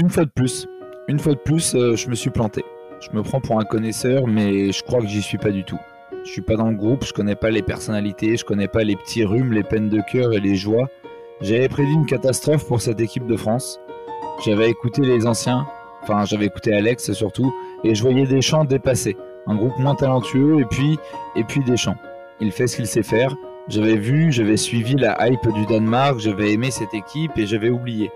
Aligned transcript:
Une 0.00 0.08
fois 0.08 0.24
de 0.24 0.30
plus, 0.30 0.66
une 1.08 1.18
fois 1.18 1.34
de 1.34 1.38
plus, 1.40 1.74
euh, 1.74 1.94
je 1.94 2.08
me 2.08 2.14
suis 2.14 2.30
planté. 2.30 2.64
Je 3.00 3.14
me 3.14 3.22
prends 3.22 3.42
pour 3.42 3.60
un 3.60 3.64
connaisseur, 3.64 4.26
mais 4.26 4.72
je 4.72 4.82
crois 4.82 5.00
que 5.00 5.06
j'y 5.06 5.20
suis 5.20 5.36
pas 5.36 5.50
du 5.50 5.62
tout. 5.62 5.78
Je 6.24 6.30
suis 6.30 6.40
pas 6.40 6.56
dans 6.56 6.70
le 6.70 6.74
groupe, 6.74 7.04
je 7.04 7.12
connais 7.12 7.34
pas 7.34 7.50
les 7.50 7.60
personnalités, 7.60 8.38
je 8.38 8.44
connais 8.46 8.66
pas 8.66 8.82
les 8.82 8.96
petits 8.96 9.26
rhumes, 9.26 9.52
les 9.52 9.62
peines 9.62 9.90
de 9.90 10.00
cœur 10.10 10.32
et 10.32 10.40
les 10.40 10.56
joies. 10.56 10.88
J'avais 11.42 11.68
prédit 11.68 11.92
une 11.92 12.06
catastrophe 12.06 12.66
pour 12.66 12.80
cette 12.80 12.98
équipe 12.98 13.26
de 13.26 13.36
France. 13.36 13.78
J'avais 14.42 14.70
écouté 14.70 15.02
les 15.02 15.26
anciens, 15.26 15.66
enfin 16.02 16.24
j'avais 16.24 16.46
écouté 16.46 16.72
Alex 16.72 17.12
surtout, 17.12 17.52
et 17.84 17.94
je 17.94 18.00
voyais 18.00 18.24
Deschamps 18.24 18.64
dépasser. 18.64 19.18
Un 19.46 19.54
groupe 19.54 19.78
moins 19.78 19.96
talentueux 19.96 20.60
et 20.60 20.64
puis, 20.64 20.98
et 21.36 21.44
puis 21.44 21.62
Deschamps. 21.62 21.98
Il 22.40 22.52
fait 22.52 22.68
ce 22.68 22.76
qu'il 22.76 22.86
sait 22.86 23.02
faire. 23.02 23.34
J'avais 23.68 23.98
vu, 23.98 24.32
j'avais 24.32 24.56
suivi 24.56 24.94
la 24.94 25.28
hype 25.28 25.46
du 25.52 25.66
Danemark, 25.66 26.20
j'avais 26.20 26.54
aimé 26.54 26.70
cette 26.70 26.94
équipe 26.94 27.36
et 27.36 27.46
j'avais 27.46 27.68
oublié. 27.68 28.10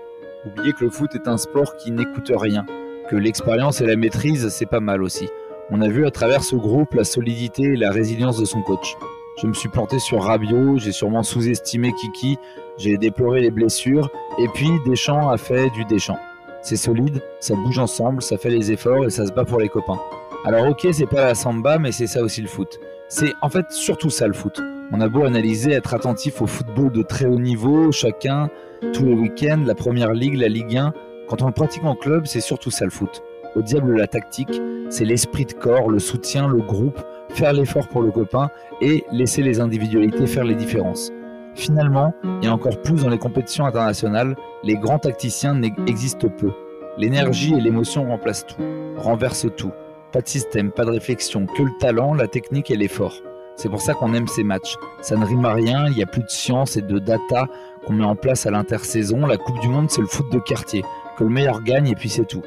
Oublier 0.45 0.73
que 0.73 0.85
le 0.85 0.91
foot 0.91 1.09
est 1.15 1.27
un 1.27 1.37
sport 1.37 1.75
qui 1.77 1.91
n'écoute 1.91 2.31
rien, 2.35 2.65
que 3.09 3.15
l'expérience 3.15 3.81
et 3.81 3.85
la 3.87 3.95
maîtrise, 3.95 4.47
c'est 4.49 4.67
pas 4.67 4.79
mal 4.79 5.01
aussi. 5.01 5.27
On 5.71 5.81
a 5.81 5.87
vu 5.87 6.05
à 6.05 6.11
travers 6.11 6.43
ce 6.43 6.55
groupe 6.55 6.93
la 6.93 7.03
solidité 7.03 7.63
et 7.63 7.75
la 7.75 7.89
résilience 7.89 8.39
de 8.39 8.45
son 8.45 8.61
coach. 8.61 8.95
Je 9.41 9.47
me 9.47 9.53
suis 9.53 9.69
planté 9.69 9.97
sur 9.97 10.21
Rabiot, 10.21 10.77
j'ai 10.77 10.91
sûrement 10.91 11.23
sous-estimé 11.23 11.91
Kiki, 11.93 12.37
j'ai 12.77 12.97
déploré 12.97 13.41
les 13.41 13.49
blessures, 13.49 14.09
et 14.37 14.47
puis 14.53 14.69
Deschamps 14.85 15.29
a 15.29 15.37
fait 15.37 15.71
du 15.71 15.83
Deschamps. 15.85 16.19
C'est 16.61 16.77
solide, 16.77 17.21
ça 17.39 17.55
bouge 17.55 17.79
ensemble, 17.79 18.21
ça 18.21 18.37
fait 18.37 18.49
les 18.49 18.71
efforts 18.71 19.05
et 19.05 19.09
ça 19.09 19.25
se 19.25 19.31
bat 19.31 19.45
pour 19.45 19.59
les 19.59 19.69
copains. 19.69 19.99
Alors 20.45 20.67
ok, 20.67 20.87
c'est 20.91 21.07
pas 21.07 21.25
la 21.25 21.35
samba, 21.35 21.79
mais 21.79 21.91
c'est 21.91 22.07
ça 22.07 22.21
aussi 22.21 22.41
le 22.41 22.47
foot. 22.47 22.79
C'est 23.09 23.33
en 23.41 23.49
fait 23.49 23.65
surtout 23.71 24.11
ça 24.11 24.27
le 24.27 24.33
foot. 24.33 24.61
On 24.91 25.01
a 25.01 25.09
beau 25.09 25.25
analyser, 25.25 25.71
être 25.71 25.95
attentif 25.95 26.41
au 26.41 26.47
football 26.47 26.91
de 26.91 27.01
très 27.01 27.25
haut 27.25 27.39
niveau, 27.39 27.91
chacun, 27.91 28.49
tous 28.93 29.03
les 29.03 29.13
week-ends, 29.13 29.63
la 29.65 29.73
première 29.73 30.13
ligue, 30.13 30.35
la 30.35 30.47
Ligue 30.47 30.77
1. 30.77 30.93
Quand 31.27 31.41
on 31.41 31.47
le 31.47 31.53
pratique 31.53 31.83
en 31.83 31.95
club, 31.95 32.27
c'est 32.27 32.39
surtout 32.39 32.69
ça 32.69 32.85
le 32.85 32.91
foot. 32.91 33.23
Au 33.55 33.61
diable 33.63 33.95
la 33.95 34.05
tactique, 34.05 34.61
c'est 34.89 35.05
l'esprit 35.05 35.45
de 35.45 35.53
corps, 35.53 35.89
le 35.89 35.97
soutien, 35.97 36.47
le 36.47 36.61
groupe, 36.61 37.01
faire 37.29 37.53
l'effort 37.53 37.87
pour 37.87 38.03
le 38.03 38.11
copain 38.11 38.49
et 38.79 39.03
laisser 39.11 39.41
les 39.41 39.59
individualités 39.59 40.27
faire 40.27 40.43
les 40.43 40.55
différences. 40.55 41.11
Finalement, 41.55 42.13
et 42.43 42.49
encore 42.49 42.79
plus 42.81 43.01
dans 43.01 43.09
les 43.09 43.17
compétitions 43.17 43.65
internationales, 43.65 44.35
les 44.63 44.75
grands 44.75 44.99
tacticiens 44.99 45.59
existent 45.87 46.29
peu. 46.29 46.51
L'énergie 46.97 47.55
et 47.55 47.61
l'émotion 47.61 48.07
remplacent 48.07 48.45
tout, 48.45 48.61
renversent 48.97 49.47
tout. 49.57 49.71
Pas 50.11 50.21
de 50.21 50.27
système, 50.27 50.71
pas 50.71 50.85
de 50.85 50.91
réflexion, 50.91 51.47
que 51.47 51.63
le 51.63 51.71
talent, 51.79 52.13
la 52.13 52.27
technique 52.27 52.69
et 52.69 52.77
l'effort. 52.77 53.21
C'est 53.55 53.69
pour 53.69 53.81
ça 53.81 53.93
qu'on 53.93 54.13
aime 54.13 54.27
ces 54.27 54.43
matchs. 54.43 54.75
Ça 55.01 55.15
ne 55.15 55.25
rime 55.25 55.45
à 55.45 55.53
rien, 55.53 55.87
il 55.87 55.95
n'y 55.95 56.03
a 56.03 56.07
plus 56.07 56.23
de 56.23 56.29
science 56.29 56.75
et 56.77 56.81
de 56.81 56.99
data 56.99 57.47
qu'on 57.85 57.93
met 57.93 58.03
en 58.03 58.15
place 58.15 58.45
à 58.45 58.51
l'intersaison. 58.51 59.25
La 59.25 59.37
Coupe 59.37 59.59
du 59.59 59.69
Monde, 59.69 59.89
c'est 59.89 60.01
le 60.01 60.07
foot 60.07 60.29
de 60.31 60.39
quartier. 60.39 60.83
Que 61.17 61.23
le 61.23 61.29
meilleur 61.29 61.61
gagne 61.61 61.87
et 61.87 61.95
puis 61.95 62.09
c'est 62.09 62.25
tout. 62.25 62.41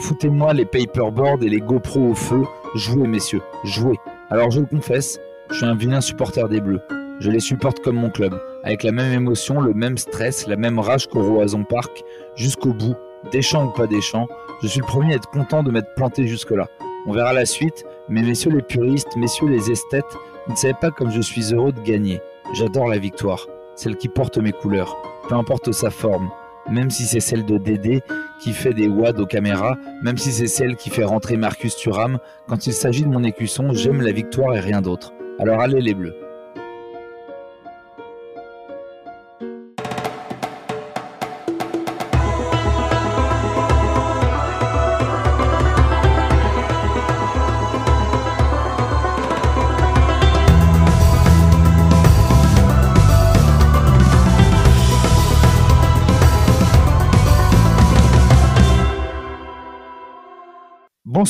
Foutez-moi 0.00 0.52
les 0.54 0.64
paperboards 0.64 1.42
et 1.42 1.48
les 1.48 1.60
GoPro 1.60 2.10
au 2.10 2.14
feu. 2.14 2.42
Jouez, 2.74 3.06
messieurs, 3.08 3.42
jouez. 3.64 3.98
Alors 4.30 4.50
je 4.50 4.60
le 4.60 4.66
confesse, 4.66 5.20
je 5.50 5.56
suis 5.56 5.66
un 5.66 5.74
vilain 5.74 6.00
supporter 6.00 6.48
des 6.48 6.60
Bleus. 6.60 6.80
Je 7.20 7.30
les 7.30 7.40
supporte 7.40 7.80
comme 7.80 7.96
mon 7.96 8.10
club, 8.10 8.40
avec 8.64 8.82
la 8.82 8.92
même 8.92 9.12
émotion, 9.12 9.60
le 9.60 9.74
même 9.74 9.98
stress, 9.98 10.46
la 10.46 10.56
même 10.56 10.78
rage 10.78 11.08
qu'au 11.08 11.22
Roison 11.22 11.64
Park, 11.64 12.02
jusqu'au 12.34 12.72
bout, 12.72 12.96
Deschamps 13.30 13.66
ou 13.66 13.70
pas 13.70 13.86
Deschamps. 13.86 14.26
Je 14.62 14.68
suis 14.68 14.80
le 14.80 14.86
premier 14.86 15.12
à 15.12 15.16
être 15.16 15.28
content 15.28 15.62
de 15.62 15.70
m'être 15.70 15.94
planté 15.94 16.26
jusque-là. 16.26 16.66
On 17.06 17.12
verra 17.12 17.32
la 17.32 17.46
suite, 17.46 17.84
mais 18.08 18.22
messieurs 18.22 18.50
les 18.50 18.62
puristes, 18.62 19.16
messieurs 19.16 19.48
les 19.48 19.70
esthètes, 19.70 20.04
vous 20.46 20.52
ne 20.52 20.58
savez 20.58 20.74
pas 20.80 20.90
comme 20.90 21.10
je 21.10 21.20
suis 21.20 21.54
heureux 21.54 21.72
de 21.72 21.80
gagner. 21.80 22.20
J'adore 22.54 22.88
la 22.88 22.98
victoire, 22.98 23.46
celle 23.76 23.96
qui 23.96 24.08
porte 24.08 24.38
mes 24.38 24.52
couleurs, 24.52 24.96
peu 25.28 25.34
importe 25.34 25.72
sa 25.72 25.90
forme, 25.90 26.30
même 26.70 26.90
si 26.90 27.04
c'est 27.04 27.20
celle 27.20 27.44
de 27.44 27.58
Dédé 27.58 28.02
qui 28.42 28.52
fait 28.52 28.74
des 28.74 28.88
wads 28.88 29.20
aux 29.20 29.26
caméras, 29.26 29.76
même 30.02 30.18
si 30.18 30.32
c'est 30.32 30.48
celle 30.48 30.76
qui 30.76 30.90
fait 30.90 31.04
rentrer 31.04 31.36
Marcus 31.36 31.76
Thuram, 31.76 32.18
quand 32.48 32.66
il 32.66 32.72
s'agit 32.72 33.04
de 33.04 33.08
mon 33.08 33.22
écusson, 33.22 33.72
j'aime 33.72 34.02
la 34.02 34.12
victoire 34.12 34.56
et 34.56 34.60
rien 34.60 34.82
d'autre. 34.82 35.12
Alors 35.38 35.60
allez 35.60 35.80
les 35.80 35.94
bleus. 35.94 36.16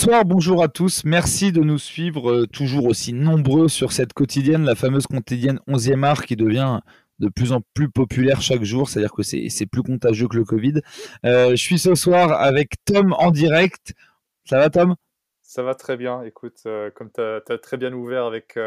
Bonsoir, 0.04 0.24
bonjour 0.24 0.64
à 0.64 0.66
tous. 0.66 1.04
Merci 1.04 1.52
de 1.52 1.60
nous 1.60 1.78
suivre 1.78 2.32
euh, 2.32 2.46
toujours 2.48 2.86
aussi 2.86 3.12
nombreux 3.12 3.68
sur 3.68 3.92
cette 3.92 4.12
quotidienne, 4.14 4.64
la 4.64 4.74
fameuse 4.74 5.06
quotidienne 5.06 5.60
11e 5.68 6.02
art 6.02 6.24
qui 6.26 6.34
devient 6.34 6.80
de 7.20 7.28
plus 7.28 7.52
en 7.52 7.60
plus 7.72 7.88
populaire 7.88 8.40
chaque 8.42 8.64
jour, 8.64 8.88
c'est-à-dire 8.88 9.12
que 9.12 9.22
c'est 9.22 9.66
plus 9.66 9.84
contagieux 9.84 10.26
que 10.26 10.36
le 10.36 10.44
Covid. 10.44 10.80
Euh, 11.24 11.50
je 11.50 11.62
suis 11.62 11.78
ce 11.78 11.94
soir 11.94 12.32
avec 12.32 12.72
Tom 12.84 13.14
en 13.16 13.30
direct. 13.30 13.94
Ça 14.44 14.58
va 14.58 14.70
Tom? 14.70 14.96
Ça 15.40 15.62
va 15.62 15.76
très 15.76 15.96
bien. 15.96 16.24
Écoute, 16.24 16.62
euh, 16.66 16.90
comme 16.90 17.12
tu 17.12 17.20
as, 17.20 17.58
très 17.58 17.76
bien 17.76 17.92
ouvert 17.92 18.24
avec 18.24 18.58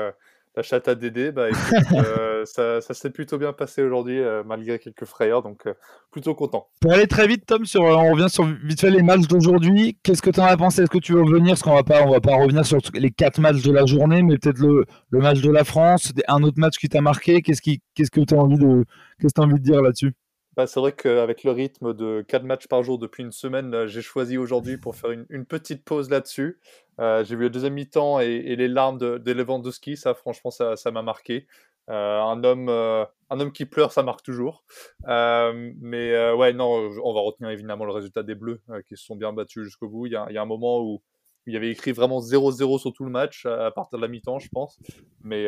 la 0.55 0.63
chatte 0.63 0.87
à 0.87 0.95
Dédé, 0.95 1.31
bah, 1.31 1.47
euh, 1.93 2.45
ça, 2.45 2.81
s'est 2.81 3.09
plutôt 3.09 3.37
bien 3.37 3.53
passé 3.53 3.83
aujourd'hui, 3.83 4.19
euh, 4.19 4.43
malgré 4.45 4.79
quelques 4.79 5.05
frayeurs, 5.05 5.43
donc 5.43 5.67
euh, 5.67 5.73
plutôt 6.11 6.33
content. 6.35 6.67
Pour 6.81 6.93
aller 6.93 7.07
très 7.07 7.27
vite, 7.27 7.45
Tom, 7.45 7.65
sur, 7.65 7.81
on 7.81 8.11
revient 8.11 8.29
sur 8.29 8.45
vite 8.45 8.79
fait 8.79 8.89
les 8.89 9.03
matchs 9.03 9.27
d'aujourd'hui. 9.27 9.97
Qu'est-ce 10.03 10.21
que 10.21 10.29
tu 10.29 10.39
en 10.39 10.45
as 10.45 10.57
pensé? 10.57 10.83
Est-ce 10.83 10.89
que 10.89 10.97
tu 10.97 11.13
veux 11.13 11.23
revenir? 11.23 11.51
Parce 11.51 11.63
qu'on 11.63 11.75
va 11.75 11.83
pas, 11.83 12.03
on 12.03 12.11
va 12.11 12.21
pas 12.21 12.35
revenir 12.35 12.65
sur 12.65 12.79
les 12.93 13.11
quatre 13.11 13.39
matchs 13.39 13.63
de 13.63 13.71
la 13.71 13.85
journée, 13.85 14.23
mais 14.23 14.37
peut-être 14.37 14.59
le, 14.59 14.85
le, 15.09 15.19
match 15.19 15.41
de 15.41 15.51
la 15.51 15.63
France, 15.63 16.13
un 16.27 16.43
autre 16.43 16.59
match 16.59 16.77
qui 16.77 16.87
t'a 16.87 17.01
marqué. 17.01 17.41
Qu'est-ce 17.41 17.61
qui, 17.61 17.81
qu'est-ce 17.93 18.11
que 18.11 18.21
tu 18.21 18.33
as 18.33 18.37
envie 18.37 18.57
de, 18.57 18.85
qu'est-ce 19.19 19.33
que 19.33 19.41
as 19.41 19.43
envie 19.43 19.59
de 19.59 19.63
dire 19.63 19.81
là-dessus? 19.81 20.13
Bah, 20.55 20.67
c'est 20.67 20.79
vrai 20.79 20.93
qu'avec 20.93 21.43
le 21.43 21.51
rythme 21.51 21.93
de 21.93 22.23
4 22.27 22.43
matchs 22.43 22.67
par 22.67 22.81
jour 22.81 22.97
depuis 22.97 23.23
une 23.23 23.33
semaine, 23.33 23.87
j'ai 23.87 24.01
choisi 24.01 24.37
aujourd'hui 24.37 24.77
pour 24.77 24.95
faire 24.95 25.11
une, 25.11 25.45
petite 25.45 25.83
pause 25.83 26.09
là-dessus. 26.09 26.59
Euh, 26.99 27.25
j'ai 27.25 27.35
vu 27.35 27.43
le 27.43 27.49
deuxième 27.49 27.73
mi-temps 27.73 28.21
et, 28.21 28.55
les 28.55 28.69
larmes 28.69 28.97
de, 28.97 29.17
de, 29.17 29.31
Lewandowski, 29.33 29.97
ça 29.97 30.13
franchement 30.13 30.51
ça, 30.51 30.75
m'a 30.91 31.01
marqué. 31.01 31.45
Euh, 31.89 32.19
un 32.21 32.43
homme, 32.43 32.69
euh, 32.69 33.05
un 33.29 33.39
homme 33.39 33.51
qui 33.51 33.65
pleure, 33.65 33.91
ça 33.91 34.01
marque 34.01 34.23
toujours. 34.23 34.63
mais 35.05 36.31
ouais, 36.31 36.53
non, 36.53 36.89
on 37.03 37.13
va 37.13 37.19
retenir 37.19 37.49
évidemment 37.49 37.85
le 37.85 37.91
résultat 37.91 38.23
des 38.23 38.35
Bleus 38.35 38.61
qui 38.87 38.95
se 38.95 39.03
sont 39.03 39.17
bien 39.17 39.33
battus 39.33 39.63
jusqu'au 39.65 39.89
bout. 39.89 40.05
Il 40.05 40.13
y, 40.13 40.15
a, 40.15 40.25
il 40.29 40.35
y, 40.35 40.37
a, 40.37 40.41
un 40.41 40.45
moment 40.45 40.81
où, 40.81 41.01
il 41.47 41.53
y 41.53 41.57
avait 41.57 41.69
écrit 41.69 41.91
vraiment 41.91 42.21
0-0 42.21 42.79
sur 42.79 42.93
tout 42.93 43.03
le 43.03 43.11
match 43.11 43.45
à, 43.45 43.69
partir 43.71 43.99
de 43.99 44.01
la 44.01 44.07
mi-temps, 44.07 44.39
je 44.39 44.47
pense. 44.49 44.79
Mais, 45.21 45.43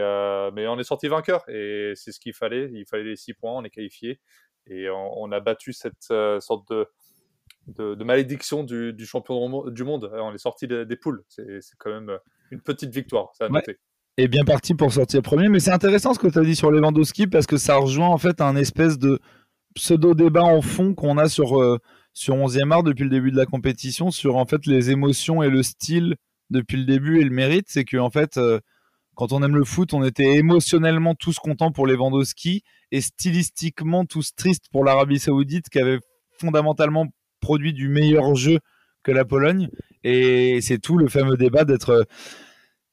mais 0.51 0.67
on 0.67 0.77
est 0.77 0.83
sorti 0.83 1.07
vainqueur 1.07 1.47
et 1.49 1.93
c'est 1.95 2.11
ce 2.11 2.19
qu'il 2.19 2.33
fallait. 2.33 2.69
Il 2.73 2.85
fallait 2.85 3.05
les 3.05 3.15
6 3.15 3.35
points, 3.35 3.53
on 3.53 3.63
est 3.63 3.69
qualifié 3.69 4.19
et 4.69 4.89
on, 4.89 5.31
a 5.31 5.39
battu 5.39 5.73
cette 5.73 6.11
euh, 6.11 6.39
sorte 6.39 6.69
de, 6.69 7.95
de, 7.95 8.03
malédiction 8.03 8.63
du, 8.63 8.93
champion 9.05 9.69
du 9.69 9.83
monde. 9.83 10.11
On 10.13 10.33
est 10.33 10.37
sorti 10.37 10.67
des, 10.67 10.95
poules. 10.95 11.23
C'est 11.29 11.61
quand 11.77 11.91
même 11.91 12.09
euh, 12.09 12.17
une 12.51 12.61
petite 12.61 12.93
victoire, 12.93 13.31
ça. 13.37 13.47
Et 14.19 14.27
bien 14.27 14.45
parti 14.45 14.73
pour 14.73 14.91
sortir 14.91 15.21
premier. 15.21 15.47
Mais 15.47 15.59
c'est 15.59 15.71
intéressant 15.71 16.13
ce 16.13 16.19
que 16.19 16.27
tu 16.27 16.39
as 16.39 16.43
dit 16.43 16.55
sur 16.55 16.71
Lewandowski 16.71 17.27
parce 17.27 17.45
que 17.45 17.57
ça 17.57 17.77
rejoint 17.77 18.07
en 18.07 18.17
fait 18.17 18.41
un 18.41 18.55
espèce 18.55 18.97
de 18.97 19.19
pseudo-débat 19.75 20.43
en 20.43 20.61
fond 20.61 20.95
qu'on 20.95 21.19
a 21.19 21.29
sur, 21.29 21.61
euh, 21.61 21.77
sur 22.13 22.35
11e 22.35 22.71
art 22.71 22.83
depuis 22.83 23.03
le 23.03 23.11
début 23.11 23.31
de 23.31 23.37
la 23.37 23.45
compétition, 23.45 24.09
sur 24.09 24.37
en 24.37 24.45
fait 24.45 24.65
les 24.65 24.89
émotions 24.89 25.43
et 25.43 25.49
le 25.49 25.61
style 25.61 26.15
depuis 26.49 26.77
le 26.77 26.85
début 26.85 27.19
et 27.19 27.23
le 27.23 27.29
mérite. 27.29 27.67
C'est 27.69 27.85
que 27.85 27.97
en 27.97 28.09
fait 28.09 28.39
quand 29.17 29.33
on 29.33 29.41
aime 29.41 29.55
le 29.55 29.63
foot, 29.63 29.95
on 29.95 30.03
était 30.03 30.35
émotionnellement 30.35 31.15
tous 31.15 31.39
contents 31.39 31.71
pour 31.71 31.87
Lewandowski 31.87 32.63
et 32.91 33.01
stylistiquement 33.01 34.05
tous 34.05 34.35
tristes 34.35 34.65
pour 34.71 34.85
l'Arabie 34.85 35.17
Saoudite 35.17 35.69
qui 35.69 35.79
avait 35.79 35.97
fondamentalement 36.39 37.07
produit 37.41 37.73
du 37.73 37.89
meilleur 37.89 38.35
jeu 38.35 38.59
que 39.01 39.11
la 39.11 39.25
Pologne. 39.25 39.69
Et 40.03 40.61
c'est 40.61 40.77
tout 40.77 40.99
le 40.99 41.07
fameux 41.07 41.35
débat 41.35 41.65
d'être 41.65 42.05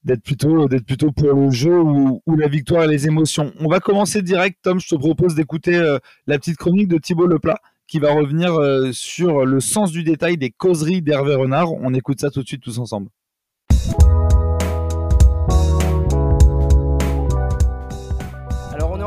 d'être 0.03 0.23
plutôt 0.23 0.67
d'être 0.67 0.87
plutôt 0.87 1.12
pour 1.12 1.35
le 1.35 1.50
jeu 1.50 1.79
ou, 1.79 2.23
la 2.38 2.49
victoire 2.49 2.85
et 2.85 2.88
les 2.88 3.06
émotions. 3.06 3.53
On 3.61 3.69
va 3.69 3.81
commencer 3.81 4.23
direct, 4.23 4.61
Tom. 4.62 4.81
Je 4.81 4.88
te 4.88 4.94
propose 4.94 5.35
d'écouter 5.35 5.77
euh, 5.77 5.99
la 6.27 6.38
petite 6.38 6.56
chronique 6.56 6.88
de 6.88 6.97
Thibaut 6.97 7.27
Leplat 7.27 7.59
qui 7.87 7.99
va 7.99 8.15
revenir 8.15 8.55
euh, 8.55 8.93
sur 8.93 9.44
le 9.44 9.61
sens 9.61 9.93
du 9.93 10.03
détail 10.03 10.38
des 10.38 10.50
causeries 10.50 11.03
d'Hervé 11.03 11.35
Renard. 11.35 11.70
On 11.73 11.93
écoute 11.93 12.20
ça 12.23 12.31
tout 12.31 12.43
de 12.43 12.47
suite 12.47 12.62
tous 12.62 12.79
ensemble. 12.79 13.11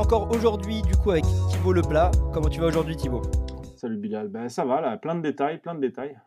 Encore 0.07 0.31
aujourd'hui 0.31 0.81
du 0.83 0.95
coup 0.95 1.11
avec 1.11 1.25
Thibaut 1.49 1.73
Leplat. 1.73 2.11
Comment 2.33 2.47
tu 2.47 2.61
vas 2.61 2.67
aujourd'hui 2.67 2.95
Thibaut? 2.95 3.23
Salut 3.75 3.97
Bilal, 3.97 4.29
ben 4.29 4.47
ça 4.47 4.63
va 4.63 4.79
là, 4.79 4.95
plein 4.95 5.15
de 5.15 5.21
détails, 5.21 5.57
plein 5.57 5.75
de 5.75 5.81
détails. 5.81 6.17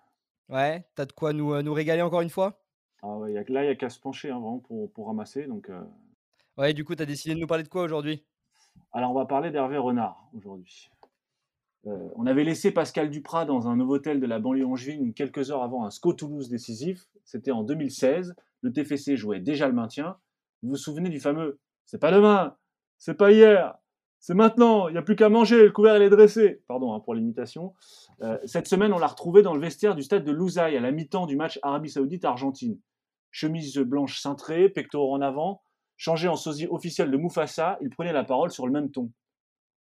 Ouais, 0.50 0.84
t'as 0.94 1.06
de 1.06 1.12
quoi 1.12 1.32
nous, 1.32 1.54
euh, 1.54 1.62
nous 1.62 1.72
régaler 1.72 2.02
encore 2.02 2.20
une 2.20 2.28
fois? 2.28 2.60
Ah 3.02 3.16
ouais, 3.16 3.32
Là, 3.32 3.62
il 3.62 3.66
n'y 3.68 3.72
a 3.72 3.74
qu'à 3.76 3.88
se 3.88 3.98
pencher 3.98 4.28
hein, 4.28 4.38
vraiment 4.38 4.58
pour, 4.58 4.92
pour, 4.92 5.06
ramasser. 5.06 5.46
Donc, 5.46 5.70
euh. 5.70 5.80
Ouais, 6.58 6.74
du 6.74 6.84
coup, 6.84 6.94
tu 6.94 7.02
as 7.02 7.06
décidé 7.06 7.34
de 7.34 7.40
nous 7.40 7.46
parler 7.46 7.62
de 7.62 7.70
quoi 7.70 7.82
aujourd'hui? 7.82 8.22
Alors, 8.92 9.12
on 9.12 9.14
va 9.14 9.24
parler 9.24 9.50
d'Hervé 9.50 9.78
Renard 9.78 10.28
aujourd'hui. 10.36 10.90
Euh, 11.86 12.10
on 12.16 12.26
avait 12.26 12.44
laissé 12.44 12.72
Pascal 12.72 13.08
Duprat 13.08 13.46
dans 13.46 13.66
un 13.66 13.80
hôtel 13.80 14.20
de 14.20 14.26
la 14.26 14.40
banlieue 14.40 14.66
angevine 14.66 15.14
quelques 15.14 15.50
heures 15.50 15.62
avant 15.62 15.86
un 15.86 15.90
SCO 15.90 16.12
Toulouse 16.12 16.50
décisif. 16.50 17.06
C'était 17.24 17.50
en 17.50 17.62
2016. 17.62 18.34
Le 18.60 18.72
TFC 18.74 19.16
jouait 19.16 19.40
déjà 19.40 19.68
le 19.68 19.74
maintien. 19.74 20.18
Vous 20.62 20.68
vous 20.68 20.76
souvenez 20.76 21.08
du 21.08 21.18
fameux 21.18 21.58
C'est 21.86 21.98
pas 21.98 22.12
demain, 22.12 22.58
c'est 23.00 23.14
pas 23.14 23.32
hier, 23.32 23.74
c'est 24.20 24.34
maintenant, 24.34 24.88
il 24.88 24.92
n'y 24.92 24.98
a 24.98 25.02
plus 25.02 25.16
qu'à 25.16 25.30
manger, 25.30 25.64
le 25.64 25.72
couvert 25.72 25.96
est 25.96 26.10
dressé. 26.10 26.62
Pardon 26.68 26.92
hein, 26.92 27.00
pour 27.00 27.14
l'imitation. 27.14 27.74
Euh, 28.20 28.38
cette 28.44 28.68
semaine, 28.68 28.92
on 28.92 28.98
l'a 28.98 29.06
retrouvé 29.06 29.40
dans 29.40 29.54
le 29.54 29.60
vestiaire 29.60 29.94
du 29.94 30.02
stade 30.02 30.24
de 30.24 30.30
Louzaï 30.30 30.76
à 30.76 30.80
la 30.80 30.92
mi-temps 30.92 31.24
du 31.26 31.34
match 31.34 31.58
Arabie 31.62 31.88
Saoudite-Argentine. 31.88 32.78
Chemise 33.30 33.78
blanche 33.78 34.20
cintrée, 34.20 34.68
pectoraux 34.68 35.14
en 35.14 35.22
avant, 35.22 35.62
changé 35.96 36.28
en 36.28 36.36
sosie 36.36 36.66
officiel 36.66 37.10
de 37.10 37.16
Mufasa, 37.16 37.78
il 37.80 37.88
prenait 37.88 38.12
la 38.12 38.24
parole 38.24 38.50
sur 38.50 38.66
le 38.66 38.72
même 38.72 38.90
ton. 38.90 39.10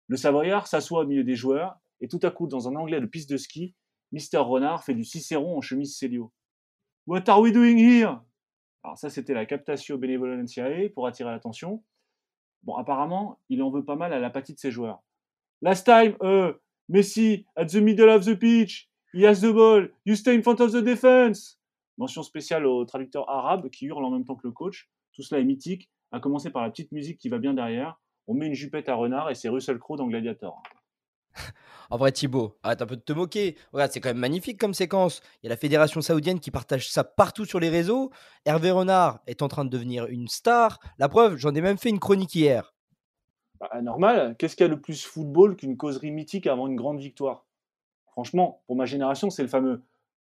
Le 0.09 0.17
Savoyard 0.17 0.67
s'assoit 0.67 1.03
au 1.03 1.07
milieu 1.07 1.25
des 1.25 1.37
joueurs 1.37 1.77
et 2.01 2.09
tout 2.09 2.21
à 2.23 2.31
coup, 2.31 2.47
dans 2.47 2.69
un 2.69 2.77
anglais 2.77 3.01
de 3.01 3.07
piste 3.07 3.29
de 3.31 3.37
ski, 3.37 3.75
Mister 4.13 4.39
Renard 4.39 4.85
fait 4.85 4.95
du 4.95 5.05
Cicéron 5.05 5.59
en 5.59 5.61
chemise 5.61 5.99
Célio. 5.99 6.33
What 7.07 7.29
are 7.29 7.41
we 7.41 7.53
doing 7.53 7.77
here? 7.77 8.21
Alors 8.83 8.97
ça, 8.97 9.11
c'était 9.11 9.35
la 9.35 9.45
captatio 9.45 9.99
benevolentiae 9.99 10.89
pour 10.89 11.07
attirer 11.07 11.31
l'attention. 11.31 11.83
Bon, 12.65 12.77
apparemment, 12.77 13.39
il 13.49 13.63
en 13.63 13.71
veut 13.71 13.85
pas 13.85 13.97
mal 13.97 14.13
à 14.13 14.19
l'apathie 14.19 14.55
de 14.55 14.59
ses 14.59 14.71
joueurs. 14.71 15.03
Last 15.61 15.85
time, 15.85 16.17
uh, 16.23 16.53
Messi, 16.89 17.47
at 17.57 17.67
the 17.67 17.77
middle 17.77 18.09
of 18.09 18.25
the 18.25 18.35
pitch, 18.35 18.89
he 19.13 19.25
has 19.27 19.41
the 19.41 19.53
ball, 19.53 19.89
you 20.05 20.15
stay 20.15 20.35
in 20.35 20.43
front 20.43 20.61
of 20.61 20.73
the 20.73 20.83
defense. 20.83 21.59
Mention 21.99 22.23
spéciale 22.23 22.67
au 22.67 22.85
traducteur 22.85 23.29
arabe 23.29 23.69
qui 23.69 23.87
hurle 23.87 24.05
en 24.05 24.11
même 24.11 24.25
temps 24.25 24.35
que 24.35 24.47
le 24.47 24.53
coach. 24.53 24.91
Tout 25.13 25.23
cela 25.23 25.41
est 25.41 25.45
mythique, 25.45 25.91
à 26.11 26.21
commencer 26.21 26.51
par 26.51 26.63
la 26.63 26.71
petite 26.71 26.91
musique 26.91 27.19
qui 27.19 27.29
va 27.29 27.39
bien 27.39 27.55
derrière. 27.55 28.01
On 28.27 28.35
met 28.35 28.47
une 28.47 28.55
jupette 28.55 28.89
à 28.89 28.95
renard 28.95 29.31
et 29.31 29.35
c'est 29.35 29.49
Russell 29.49 29.79
Crowe 29.79 29.97
dans 29.97 30.07
Gladiator. 30.07 30.63
En 31.91 31.97
vrai, 31.97 32.13
Thibaut, 32.13 32.57
arrête 32.63 32.83
un 32.83 32.87
peu 32.87 32.97
de 32.97 33.03
te 33.03 33.13
moquer. 33.13 33.57
Regarde, 33.73 33.93
c'est 33.93 34.01
quand 34.01 34.11
même 34.11 34.19
magnifique 34.19 34.59
comme 34.59 34.75
séquence. 34.75 35.21
Il 35.43 35.47
y 35.47 35.49
a 35.49 35.51
la 35.51 35.57
fédération 35.57 36.01
saoudienne 36.01 36.41
qui 36.41 36.51
partage 36.51 36.91
ça 36.91 37.05
partout 37.05 37.45
sur 37.45 37.61
les 37.61 37.69
réseaux. 37.69 38.11
Hervé 38.45 38.71
Renard 38.71 39.21
est 39.27 39.43
en 39.43 39.49
train 39.49 39.65
de 39.65 39.71
devenir 39.71 40.07
une 40.07 40.29
star. 40.29 40.81
La 40.99 41.09
preuve, 41.09 41.37
j'en 41.37 41.55
ai 41.55 41.61
même 41.61 41.79
fait 41.79 41.91
une 41.91 42.01
chronique 42.01 42.35
hier. 42.35 42.75
Bah, 43.61 43.81
normal, 43.83 44.37
qu'est-ce 44.39 44.57
qu'il 44.57 44.65
y 44.65 44.69
a 44.69 44.73
le 44.73 44.81
plus 44.81 45.05
football 45.05 45.57
qu'une 45.57 45.77
causerie 45.77 46.11
mythique 46.11 46.47
avant 46.47 46.67
une 46.67 46.77
grande 46.77 46.99
victoire? 46.99 47.47
Franchement, 48.09 48.63
pour 48.67 48.77
ma 48.77 48.85
génération, 48.85 49.31
c'est 49.31 49.43
le 49.43 49.49
fameux 49.49 49.83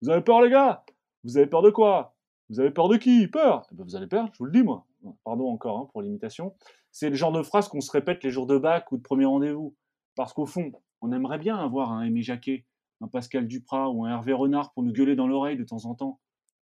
Vous 0.01 0.09
avez 0.09 0.21
peur, 0.21 0.41
les 0.41 0.49
gars 0.49 0.83
Vous 1.23 1.37
avez 1.37 1.47
peur 1.47 1.61
de 1.61 1.69
quoi? 1.69 2.15
Vous 2.49 2.59
avez 2.59 2.71
peur 2.71 2.89
de 2.89 2.97
qui? 2.97 3.27
Peur 3.27 3.65
eh 3.71 3.75
ben, 3.75 3.83
Vous 3.83 3.95
allez 3.95 4.07
perdre, 4.07 4.29
je 4.33 4.39
vous 4.39 4.45
le 4.45 4.51
dis, 4.51 4.63
moi. 4.63 4.85
Pardon 5.23 5.49
encore 5.49 5.77
hein, 5.77 5.89
pour 5.91 6.01
l'imitation. 6.01 6.53
C'est 6.91 7.09
le 7.09 7.15
genre 7.15 7.31
de 7.31 7.41
phrase 7.41 7.69
qu'on 7.69 7.81
se 7.81 7.91
répète 7.91 8.23
les 8.23 8.29
jours 8.29 8.45
de 8.45 8.57
bac 8.57 8.91
ou 8.91 8.97
de 8.97 9.01
premier 9.01 9.25
rendez-vous. 9.25 9.75
Parce 10.15 10.33
qu'au 10.33 10.45
fond, 10.45 10.71
on 11.01 11.11
aimerait 11.11 11.39
bien 11.39 11.57
avoir 11.57 11.91
un 11.91 12.03
Aimé 12.03 12.21
Jacquet, 12.21 12.65
un 13.01 13.07
Pascal 13.07 13.47
Duprat 13.47 13.89
ou 13.89 14.05
un 14.05 14.11
Hervé 14.11 14.33
Renard 14.33 14.71
pour 14.73 14.83
nous 14.83 14.93
gueuler 14.93 15.15
dans 15.15 15.27
l'oreille 15.27 15.57
de 15.57 15.63
temps 15.63 15.85
en 15.85 15.95
temps. 15.95 16.19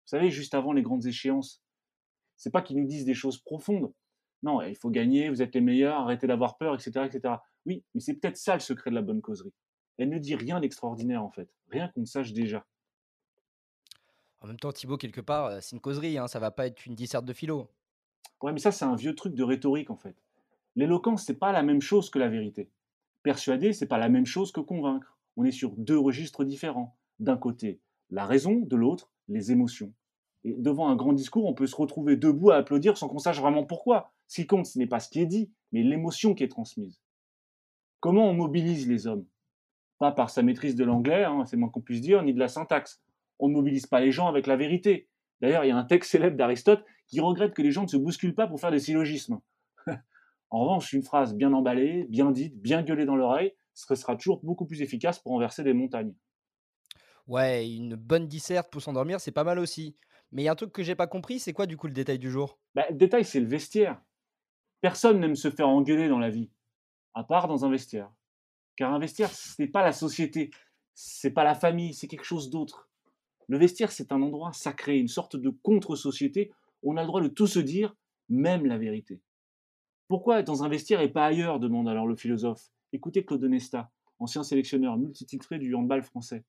Vous 0.05 0.17
savez, 0.17 0.31
juste 0.31 0.53
avant 0.53 0.73
les 0.73 0.81
grandes 0.81 1.05
échéances. 1.05 1.61
C'est 2.37 2.51
pas 2.51 2.61
qu'ils 2.61 2.77
nous 2.77 2.87
disent 2.87 3.05
des 3.05 3.13
choses 3.13 3.37
profondes. 3.37 3.93
Non, 4.41 4.61
il 4.61 4.75
faut 4.75 4.89
gagner, 4.89 5.29
vous 5.29 5.41
êtes 5.41 5.53
les 5.53 5.61
meilleurs, 5.61 5.99
arrêtez 5.99 6.25
d'avoir 6.25 6.57
peur, 6.57 6.73
etc., 6.73 7.05
etc. 7.05 7.35
Oui, 7.65 7.83
mais 7.93 8.01
c'est 8.01 8.15
peut-être 8.15 8.37
ça 8.37 8.55
le 8.55 8.59
secret 8.59 8.89
de 8.89 8.95
la 8.95 9.03
bonne 9.03 9.21
causerie. 9.21 9.53
Elle 9.97 10.09
ne 10.09 10.17
dit 10.17 10.35
rien 10.35 10.59
d'extraordinaire 10.59 11.23
en 11.23 11.29
fait, 11.29 11.53
rien 11.69 11.89
qu'on 11.89 12.05
sache 12.05 12.33
déjà. 12.33 12.65
En 14.39 14.47
même 14.47 14.57
temps, 14.57 14.71
Thibaut, 14.71 14.97
quelque 14.97 15.21
part, 15.21 15.45
euh, 15.45 15.59
c'est 15.61 15.75
une 15.75 15.81
causerie, 15.81 16.17
hein, 16.17 16.27
ça 16.27 16.39
va 16.39 16.49
pas 16.49 16.65
être 16.65 16.87
une 16.87 16.95
disserte 16.95 17.25
de 17.25 17.33
philo. 17.33 17.69
Ouais, 18.41 18.51
mais 18.51 18.59
ça, 18.59 18.71
c'est 18.71 18.85
un 18.85 18.95
vieux 18.95 19.13
truc 19.13 19.35
de 19.35 19.43
rhétorique 19.43 19.91
en 19.91 19.97
fait. 19.97 20.15
L'éloquence, 20.75 21.25
c'est 21.25 21.37
pas 21.37 21.51
la 21.51 21.61
même 21.61 21.81
chose 21.81 22.09
que 22.09 22.17
la 22.17 22.29
vérité. 22.29 22.71
Persuader, 23.23 23.73
c'est 23.73 23.87
pas 23.87 23.97
la 23.97 24.09
même 24.09 24.25
chose 24.25 24.51
que 24.51 24.61
convaincre. 24.61 25.17
On 25.37 25.43
est 25.43 25.51
sur 25.51 25.71
deux 25.77 25.97
registres 25.97 26.43
différents. 26.43 26.97
D'un 27.19 27.37
côté, 27.37 27.79
la 28.09 28.25
raison, 28.25 28.59
de 28.59 28.75
l'autre, 28.75 29.11
les 29.27 29.51
émotions. 29.51 29.93
Et 30.43 30.53
devant 30.57 30.89
un 30.89 30.95
grand 30.95 31.13
discours, 31.13 31.45
on 31.45 31.53
peut 31.53 31.67
se 31.67 31.75
retrouver 31.75 32.15
debout 32.15 32.51
à 32.51 32.57
applaudir 32.57 32.97
sans 32.97 33.07
qu'on 33.07 33.19
sache 33.19 33.39
vraiment 33.39 33.63
pourquoi. 33.63 34.11
Ce 34.27 34.41
qui 34.41 34.47
compte, 34.47 34.65
ce 34.65 34.79
n'est 34.79 34.87
pas 34.87 34.99
ce 34.99 35.09
qui 35.09 35.19
est 35.19 35.27
dit, 35.27 35.51
mais 35.71 35.83
l'émotion 35.83 36.33
qui 36.33 36.43
est 36.43 36.47
transmise. 36.47 36.99
Comment 37.99 38.27
on 38.27 38.33
mobilise 38.33 38.87
les 38.87 39.05
hommes? 39.05 39.27
Pas 39.99 40.11
par 40.11 40.31
sa 40.31 40.41
maîtrise 40.41 40.75
de 40.75 40.83
l'anglais, 40.83 41.25
hein, 41.25 41.45
c'est 41.45 41.57
moins 41.57 41.69
qu'on 41.69 41.81
puisse 41.81 42.01
dire, 42.01 42.23
ni 42.23 42.33
de 42.33 42.39
la 42.39 42.47
syntaxe. 42.47 43.03
On 43.37 43.47
ne 43.47 43.53
mobilise 43.53 43.85
pas 43.85 43.99
les 43.99 44.11
gens 44.11 44.27
avec 44.27 44.47
la 44.47 44.55
vérité. 44.55 45.07
D'ailleurs, 45.41 45.63
il 45.63 45.67
y 45.67 45.71
a 45.71 45.77
un 45.77 45.83
texte 45.83 46.11
célèbre 46.11 46.37
d'Aristote 46.37 46.83
qui 47.07 47.19
regrette 47.19 47.53
que 47.53 47.61
les 47.61 47.71
gens 47.71 47.83
ne 47.83 47.87
se 47.87 47.97
bousculent 47.97 48.35
pas 48.35 48.47
pour 48.47 48.59
faire 48.59 48.71
des 48.71 48.79
syllogismes. 48.79 49.39
En 50.51 50.59
revanche, 50.59 50.93
une 50.93 51.01
phrase 51.01 51.33
bien 51.33 51.51
emballée, 51.51 52.05
bien 52.07 52.29
dite, 52.29 52.61
bien 52.61 52.83
gueulée 52.83 53.05
dans 53.05 53.15
l'oreille, 53.15 53.55
ce 53.73 53.95
sera 53.95 54.15
toujours 54.15 54.39
beaucoup 54.43 54.67
plus 54.67 54.83
efficace 54.83 55.17
pour 55.17 55.31
renverser 55.31 55.63
des 55.63 55.73
montagnes. 55.73 56.13
Ouais, 57.27 57.67
une 57.69 57.95
bonne 57.95 58.27
disserte 58.27 58.71
pour 58.71 58.81
s'endormir, 58.81 59.19
c'est 59.19 59.31
pas 59.31 59.43
mal 59.43 59.59
aussi. 59.59 59.95
Mais 60.31 60.43
il 60.43 60.45
y 60.45 60.47
a 60.47 60.51
un 60.51 60.55
truc 60.55 60.71
que 60.71 60.83
j'ai 60.83 60.95
pas 60.95 61.07
compris, 61.07 61.39
c'est 61.39 61.53
quoi 61.53 61.65
du 61.65 61.77
coup 61.77 61.87
le 61.87 61.93
détail 61.93 62.19
du 62.19 62.29
jour? 62.31 62.59
Bah, 62.75 62.85
Le 62.89 62.95
détail, 62.95 63.25
c'est 63.25 63.39
le 63.39 63.47
vestiaire. 63.47 64.01
Personne 64.81 65.19
n'aime 65.19 65.35
se 65.35 65.51
faire 65.51 65.69
engueuler 65.69 66.09
dans 66.09 66.19
la 66.19 66.29
vie, 66.29 66.51
à 67.15 67.23
part 67.23 67.47
dans 67.47 67.65
un 67.65 67.71
vestiaire. 67.71 68.11
Car 68.77 68.93
un 68.93 68.99
vestiaire, 68.99 69.31
ce 69.31 69.61
n'est 69.61 69.69
pas 69.69 69.83
la 69.83 69.93
société, 69.93 70.51
c'est 70.95 71.31
pas 71.31 71.43
la 71.43 71.55
famille, 71.55 71.93
c'est 71.93 72.07
quelque 72.07 72.25
chose 72.25 72.49
d'autre. 72.49 72.89
Le 73.47 73.57
vestiaire, 73.57 73.91
c'est 73.91 74.11
un 74.11 74.21
endroit 74.21 74.53
sacré, 74.53 74.97
une 74.99 75.09
sorte 75.09 75.35
de 75.35 75.49
contre-société. 75.49 76.51
On 76.83 76.97
a 76.97 77.01
le 77.01 77.07
droit 77.07 77.21
de 77.21 77.29
tout 77.29 77.47
se 77.47 77.59
dire, 77.59 77.95
même 78.29 78.65
la 78.65 78.77
vérité. 78.77 79.21
Pourquoi 80.11 80.41
être 80.41 80.47
dans 80.47 80.65
un 80.65 80.67
vestiaire 80.67 80.99
et 80.99 81.07
pas 81.07 81.25
ailleurs 81.25 81.57
demande 81.57 81.87
alors 81.87 82.05
le 82.05 82.17
philosophe. 82.17 82.69
Écoutez 82.91 83.23
Claude 83.23 83.45
Nesta, 83.45 83.93
ancien 84.19 84.43
sélectionneur 84.43 84.97
multititré 84.97 85.57
du 85.57 85.73
handball 85.73 86.03
français. 86.03 86.43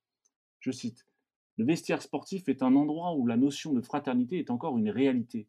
Je 0.59 0.73
cite 0.73 1.07
Le 1.59 1.65
vestiaire 1.65 2.03
sportif 2.03 2.49
est 2.49 2.65
un 2.65 2.75
endroit 2.75 3.15
où 3.15 3.25
la 3.25 3.37
notion 3.37 3.73
de 3.73 3.81
fraternité 3.81 4.41
est 4.41 4.51
encore 4.51 4.77
une 4.79 4.91
réalité. 4.91 5.47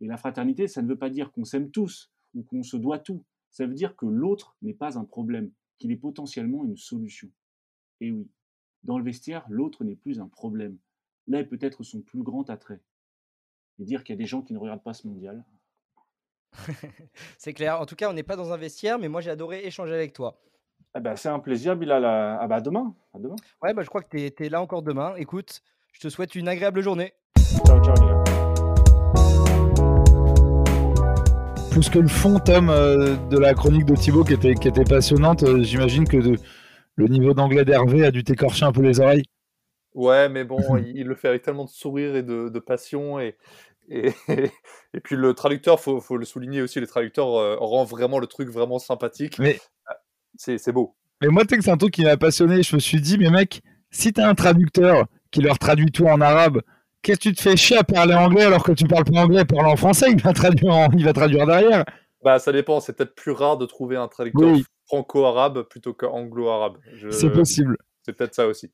Et 0.00 0.08
la 0.08 0.16
fraternité, 0.16 0.66
ça 0.66 0.82
ne 0.82 0.88
veut 0.88 0.98
pas 0.98 1.08
dire 1.08 1.30
qu'on 1.30 1.44
s'aime 1.44 1.70
tous 1.70 2.10
ou 2.34 2.42
qu'on 2.42 2.64
se 2.64 2.76
doit 2.76 2.98
tout. 2.98 3.22
Ça 3.52 3.64
veut 3.64 3.74
dire 3.74 3.94
que 3.94 4.06
l'autre 4.06 4.56
n'est 4.60 4.74
pas 4.74 4.98
un 4.98 5.04
problème, 5.04 5.52
qu'il 5.78 5.92
est 5.92 5.96
potentiellement 5.96 6.64
une 6.64 6.76
solution. 6.76 7.30
Et 8.00 8.10
oui, 8.10 8.28
dans 8.82 8.98
le 8.98 9.04
vestiaire, 9.04 9.46
l'autre 9.48 9.84
n'est 9.84 9.94
plus 9.94 10.18
un 10.18 10.26
problème. 10.26 10.78
Là 11.28 11.38
est 11.38 11.46
peut-être 11.46 11.84
son 11.84 12.00
plus 12.00 12.24
grand 12.24 12.50
attrait. 12.50 12.80
Et 13.78 13.84
dire 13.84 14.02
qu'il 14.02 14.14
y 14.14 14.18
a 14.18 14.20
des 14.20 14.26
gens 14.26 14.42
qui 14.42 14.52
ne 14.52 14.58
regardent 14.58 14.82
pas 14.82 14.94
ce 14.94 15.06
mondial, 15.06 15.44
c'est 17.38 17.52
clair. 17.52 17.80
En 17.80 17.86
tout 17.86 17.96
cas, 17.96 18.10
on 18.10 18.12
n'est 18.12 18.22
pas 18.22 18.36
dans 18.36 18.52
un 18.52 18.56
vestiaire, 18.56 18.98
mais 18.98 19.08
moi 19.08 19.20
j'ai 19.20 19.30
adoré 19.30 19.64
échanger 19.64 19.94
avec 19.94 20.12
toi. 20.12 20.38
Eh 20.96 21.00
ben, 21.00 21.14
c'est 21.14 21.28
un 21.28 21.38
plaisir, 21.38 21.76
Bilal. 21.76 22.04
À, 22.04 22.38
ah 22.40 22.46
bah, 22.46 22.60
demain. 22.60 22.94
à 23.14 23.18
demain. 23.18 23.36
Ouais, 23.62 23.74
bah, 23.74 23.82
je 23.82 23.88
crois 23.88 24.00
que 24.02 24.08
tu 24.08 24.44
es, 24.44 24.48
là 24.48 24.62
encore 24.62 24.82
demain. 24.82 25.14
Écoute, 25.16 25.60
je 25.92 26.00
te 26.00 26.08
souhaite 26.08 26.34
une 26.34 26.48
agréable 26.48 26.80
journée. 26.80 27.12
Ciao, 27.66 27.84
ciao, 27.84 27.94
les 28.00 28.06
gars. 28.06 28.24
Plus 31.70 31.90
que 31.90 31.98
le 31.98 32.08
fond, 32.08 32.38
Tom, 32.38 32.70
euh, 32.70 33.16
de 33.28 33.38
la 33.38 33.52
chronique 33.52 33.84
de 33.84 33.94
Thibaut 33.94 34.24
qui 34.24 34.32
était, 34.32 34.54
qui 34.54 34.68
était 34.68 34.84
passionnante, 34.84 35.42
euh, 35.42 35.62
j'imagine 35.62 36.08
que 36.08 36.16
le 36.16 37.06
niveau 37.08 37.34
d'anglais 37.34 37.66
d'Hervé 37.66 38.06
a 38.06 38.10
dû 38.10 38.24
t'écorcher 38.24 38.64
un 38.64 38.72
peu 38.72 38.80
les 38.80 38.98
oreilles. 38.98 39.24
Ouais, 39.92 40.30
mais 40.30 40.44
bon, 40.44 40.58
il, 40.94 41.06
le 41.06 41.14
fait 41.14 41.28
avec 41.28 41.42
tellement 41.42 41.64
de 41.64 41.70
sourire 41.70 42.16
et 42.16 42.22
de, 42.22 42.48
de 42.48 42.58
passion. 42.58 43.20
Et, 43.20 43.36
et, 43.88 44.12
et, 44.94 45.00
puis 45.00 45.16
le 45.16 45.34
traducteur, 45.34 45.80
faut, 45.80 46.00
faut 46.00 46.16
le 46.16 46.24
souligner 46.24 46.62
aussi, 46.62 46.80
le 46.80 46.86
traducteur 46.86 47.34
euh, 47.36 47.56
rend 47.58 47.84
vraiment 47.84 48.18
le 48.18 48.26
truc 48.26 48.48
vraiment 48.48 48.78
sympathique. 48.78 49.38
Mais 49.38 49.58
ah, 49.86 49.96
c'est 50.36 50.72
beau. 50.72 50.96
Mais 51.22 51.28
moi, 51.28 51.44
tu 51.44 51.50
sais 51.50 51.58
que 51.58 51.64
c'est 51.64 51.70
un 51.70 51.76
truc 51.76 51.94
qui 51.94 52.04
m'a 52.04 52.16
passionné. 52.16 52.62
Je 52.62 52.74
me 52.74 52.80
suis 52.80 53.00
dit, 53.00 53.16
mais 53.18 53.30
mec, 53.30 53.62
si 53.90 54.12
t'as 54.12 54.28
un 54.28 54.34
traducteur 54.34 55.06
qui 55.30 55.40
leur 55.40 55.58
traduit 55.58 55.90
tout 55.90 56.06
en 56.06 56.20
arabe, 56.20 56.60
qu'est-ce 57.02 57.18
que 57.18 57.28
tu 57.30 57.34
te 57.34 57.42
fais 57.42 57.56
chier 57.56 57.78
à 57.78 57.84
parler 57.84 58.14
anglais 58.14 58.44
alors 58.44 58.62
que 58.62 58.72
tu 58.72 58.86
parles 58.86 59.04
pas 59.04 59.20
anglais, 59.20 59.44
parle 59.44 59.66
en 59.66 59.76
français, 59.76 60.10
il 60.10 60.20
va 60.20 60.32
traduire, 60.32 60.88
il 60.92 61.04
va 61.04 61.12
traduire 61.12 61.46
derrière. 61.46 61.84
Bah, 62.22 62.38
ça 62.38 62.52
dépend. 62.52 62.80
C'est 62.80 62.92
peut-être 62.94 63.14
plus 63.14 63.32
rare 63.32 63.56
de 63.56 63.66
trouver 63.66 63.96
un 63.96 64.08
traducteur 64.08 64.56
franco-arabe 64.86 65.62
plutôt 65.68 65.94
qu'anglo-arabe. 65.94 66.78
C'est 67.10 67.30
possible. 67.30 67.76
C'est 68.02 68.12
peut-être 68.12 68.34
ça 68.34 68.46
aussi. 68.46 68.72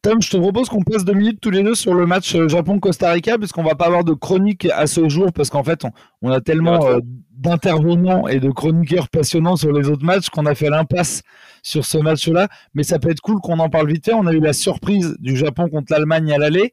Tom, 0.00 0.22
je 0.22 0.30
te 0.30 0.38
propose 0.38 0.70
qu'on 0.70 0.82
passe 0.82 1.04
deux 1.04 1.12
minutes 1.12 1.38
tous 1.40 1.50
les 1.50 1.62
deux 1.62 1.74
sur 1.74 1.92
le 1.92 2.06
match 2.06 2.34
euh, 2.34 2.48
Japon-Costa 2.48 3.12
Rica, 3.12 3.36
puisqu'on 3.36 3.62
va 3.62 3.74
pas 3.74 3.86
avoir 3.86 4.04
de 4.04 4.14
chronique 4.14 4.66
à 4.74 4.86
ce 4.86 5.06
jour, 5.08 5.32
parce 5.34 5.50
qu'en 5.50 5.62
fait, 5.62 5.84
on, 6.22 6.30
a 6.30 6.40
tellement 6.40 6.86
euh, 6.86 7.00
d'intervenants 7.32 8.26
et 8.26 8.40
de 8.40 8.50
chroniqueurs 8.50 9.10
passionnants 9.10 9.56
sur 9.56 9.70
les 9.70 9.90
autres 9.90 10.04
matchs 10.04 10.30
qu'on 10.30 10.46
a 10.46 10.54
fait 10.54 10.70
l'impasse 10.70 11.22
sur 11.62 11.84
ce 11.84 11.98
match-là. 11.98 12.48
Mais 12.74 12.84
ça 12.84 12.98
peut 12.98 13.10
être 13.10 13.20
cool 13.20 13.40
qu'on 13.40 13.58
en 13.58 13.68
parle 13.68 13.88
vite 13.88 14.06
fait. 14.06 14.14
On 14.14 14.26
a 14.26 14.32
eu 14.32 14.40
la 14.40 14.54
surprise 14.54 15.14
du 15.20 15.36
Japon 15.36 15.68
contre 15.68 15.92
l'Allemagne 15.92 16.32
à 16.32 16.38
l'aller. 16.38 16.72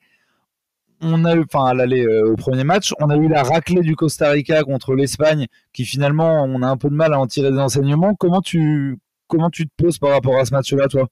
On 1.01 1.25
a 1.25 1.35
eu, 1.35 1.43
enfin, 1.43 1.65
à 1.65 1.73
l'aller 1.73 2.05
euh, 2.05 2.31
au 2.31 2.35
premier 2.37 2.63
match. 2.63 2.93
On 3.01 3.09
a 3.09 3.17
eu 3.17 3.27
la 3.27 3.43
raclée 3.43 3.81
du 3.81 3.97
Costa 3.97 4.29
Rica 4.29 4.63
contre 4.63 4.95
l'Espagne, 4.95 5.47
qui 5.73 5.83
finalement, 5.83 6.43
on 6.45 6.61
a 6.61 6.67
un 6.67 6.77
peu 6.77 6.89
de 6.89 6.95
mal 6.95 7.13
à 7.13 7.19
en 7.19 7.27
tirer 7.27 7.51
des 7.51 7.59
enseignements. 7.59 8.15
Comment 8.15 8.41
tu, 8.41 8.97
comment 9.27 9.49
tu 9.49 9.67
te 9.67 9.73
poses 9.75 9.97
par 9.97 10.11
rapport 10.11 10.39
à 10.39 10.45
ce 10.45 10.53
match-là, 10.53 10.87
toi? 10.87 11.09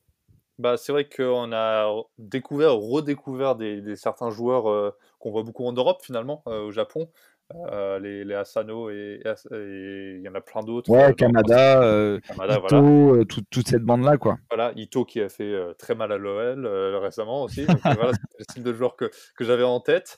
Bah, 0.59 0.75
c'est 0.77 0.91
vrai 0.91 1.07
qu'on 1.07 1.51
a 1.53 1.93
découvert, 2.17 2.73
redécouvert 2.75 3.55
des, 3.55 3.81
des 3.81 3.95
certains 3.95 4.31
joueurs 4.31 4.69
euh, 4.69 4.91
qu'on 5.19 5.31
voit 5.31 5.43
beaucoup 5.43 5.65
en 5.65 5.73
Europe 5.73 5.99
finalement, 6.03 6.43
euh, 6.47 6.65
au 6.65 6.71
Japon. 6.71 7.09
Euh, 7.71 7.97
les, 7.99 8.25
les 8.25 8.33
Asano 8.33 8.89
et 8.89 9.21
il 9.51 10.21
y 10.21 10.27
en 10.27 10.35
a 10.35 10.41
plein 10.41 10.63
d'autres. 10.63 10.89
Ouais, 10.91 11.13
Canada, 11.13 12.19
Kamada, 12.27 12.55
Ito, 12.55 12.61
voilà. 12.67 13.25
tout- 13.25 13.41
toute 13.49 13.67
cette 13.69 13.83
bande-là, 13.83 14.17
quoi. 14.17 14.37
Voilà, 14.49 14.73
Ito 14.75 15.05
qui 15.05 15.21
a 15.21 15.29
fait 15.29 15.55
très 15.79 15.95
mal 15.95 16.11
à 16.11 16.17
l'OL 16.17 16.67
récemment 16.97 17.43
aussi. 17.43 17.65
Donc 17.65 17.79
voilà, 17.85 18.11
le 18.37 18.43
style 18.43 18.63
de 18.63 18.73
joueur 18.73 18.97
que, 18.97 19.09
que 19.37 19.45
j'avais 19.45 19.63
en 19.63 19.79
tête. 19.79 20.17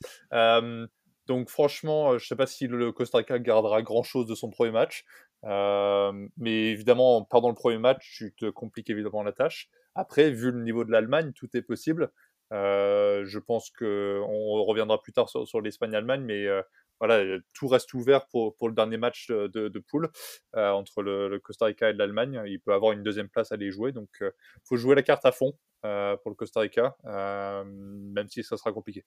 Donc 1.27 1.49
franchement, 1.49 2.17
je 2.17 2.25
sais 2.27 2.35
pas 2.35 2.47
si 2.47 2.65
le 2.65 2.91
Costa 2.91 3.19
Rica 3.19 3.37
gardera 3.37 3.83
grand-chose 3.83 4.25
de 4.25 4.33
son 4.33 4.49
premier 4.49 4.71
match. 4.71 5.05
Euh, 5.45 6.27
mais 6.37 6.71
évidemment, 6.71 7.17
en 7.17 7.23
perdant 7.23 7.49
le 7.49 7.55
premier 7.55 7.77
match, 7.77 8.13
tu 8.17 8.33
te 8.33 8.49
compliques 8.49 8.89
évidemment 8.89 9.23
la 9.23 9.31
tâche. 9.31 9.69
Après, 9.95 10.31
vu 10.31 10.51
le 10.51 10.61
niveau 10.61 10.83
de 10.83 10.91
l'Allemagne, 10.91 11.31
tout 11.33 11.49
est 11.55 11.61
possible. 11.61 12.11
Euh, 12.51 13.25
je 13.25 13.39
pense 13.39 13.69
que 13.69 14.21
on 14.25 14.63
reviendra 14.63 15.01
plus 15.01 15.13
tard 15.13 15.29
sur, 15.29 15.47
sur 15.47 15.61
l'Espagne-Allemagne, 15.61 16.21
mais 16.21 16.45
euh, 16.47 16.61
voilà, 16.99 17.37
tout 17.53 17.67
reste 17.67 17.93
ouvert 17.93 18.27
pour, 18.27 18.55
pour 18.55 18.67
le 18.67 18.75
dernier 18.75 18.97
match 18.97 19.27
de, 19.29 19.47
de, 19.47 19.79
poule 19.79 20.09
euh, 20.55 20.71
entre 20.71 21.01
le, 21.01 21.39
Costa 21.39 21.65
Rica 21.65 21.89
et 21.89 21.93
l'Allemagne. 21.93 22.41
Il 22.45 22.59
peut 22.59 22.73
avoir 22.73 22.91
une 22.91 23.03
deuxième 23.03 23.29
place 23.29 23.51
à 23.51 23.55
les 23.55 23.71
jouer, 23.71 23.91
donc 23.91 24.09
euh, 24.21 24.31
faut 24.63 24.77
jouer 24.77 24.95
la 24.95 25.03
carte 25.03 25.25
à 25.25 25.31
fond 25.31 25.53
euh, 25.85 26.17
pour 26.17 26.31
le 26.31 26.35
Costa 26.35 26.59
Rica, 26.59 26.95
même 27.05 28.27
si 28.29 28.43
ça 28.43 28.57
sera 28.57 28.71
compliqué. 28.71 29.05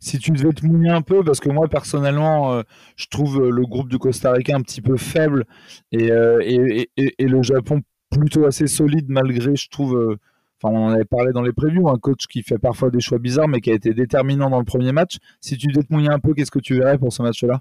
Si 0.00 0.18
tu 0.18 0.32
devais 0.32 0.52
te 0.52 0.66
mouiller 0.66 0.90
un 0.90 1.02
peu, 1.02 1.22
parce 1.22 1.38
que 1.38 1.48
moi 1.48 1.68
personnellement, 1.68 2.60
je 2.96 3.06
trouve 3.06 3.48
le 3.48 3.66
groupe 3.66 3.88
du 3.88 3.98
Costa 3.98 4.32
Rica 4.32 4.56
un 4.56 4.62
petit 4.62 4.80
peu 4.80 4.96
faible 4.96 5.44
et, 5.92 6.08
et, 6.08 6.90
et- 6.96 7.28
le 7.28 7.42
Japon 7.42 7.82
plutôt 8.10 8.46
assez 8.46 8.66
solide 8.66 9.06
malgré, 9.08 9.54
je 9.54 9.68
trouve, 9.68 10.18
enfin 10.62 10.74
on 10.74 10.86
en 10.86 10.90
avait 10.90 11.04
parlé 11.04 11.32
dans 11.32 11.42
les 11.42 11.52
previews, 11.52 11.88
un 11.88 11.98
coach 11.98 12.26
qui 12.26 12.42
fait 12.42 12.58
parfois 12.58 12.90
des 12.90 13.00
choix 13.00 13.18
bizarres 13.18 13.48
mais 13.48 13.60
qui 13.60 13.70
a 13.70 13.74
été 13.74 13.94
déterminant 13.94 14.50
dans 14.50 14.58
le 14.58 14.64
premier 14.64 14.92
match. 14.92 15.16
Si 15.40 15.56
tu 15.56 15.66
devais 15.68 15.84
te 15.84 15.92
mouiller 15.92 16.10
un 16.10 16.18
peu, 16.18 16.34
qu'est-ce 16.34 16.50
que 16.50 16.58
tu 16.58 16.76
verrais 16.78 16.98
pour 16.98 17.12
ce 17.12 17.22
match-là? 17.22 17.60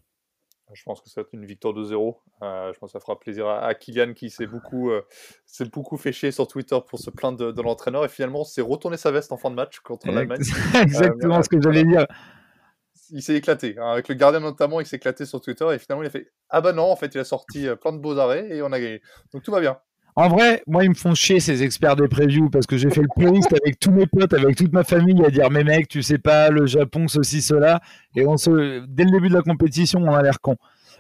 Je 0.72 0.84
pense 0.84 1.02
que 1.02 1.10
ça 1.10 1.22
va 1.22 1.26
être 1.26 1.34
une 1.34 1.46
victoire 1.46 1.74
de 1.74 1.84
0. 1.84 2.22
Euh, 2.44 2.72
je 2.72 2.78
pense 2.78 2.92
que 2.92 3.00
ça 3.00 3.00
fera 3.00 3.18
plaisir 3.20 3.48
à, 3.48 3.66
à 3.66 3.74
Kylian 3.74 4.14
qui 4.14 4.30
s'est 4.30 4.46
beaucoup, 4.46 4.92
euh, 4.92 5.02
beaucoup 5.74 5.98
fait 5.98 6.12
chier 6.12 6.32
sur 6.32 6.48
Twitter 6.48 6.78
pour 6.88 7.00
se 7.00 7.10
plaindre 7.10 7.40
de, 7.40 7.52
de 7.52 7.62
l'entraîneur 7.64 8.06
et 8.06 8.10
finalement 8.10 8.44
s'est 8.44 8.62
retourné 8.62 8.96
sa 8.96 9.10
veste 9.10 9.32
en 9.32 9.38
fin 9.38 9.50
de 9.50 9.56
match 9.56 9.80
contre 9.80 10.12
l'Allemagne. 10.12 10.42
Exactement 10.80 11.40
Euh, 11.40 11.42
ce 11.42 11.50
que 11.50 11.60
j'allais 11.60 11.84
dire. 11.86 12.06
Il 13.12 13.24
s'est 13.24 13.34
éclaté, 13.34 13.76
hein, 13.80 13.94
avec 13.94 14.08
le 14.08 14.14
gardien 14.14 14.40
notamment, 14.40 14.80
il 14.80 14.86
s'est 14.86 14.98
éclaté 14.98 15.26
sur 15.26 15.42
Twitter 15.42 15.66
et 15.74 15.80
finalement 15.80 16.04
il 16.04 16.08
a 16.08 16.12
fait 16.12 16.32
Ah 16.50 16.62
bah 16.62 16.74
non, 16.74 16.84
en 16.92 16.96
fait 16.96 17.16
il 17.16 17.20
a 17.20 17.24
sorti 17.24 17.68
euh, 17.68 17.76
plein 17.76 17.92
de 17.92 17.98
beaux 17.98 18.16
arrêts 18.20 18.48
et 18.56 18.62
on 18.62 18.72
a 18.72 18.80
gagné. 18.80 19.02
Donc 19.34 19.42
tout 19.42 19.52
va 19.52 19.62
bien. 19.62 19.80
En 20.16 20.28
vrai, 20.28 20.62
moi, 20.68 20.84
ils 20.84 20.90
me 20.90 20.96
font 20.96 21.14
chier 21.16 21.40
ces 21.40 21.64
experts 21.64 21.96
des 21.96 22.08
previews 22.08 22.50
parce 22.50 22.66
que 22.66 22.78
j'ai 22.78 22.90
fait 22.90 23.02
le 23.02 23.08
playlist 23.16 23.54
avec 23.54 23.80
tous 23.80 23.92
mes 23.92 24.06
potes, 24.06 24.34
avec 24.34 24.56
toute 24.58 24.74
ma 24.74 24.84
famille 24.84 25.24
à 25.26 25.30
dire 25.30 25.50
mais 25.50 25.64
mec, 25.64 25.88
tu 25.88 26.02
sais 26.04 26.18
pas, 26.18 26.50
le 26.50 26.66
Japon, 26.66 27.08
ceci, 27.08 27.42
cela. 27.42 27.80
Et 28.16 28.26
on 28.28 28.36
se... 28.38 28.86
dès 28.86 29.06
le 29.06 29.12
début 29.12 29.30
de 29.30 29.36
la 29.36 29.42
compétition, 29.42 30.02
on 30.02 30.14
a 30.14 30.22
l'air 30.22 30.42
con. 30.42 30.58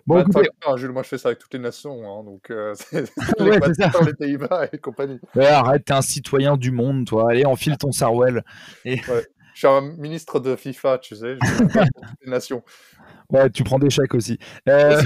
Bon, 0.07 0.15
Bah, 0.15 0.21
écoutez, 0.21 0.49
Jules, 0.77 0.91
moi 0.91 1.03
je 1.03 1.09
fais 1.09 1.17
ça 1.17 1.27
avec 1.29 1.39
toutes 1.39 1.53
les 1.53 1.59
nations, 1.59 1.99
hein, 2.09 2.23
donc 2.23 2.49
euh, 2.49 2.73
c'est 2.75 3.01
Ouais, 3.39 3.59
les 4.05 4.13
Pays-Bas 4.13 4.67
et 4.71 4.77
compagnie. 4.77 5.19
ouais, 5.35 5.47
arrête, 5.47 5.83
t'es 5.85 5.93
un 5.93 6.01
citoyen 6.01 6.55
du 6.55 6.71
monde, 6.71 7.05
toi. 7.05 7.27
Allez, 7.29 7.45
enfile 7.45 7.77
ton 7.77 7.91
Sarwell. 7.91 8.43
Je 8.85 8.97
suis 9.53 9.67
un 9.67 9.81
ministre 9.81 10.39
de 10.39 10.55
FIFA, 10.55 10.99
tu 10.99 11.15
sais, 11.15 11.35
je 11.35 11.57
toutes 11.63 11.73
les 12.23 12.31
nations. 12.31 12.63
Ouais, 13.29 13.49
tu 13.49 13.63
prends 13.63 13.77
des 13.77 13.89
chèques 13.89 14.15
aussi. 14.15 14.39
Euh, 14.69 15.01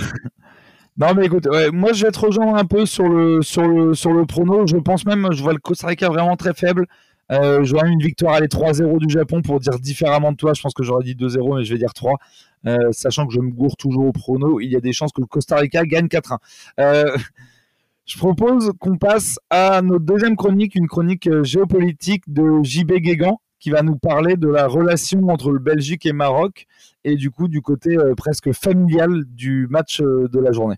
Non, 0.97 1.13
mais 1.15 1.25
écoute, 1.25 1.47
moi 1.71 1.91
je 1.93 2.05
vais 2.05 2.11
te 2.11 2.19
rejoindre 2.19 2.55
un 2.55 2.65
peu 2.65 2.85
sur 2.85 3.07
le, 3.07 3.41
sur 3.41 3.67
le, 3.67 3.93
sur 3.93 4.13
le 4.13 4.25
prono. 4.25 4.67
Je 4.67 4.77
pense 4.77 5.05
même, 5.05 5.27
je 5.31 5.41
vois 5.41 5.53
le 5.53 5.59
Costa 5.59 5.87
Rica 5.87 6.09
vraiment 6.09 6.35
très 6.35 6.53
faible. 6.53 6.85
Euh, 7.31 7.63
je 7.63 7.71
vois 7.73 7.87
une 7.87 7.99
victoire 7.99 8.33
aller 8.33 8.47
3-0 8.47 8.99
du 8.99 9.11
Japon 9.11 9.41
pour 9.41 9.59
dire 9.59 9.79
différemment 9.79 10.31
de 10.31 10.37
toi. 10.37 10.53
Je 10.53 10.61
pense 10.61 10.73
que 10.73 10.83
j'aurais 10.83 11.03
dit 11.03 11.15
2-0, 11.15 11.57
mais 11.57 11.63
je 11.63 11.73
vais 11.73 11.79
dire 11.79 11.93
3. 11.93 12.17
Euh, 12.65 12.91
sachant 12.91 13.27
que 13.27 13.33
je 13.33 13.39
me 13.39 13.49
gourre 13.51 13.75
toujours 13.77 14.05
au 14.05 14.11
prono, 14.11 14.59
il 14.59 14.71
y 14.71 14.75
a 14.75 14.79
des 14.79 14.93
chances 14.93 15.11
que 15.11 15.21
le 15.21 15.27
Costa 15.27 15.57
Rica 15.57 15.83
gagne 15.85 16.07
4-1. 16.07 16.37
Euh, 16.79 17.17
je 18.05 18.17
propose 18.17 18.71
qu'on 18.79 18.97
passe 18.97 19.39
à 19.49 19.81
notre 19.81 20.05
deuxième 20.05 20.35
chronique, 20.35 20.75
une 20.75 20.87
chronique 20.87 21.27
euh, 21.27 21.43
géopolitique 21.43 22.23
de 22.27 22.61
JB 22.63 22.93
Guégan, 22.99 23.39
qui 23.63 23.69
va 23.69 23.81
nous 23.81 23.95
parler 23.95 24.35
de 24.35 24.49
la 24.49 24.67
relation 24.67 25.29
entre 25.29 25.49
le 25.49 25.59
Belgique 25.59 26.05
et 26.05 26.11
Maroc, 26.11 26.67
et 27.05 27.15
du 27.15 27.31
coup 27.31 27.47
du 27.47 27.61
côté 27.61 27.97
euh, 27.97 28.13
presque 28.13 28.51
familial 28.51 29.23
du 29.23 29.67
match 29.69 30.01
euh, 30.01 30.27
de 30.27 30.39
la 30.39 30.51
journée. 30.51 30.75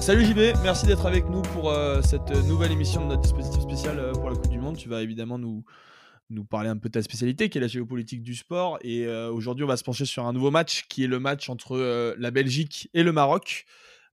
Salut 0.00 0.24
JB, 0.24 0.60
merci 0.64 0.86
d'être 0.86 1.06
avec 1.06 1.28
nous 1.28 1.42
pour 1.42 1.70
euh, 1.70 2.02
cette 2.02 2.32
nouvelle 2.48 2.72
émission 2.72 3.02
de 3.02 3.10
notre 3.10 3.20
dispositif 3.20 3.62
spécial 3.62 4.10
pour 4.14 4.28
la 4.28 4.34
Coupe 4.34 4.50
du 4.50 4.58
Monde. 4.58 4.76
Tu 4.76 4.88
vas 4.88 5.02
évidemment 5.02 5.38
nous, 5.38 5.62
nous 6.28 6.42
parler 6.42 6.68
un 6.68 6.76
peu 6.76 6.88
de 6.88 6.94
ta 6.94 7.02
spécialité 7.02 7.48
qui 7.48 7.58
est 7.58 7.60
la 7.60 7.68
géopolitique 7.68 8.24
du 8.24 8.34
sport. 8.34 8.76
Et 8.82 9.06
aujourd'hui, 9.06 9.64
on 9.64 9.68
va 9.68 9.76
se 9.76 9.84
pencher 9.84 10.04
sur 10.04 10.26
un 10.26 10.32
nouveau 10.32 10.50
match 10.50 10.86
qui 10.88 11.04
est 11.04 11.06
le 11.06 11.20
match 11.20 11.48
entre 11.48 12.16
la 12.18 12.30
Belgique 12.32 12.90
et 12.92 13.04
le 13.04 13.12
Maroc. 13.12 13.66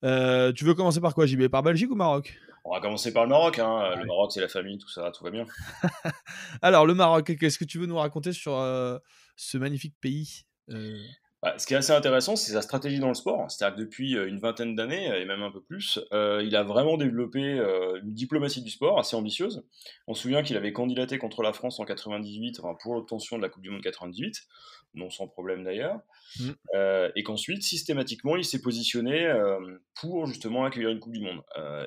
Tu 0.01 0.65
veux 0.65 0.73
commencer 0.73 0.99
par 0.99 1.13
quoi 1.13 1.27
JB 1.27 1.47
Par 1.47 1.61
Belgique 1.61 1.91
ou 1.91 1.95
Maroc? 1.95 2.35
On 2.67 2.73
va 2.73 2.81
commencer 2.81 3.13
par 3.13 3.23
le 3.23 3.29
Maroc. 3.29 3.59
Hein. 3.59 3.95
Le 3.95 4.05
Maroc, 4.05 4.31
c'est 4.31 4.41
la 4.41 4.47
famille, 4.47 4.79
tout 4.79 4.89
ça, 4.89 5.11
tout 5.11 5.23
va 5.23 5.29
bien. 5.29 5.45
Alors, 6.63 6.87
le 6.87 6.95
Maroc, 6.95 7.37
qu'est-ce 7.37 7.59
que 7.59 7.63
tu 7.63 7.77
veux 7.77 7.85
nous 7.85 7.97
raconter 7.97 8.33
sur 8.33 8.57
euh, 8.57 8.97
ce 9.35 9.59
magnifique 9.59 9.95
pays 10.01 10.41
Euh, 10.71 10.97
ce 11.57 11.65
qui 11.65 11.73
est 11.73 11.77
assez 11.77 11.91
intéressant, 11.91 12.35
c'est 12.35 12.53
sa 12.53 12.61
stratégie 12.61 12.99
dans 12.99 13.07
le 13.07 13.13
sport. 13.13 13.49
C'est-à-dire 13.49 13.75
que 13.75 13.81
depuis 13.81 14.17
euh, 14.17 14.27
une 14.27 14.39
vingtaine 14.39 14.75
d'années, 14.75 15.05
et 15.19 15.25
même 15.25 15.43
un 15.43 15.51
peu 15.51 15.61
plus, 15.61 15.99
euh, 16.11 16.41
il 16.45 16.55
a 16.55 16.63
vraiment 16.63 16.97
développé 16.97 17.41
euh, 17.41 17.99
une 18.01 18.13
diplomatie 18.13 18.61
du 18.61 18.69
sport 18.69 18.99
assez 18.99 19.15
ambitieuse. 19.15 19.63
On 20.07 20.13
se 20.13 20.23
souvient 20.23 20.43
qu'il 20.43 20.57
avait 20.57 20.73
candidaté 20.73 21.17
contre 21.17 21.43
la 21.43 21.53
France 21.53 21.79
en 21.79 21.85
98, 21.85 22.59
enfin, 22.59 22.75
pour 22.81 22.95
l'obtention 22.95 23.37
de 23.37 23.41
la 23.41 23.49
Coupe 23.49 23.63
du 23.63 23.69
Monde 23.69 23.81
98, 23.81 24.43
non 24.95 25.09
sans 25.09 25.27
problème 25.27 25.63
d'ailleurs. 25.63 25.99
Mm. 26.39 26.49
Euh, 26.73 27.11
et 27.15 27.23
qu'ensuite, 27.23 27.61
systématiquement, 27.63 28.37
il 28.37 28.45
s'est 28.45 28.61
positionné 28.61 29.31
pour 29.99 30.25
justement 30.25 30.65
accueillir 30.65 30.89
une 30.89 30.99
Coupe 30.99 31.13
du 31.13 31.21
Monde. 31.21 31.41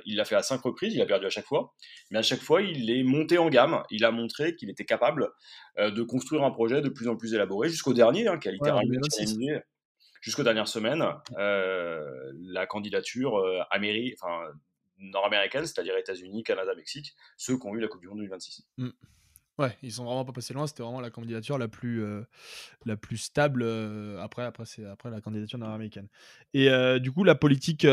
Il 0.04 0.16
l'a 0.16 0.24
fait 0.24 0.36
à 0.36 0.42
cinq 0.42 0.62
reprises, 0.62 0.94
il 0.94 1.02
a 1.02 1.06
perdu 1.06 1.26
à 1.26 1.30
chaque 1.30 1.46
fois, 1.46 1.74
mais 2.10 2.18
à 2.18 2.22
chaque 2.22 2.40
fois, 2.40 2.62
il 2.62 2.90
est 2.90 3.02
monté 3.02 3.38
en 3.38 3.48
gamme. 3.48 3.82
Il 3.90 4.04
a 4.04 4.10
montré 4.10 4.54
qu'il 4.54 4.70
était 4.70 4.84
capable 4.84 5.30
de 5.78 6.02
construire 6.02 6.42
un 6.44 6.50
projet 6.50 6.80
de 6.80 6.88
plus 6.88 7.08
en 7.08 7.16
plus 7.16 7.34
élaboré 7.34 7.68
jusqu'au 7.68 7.94
dernier, 7.94 8.26
hein, 8.26 8.38
qui 8.38 8.48
a 8.48 8.52
littéralement 8.52 8.82
2026. 8.82 9.26
terminé 9.26 9.62
jusqu'aux 10.20 10.42
dernières 10.42 10.68
semaines 10.68 11.04
euh, 11.38 12.32
la 12.40 12.66
candidature 12.66 13.38
euh, 13.38 13.62
enfin, 14.14 14.42
nord-américaine, 14.98 15.66
c'est-à-dire 15.66 15.96
États-Unis, 15.96 16.42
Canada, 16.42 16.74
Mexique, 16.74 17.14
ceux 17.36 17.58
qui 17.58 17.66
ont 17.66 17.74
eu 17.74 17.80
la 17.80 17.88
Coupe 17.88 18.00
du 18.00 18.08
Monde 18.08 18.18
2026. 18.18 18.66
Ouais, 19.58 19.76
ils 19.82 19.92
sont 19.92 20.04
vraiment 20.04 20.24
pas 20.24 20.32
passés 20.32 20.54
loin. 20.54 20.68
C'était 20.68 20.84
vraiment 20.84 21.00
la 21.00 21.10
candidature 21.10 21.58
la 21.58 21.66
plus, 21.66 22.04
euh, 22.04 22.22
la 22.86 22.96
plus 22.96 23.16
stable 23.16 23.62
euh, 23.64 24.20
après, 24.22 24.44
après, 24.44 24.64
après 24.88 25.10
la 25.10 25.20
candidature 25.20 25.58
nord-américaine. 25.58 26.06
Et 26.54 26.70
euh, 26.70 27.00
du 27.00 27.10
coup, 27.10 27.24
la 27.24 27.34
politique 27.34 27.86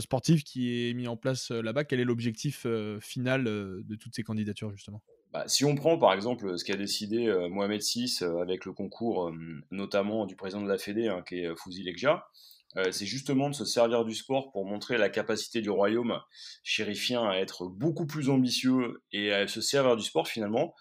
sportive 0.00 0.42
qui 0.42 0.88
est 0.88 0.94
mise 0.94 1.08
en 1.08 1.16
place 1.16 1.50
là-bas, 1.50 1.84
quel 1.84 2.00
est 2.00 2.04
l'objectif 2.04 2.66
final 3.00 3.44
de 3.44 3.94
toutes 4.00 4.14
ces 4.14 4.22
candidatures, 4.22 4.70
justement? 4.70 5.02
Bah, 5.32 5.44
si 5.48 5.64
on 5.66 5.74
prend 5.74 5.98
par 5.98 6.14
exemple 6.14 6.58
ce 6.58 6.64
qu'a 6.64 6.76
décidé 6.76 7.26
Mohamed 7.50 7.82
VI 7.82 8.20
avec 8.40 8.64
le 8.64 8.72
concours 8.72 9.32
notamment 9.70 10.24
du 10.24 10.34
président 10.34 10.62
de 10.62 10.68
la 10.68 10.78
Fédé, 10.78 11.08
hein, 11.08 11.22
qui 11.28 11.40
est 11.40 11.56
Fouzi 11.56 11.82
Lekja, 11.82 12.26
euh, 12.76 12.92
c'est 12.92 13.06
justement 13.06 13.48
de 13.48 13.54
se 13.54 13.64
servir 13.64 14.04
du 14.04 14.14
sport 14.14 14.52
pour 14.52 14.66
montrer 14.66 14.98
la 14.98 15.08
capacité 15.08 15.60
du 15.60 15.70
royaume 15.70 16.20
chérifien 16.62 17.28
à 17.28 17.36
être 17.36 17.66
beaucoup 17.66 18.06
plus 18.06 18.28
ambitieux 18.28 19.02
et 19.12 19.32
à 19.32 19.46
se 19.46 19.60
servir 19.60 19.96
du 19.96 20.04
sport 20.04 20.28
finalement 20.28 20.74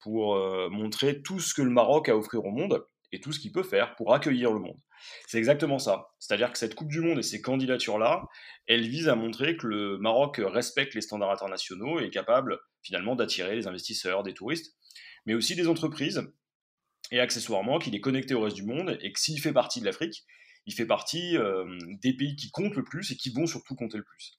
pour 0.00 0.36
euh, 0.36 0.68
montrer 0.70 1.22
tout 1.22 1.40
ce 1.40 1.54
que 1.54 1.62
le 1.62 1.70
Maroc 1.70 2.08
a 2.08 2.12
à 2.12 2.16
offrir 2.16 2.44
au 2.44 2.50
monde 2.50 2.86
et 3.12 3.20
tout 3.20 3.32
ce 3.32 3.40
qu'il 3.40 3.52
peut 3.52 3.62
faire 3.62 3.94
pour 3.96 4.14
accueillir 4.14 4.52
le 4.52 4.58
monde. 4.58 4.78
C'est 5.26 5.38
exactement 5.38 5.78
ça. 5.78 6.08
C'est-à-dire 6.18 6.50
que 6.50 6.58
cette 6.58 6.74
Coupe 6.74 6.88
du 6.88 7.00
Monde 7.00 7.18
et 7.18 7.22
ces 7.22 7.42
candidatures-là, 7.42 8.26
elles 8.66 8.88
visent 8.88 9.08
à 9.08 9.14
montrer 9.14 9.56
que 9.56 9.66
le 9.66 9.98
Maroc 9.98 10.40
respecte 10.42 10.94
les 10.94 11.00
standards 11.00 11.30
internationaux 11.30 12.00
et 12.00 12.04
est 12.04 12.10
capable 12.10 12.58
finalement 12.82 13.14
d'attirer 13.14 13.54
les 13.54 13.66
investisseurs, 13.66 14.22
des 14.22 14.34
touristes, 14.34 14.74
mais 15.26 15.34
aussi 15.34 15.54
des 15.54 15.68
entreprises, 15.68 16.22
et 17.10 17.20
accessoirement 17.20 17.78
qu'il 17.78 17.94
est 17.94 18.00
connecté 18.00 18.34
au 18.34 18.40
reste 18.40 18.56
du 18.56 18.64
monde 18.64 18.98
et 19.00 19.12
que 19.12 19.20
s'il 19.20 19.40
fait 19.40 19.52
partie 19.52 19.80
de 19.80 19.84
l'Afrique, 19.84 20.24
il 20.66 20.74
fait 20.74 20.86
partie 20.86 21.36
des 22.02 22.14
pays 22.14 22.36
qui 22.36 22.50
comptent 22.50 22.76
le 22.76 22.84
plus 22.84 23.10
et 23.10 23.16
qui 23.16 23.30
vont 23.30 23.46
surtout 23.46 23.74
compter 23.74 23.98
le 23.98 24.04
plus. 24.04 24.38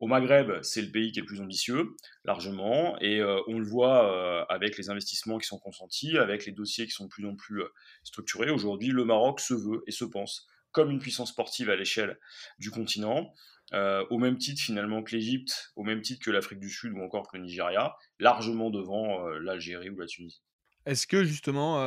Au 0.00 0.06
Maghreb, 0.08 0.60
c'est 0.62 0.82
le 0.82 0.90
pays 0.90 1.12
qui 1.12 1.20
est 1.20 1.22
le 1.22 1.26
plus 1.26 1.40
ambitieux, 1.40 1.94
largement, 2.24 2.98
et 3.00 3.22
on 3.22 3.58
le 3.58 3.64
voit 3.64 4.44
avec 4.50 4.76
les 4.76 4.90
investissements 4.90 5.38
qui 5.38 5.46
sont 5.46 5.58
consentis, 5.58 6.18
avec 6.18 6.46
les 6.46 6.52
dossiers 6.52 6.84
qui 6.84 6.90
sont 6.90 7.04
de 7.04 7.08
plus 7.08 7.26
en 7.26 7.36
plus 7.36 7.62
structurés. 8.02 8.50
Aujourd'hui, 8.50 8.88
le 8.88 9.04
Maroc 9.04 9.40
se 9.40 9.54
veut 9.54 9.82
et 9.86 9.92
se 9.92 10.04
pense 10.04 10.46
comme 10.72 10.90
une 10.90 10.98
puissance 10.98 11.30
sportive 11.30 11.70
à 11.70 11.76
l'échelle 11.76 12.18
du 12.58 12.70
continent, 12.70 13.32
au 13.72 14.18
même 14.18 14.36
titre 14.36 14.60
finalement 14.60 15.02
que 15.02 15.14
l'Égypte, 15.14 15.72
au 15.76 15.84
même 15.84 16.02
titre 16.02 16.24
que 16.24 16.30
l'Afrique 16.30 16.58
du 16.58 16.68
Sud 16.68 16.92
ou 16.92 17.00
encore 17.00 17.30
que 17.30 17.36
le 17.36 17.44
Nigeria, 17.44 17.96
largement 18.18 18.70
devant 18.70 19.26
l'Algérie 19.28 19.90
ou 19.90 19.98
la 19.98 20.06
Tunisie. 20.06 20.42
Est-ce 20.86 21.06
que 21.06 21.24
justement 21.24 21.78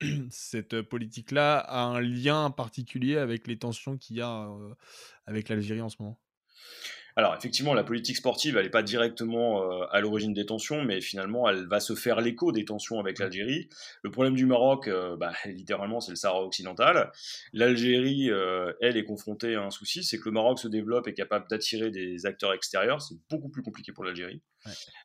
cette 0.30 0.82
politique-là 0.82 1.58
a 1.58 1.82
un 1.82 2.00
lien 2.00 2.50
particulier 2.50 3.16
avec 3.16 3.46
les 3.46 3.58
tensions 3.58 3.96
qu'il 3.96 4.16
y 4.16 4.20
a 4.20 4.48
avec 5.26 5.48
l'Algérie 5.48 5.80
en 5.80 5.88
ce 5.88 5.96
moment? 6.00 6.18
Alors 7.16 7.34
effectivement, 7.34 7.74
la 7.74 7.84
politique 7.84 8.16
sportive, 8.16 8.56
elle 8.56 8.64
n'est 8.64 8.70
pas 8.70 8.82
directement 8.82 9.62
euh, 9.62 9.86
à 9.92 10.00
l'origine 10.00 10.32
des 10.32 10.46
tensions, 10.46 10.82
mais 10.82 11.00
finalement, 11.00 11.48
elle 11.48 11.66
va 11.68 11.78
se 11.78 11.94
faire 11.94 12.20
l'écho 12.20 12.50
des 12.50 12.64
tensions 12.64 12.98
avec 12.98 13.20
l'Algérie. 13.20 13.68
Le 14.02 14.10
problème 14.10 14.34
du 14.34 14.46
Maroc, 14.46 14.88
euh, 14.88 15.16
bah, 15.16 15.32
littéralement, 15.44 16.00
c'est 16.00 16.10
le 16.10 16.16
Sahara 16.16 16.42
occidental. 16.42 17.12
L'Algérie, 17.52 18.30
euh, 18.30 18.72
elle, 18.80 18.96
est 18.96 19.04
confrontée 19.04 19.54
à 19.54 19.62
un 19.62 19.70
souci, 19.70 20.02
c'est 20.02 20.18
que 20.18 20.24
le 20.24 20.32
Maroc 20.32 20.58
se 20.58 20.66
développe 20.66 21.06
et 21.06 21.10
est 21.10 21.14
capable 21.14 21.46
d'attirer 21.48 21.90
des 21.90 22.26
acteurs 22.26 22.52
extérieurs. 22.52 23.00
C'est 23.00 23.16
beaucoup 23.30 23.48
plus 23.48 23.62
compliqué 23.62 23.92
pour 23.92 24.04
l'Algérie. 24.04 24.42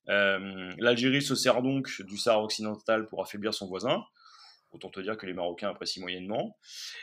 L'Algérie 0.08 1.22
se 1.22 1.36
sert 1.36 1.62
donc 1.62 2.02
du 2.02 2.18
Sahara 2.18 2.44
occidental 2.44 3.08
pour 3.08 3.22
affaiblir 3.22 3.54
son 3.54 3.68
voisin. 3.68 4.04
Autant 4.72 4.90
te 4.90 5.00
dire 5.00 5.18
que 5.18 5.26
les 5.26 5.34
Marocains 5.34 5.70
apprécient 5.70 6.02
moyennement. 6.02 6.58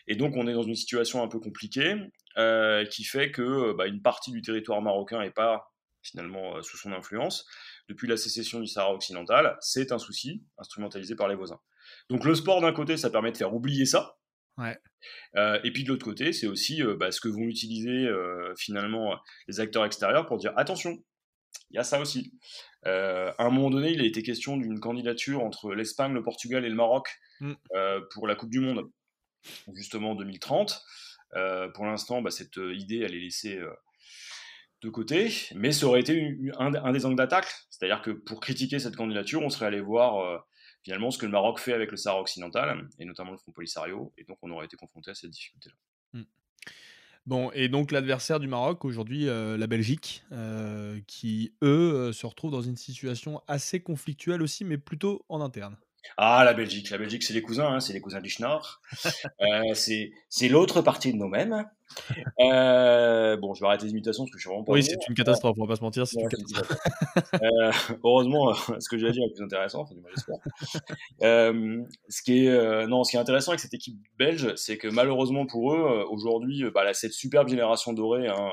Et 0.09 0.17
donc, 0.17 0.35
on 0.37 0.47
est 0.47 0.53
dans 0.53 0.63
une 0.63 0.75
situation 0.75 1.23
un 1.23 1.29
peu 1.29 1.39
compliquée 1.39 1.97
euh, 2.39 2.85
qui 2.87 3.05
fait 3.05 3.31
que 3.31 3.73
bah, 3.73 3.87
une 3.87 4.03
partie 4.03 4.31
du 4.31 4.43
territoire 4.43 4.81
marocain 4.83 5.21
n'est 5.21 5.31
pas 5.31 5.73
finalement 6.03 6.57
euh, 6.57 6.63
sous 6.63 6.77
son 6.77 6.93
influence. 6.93 7.47
Depuis 7.89 8.09
la 8.09 8.17
sécession 8.17 8.61
du 8.61 8.67
Sahara 8.67 8.95
occidental, 8.95 9.57
c'est 9.61 9.93
un 9.93 9.99
souci 9.99 10.45
instrumentalisé 10.59 11.17
par 11.17 11.29
les 11.29 11.35
voisins. 11.35 11.61
Donc, 12.11 12.25
le 12.25 12.35
sport, 12.35 12.61
d'un 12.61 12.73
côté, 12.73 12.97
ça 12.97 13.11
permet 13.11 13.33
de 13.33 13.37
faire 13.37 13.55
oublier 13.55 13.87
ça. 13.87 14.17
Ouais. 14.59 14.79
Euh, 15.37 15.61
et 15.65 15.71
puis 15.71 15.85
de 15.85 15.89
l'autre 15.91 16.05
côté, 16.05 16.33
c'est 16.33 16.47
aussi 16.47 16.83
bah, 16.99 17.13
ce 17.13 17.21
que 17.21 17.29
vont 17.29 17.45
utiliser 17.45 18.09
finalement 18.57 19.21
les 19.49 19.61
acteurs 19.61 19.85
extérieurs 19.85 20.27
pour 20.27 20.39
dire 20.39 20.53
attention, 20.57 20.97
il 21.71 21.77
y 21.77 21.79
a 21.79 21.85
ça 21.85 22.01
aussi. 22.01 22.33
à 22.85 23.35
un 23.39 23.51
moment 23.51 23.69
donné, 23.69 23.93
il 23.93 24.01
a 24.01 24.05
été 24.05 24.23
question 24.23 24.57
d'une 24.57 24.81
candidature 24.81 25.43
entre 25.43 25.75
l'Espagne, 25.75 26.15
le 26.15 26.23
Portugal 26.23 26.65
et 26.65 26.71
le 26.71 26.75
Maroc 26.75 27.11
Mm. 27.41 27.53
Euh, 27.75 28.01
pour 28.13 28.27
la 28.27 28.35
Coupe 28.35 28.51
du 28.51 28.61
Monde, 28.61 28.91
justement 29.75 30.13
en 30.13 30.15
2030. 30.15 30.83
Euh, 31.35 31.69
pour 31.69 31.85
l'instant, 31.85 32.23
bah, 32.23 32.31
cette 32.31 32.59
euh, 32.59 32.75
idée, 32.75 32.99
elle 32.99 33.15
est 33.15 33.21
laissée 33.21 33.61
de 34.83 34.91
côté, 34.91 35.33
mais 35.55 35.73
ça 35.73 35.87
aurait 35.87 36.01
été 36.01 36.37
un, 36.59 36.93
des 36.93 37.07
angles 37.07 37.17
d'attaque. 37.17 37.53
C'est-à-dire 37.71 38.03
que 38.03 38.11
pour 38.11 38.41
critiquer 38.41 38.79
cette 38.79 38.97
candidature, 38.97 39.43
on 39.43 39.51
serait 39.51 39.67
allé 39.67 39.81
voir 39.81 40.45
finalement 40.85 41.11
ce 41.11 41.19
que 41.19 41.27
le 41.27 41.33
Maroc 41.33 41.59
fait 41.59 41.73
avec 41.73 41.91
le 41.91 41.97
Sahara 41.97 42.21
occidental, 42.21 42.89
et 42.99 43.05
notamment 43.05 43.33
le 43.33 43.39
Front 43.39 43.53
Polisario, 43.53 44.13
et 44.17 44.25
donc 44.25 44.39
on 44.43 44.51
aurait 44.51 44.67
été 44.67 44.77
confronté 44.77 45.11
à 45.11 45.15
cette 45.15 45.31
difficulté-là. 45.31 45.75
Mm. 46.13 46.25
Bon, 47.25 47.51
et 47.53 47.69
donc 47.69 47.91
l'adversaire 47.91 48.39
du 48.39 48.47
Maroc 48.47 48.85
aujourd'hui, 48.85 49.25
la 49.25 49.67
Belgique, 49.67 50.23
qui 51.09 51.53
eux 51.63 52.13
se 52.13 52.27
retrouvent 52.27 52.53
dans 52.53 52.63
une 52.63 52.77
situation 52.77 53.43
assez 53.49 53.81
conflictuelle 53.81 54.43
aussi, 54.43 54.65
mais 54.65 54.79
plutôt 54.79 55.25
en 55.29 55.41
interne. 55.41 55.77
Ah, 56.17 56.45
la 56.45 56.55
Belgique. 56.55 56.91
La 56.91 56.99
Belgique, 56.99 57.23
c'est 57.23 57.35
les 57.35 57.43
cousins, 57.43 57.75
hein, 57.75 57.81
c'est 57.81 57.93
les 57.93 58.01
cousins 58.01 58.21
du 58.21 58.31
Schnorr. 58.31 58.81
Euh, 59.41 59.75
c'est 59.75 60.49
l'autre 60.49 60.81
partie 60.83 61.13
de 61.13 61.19
nous-mêmes. 61.19 61.67
Euh, 62.41 63.37
bon, 63.37 63.55
je 63.55 63.61
vais 63.61 63.67
arrêter 63.67 63.85
les 63.85 63.93
imitations 63.93 64.25
parce 64.25 64.33
que 64.33 64.39
je 64.39 64.43
suis 64.43 64.49
vraiment 64.49 64.65
pas. 64.65 64.73
Oui, 64.73 64.83
c'est 64.83 64.97
une 65.09 65.15
catastrophe, 65.15 65.57
on 65.59 65.65
va 65.65 65.69
pas 65.69 65.77
se 65.77 65.83
mentir. 65.83 66.05
euh, 67.43 67.73
heureusement, 68.05 68.55
ce 68.81 68.89
que 68.89 68.99
j'ai 68.99 69.09
à 69.09 69.11
dire 69.11 69.23
est 69.25 69.35
plus 69.35 69.45
intéressant, 69.45 69.83
enfin, 69.83 69.95
euh, 71.23 71.83
ce, 72.09 72.23
qui 72.23 72.47
est, 72.47 72.87
non, 72.87 73.05
ce 73.05 73.11
qui 73.11 73.17
est 73.17 73.21
intéressant 73.21 73.53
avec 73.53 73.61
cette 73.61 73.75
équipe 73.75 73.99
belge, 74.19 74.55
c'est 74.57 74.79
que 74.79 74.89
malheureusement 74.89 75.47
pour 75.47 75.75
eux, 75.75 76.05
aujourd'hui, 76.11 76.65
bah, 76.75 76.93
cette 76.93 77.13
superbe 77.13 77.49
génération 77.49 77.93
dorée, 77.93 78.29
hein, 78.29 78.51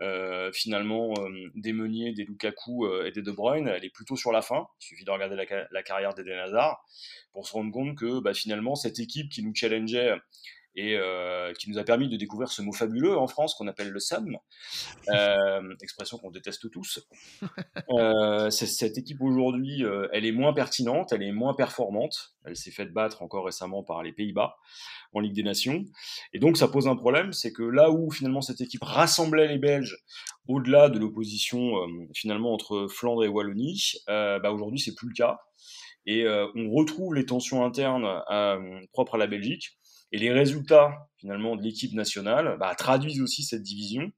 euh, 0.00 0.50
finalement 0.52 1.14
euh, 1.18 1.50
des 1.54 1.72
Meunier, 1.72 2.12
des 2.12 2.24
Lukaku 2.24 2.86
euh, 2.86 3.06
et 3.06 3.12
des 3.12 3.22
De 3.22 3.30
Bruyne, 3.30 3.68
elle 3.68 3.84
est 3.84 3.90
plutôt 3.90 4.16
sur 4.16 4.32
la 4.32 4.42
fin. 4.42 4.66
Il 4.80 4.84
suffit 4.84 5.04
de 5.04 5.10
regarder 5.10 5.36
la, 5.36 5.82
carrière 5.82 6.14
d'Eden 6.14 6.38
Hazard 6.38 6.84
pour 7.32 7.46
se 7.46 7.52
rendre 7.52 7.70
compte 7.72 7.96
que 7.96 8.20
bah, 8.20 8.34
finalement 8.34 8.74
cette 8.74 8.98
équipe 8.98 9.30
qui 9.30 9.44
nous 9.44 9.54
challengeait 9.54 10.14
et 10.76 10.98
qui 11.58 11.70
nous 11.70 11.78
a 11.78 11.84
permis 11.84 12.08
de 12.08 12.16
découvrir 12.16 12.50
ce 12.50 12.62
mot 12.62 12.72
fabuleux 12.72 13.16
en 13.16 13.26
France 13.26 13.54
qu'on 13.54 13.68
appelle 13.68 13.90
le 13.90 14.00
SAM, 14.00 14.36
expression 15.82 16.18
qu'on 16.18 16.30
déteste 16.30 16.70
tous. 16.70 17.00
cette 18.50 18.98
équipe 18.98 19.20
aujourd'hui, 19.20 19.84
elle 20.12 20.26
est 20.26 20.32
moins 20.32 20.52
pertinente, 20.52 21.12
elle 21.12 21.22
est 21.22 21.32
moins 21.32 21.54
performante. 21.54 22.34
Elle 22.44 22.56
s'est 22.56 22.70
faite 22.70 22.92
battre 22.92 23.22
encore 23.22 23.46
récemment 23.46 23.82
par 23.82 24.02
les 24.02 24.12
Pays-Bas 24.12 24.56
en 25.12 25.20
Ligue 25.20 25.34
des 25.34 25.42
Nations. 25.42 25.84
Et 26.32 26.38
donc 26.38 26.56
ça 26.56 26.68
pose 26.68 26.88
un 26.88 26.96
problème, 26.96 27.32
c'est 27.32 27.52
que 27.52 27.62
là 27.62 27.90
où 27.90 28.10
finalement 28.10 28.42
cette 28.42 28.60
équipe 28.60 28.84
rassemblait 28.84 29.48
les 29.48 29.58
Belges 29.58 30.04
au-delà 30.46 30.88
de 30.88 30.98
l'opposition 30.98 31.76
euh, 31.76 31.86
finalement 32.14 32.52
entre 32.52 32.86
Flandre 32.88 33.24
et 33.24 33.28
Wallonie, 33.28 33.94
euh, 34.08 34.38
bah 34.38 34.50
aujourd'hui 34.50 34.78
c'est 34.78 34.94
plus 34.94 35.08
le 35.08 35.14
cas. 35.14 35.40
Et 36.06 36.24
euh, 36.24 36.46
on 36.54 36.70
retrouve 36.70 37.14
les 37.14 37.24
tensions 37.24 37.64
internes 37.64 38.06
propres 38.92 39.14
à 39.14 39.18
la 39.18 39.26
Belgique. 39.26 39.78
Et 40.14 40.16
les 40.16 40.30
résultats 40.30 41.08
finalement 41.16 41.56
de 41.56 41.62
l'équipe 41.62 41.92
nationale 41.92 42.56
bah, 42.60 42.72
traduisent 42.76 43.20
aussi 43.20 43.42
cette 43.42 43.62
division. 43.62 44.12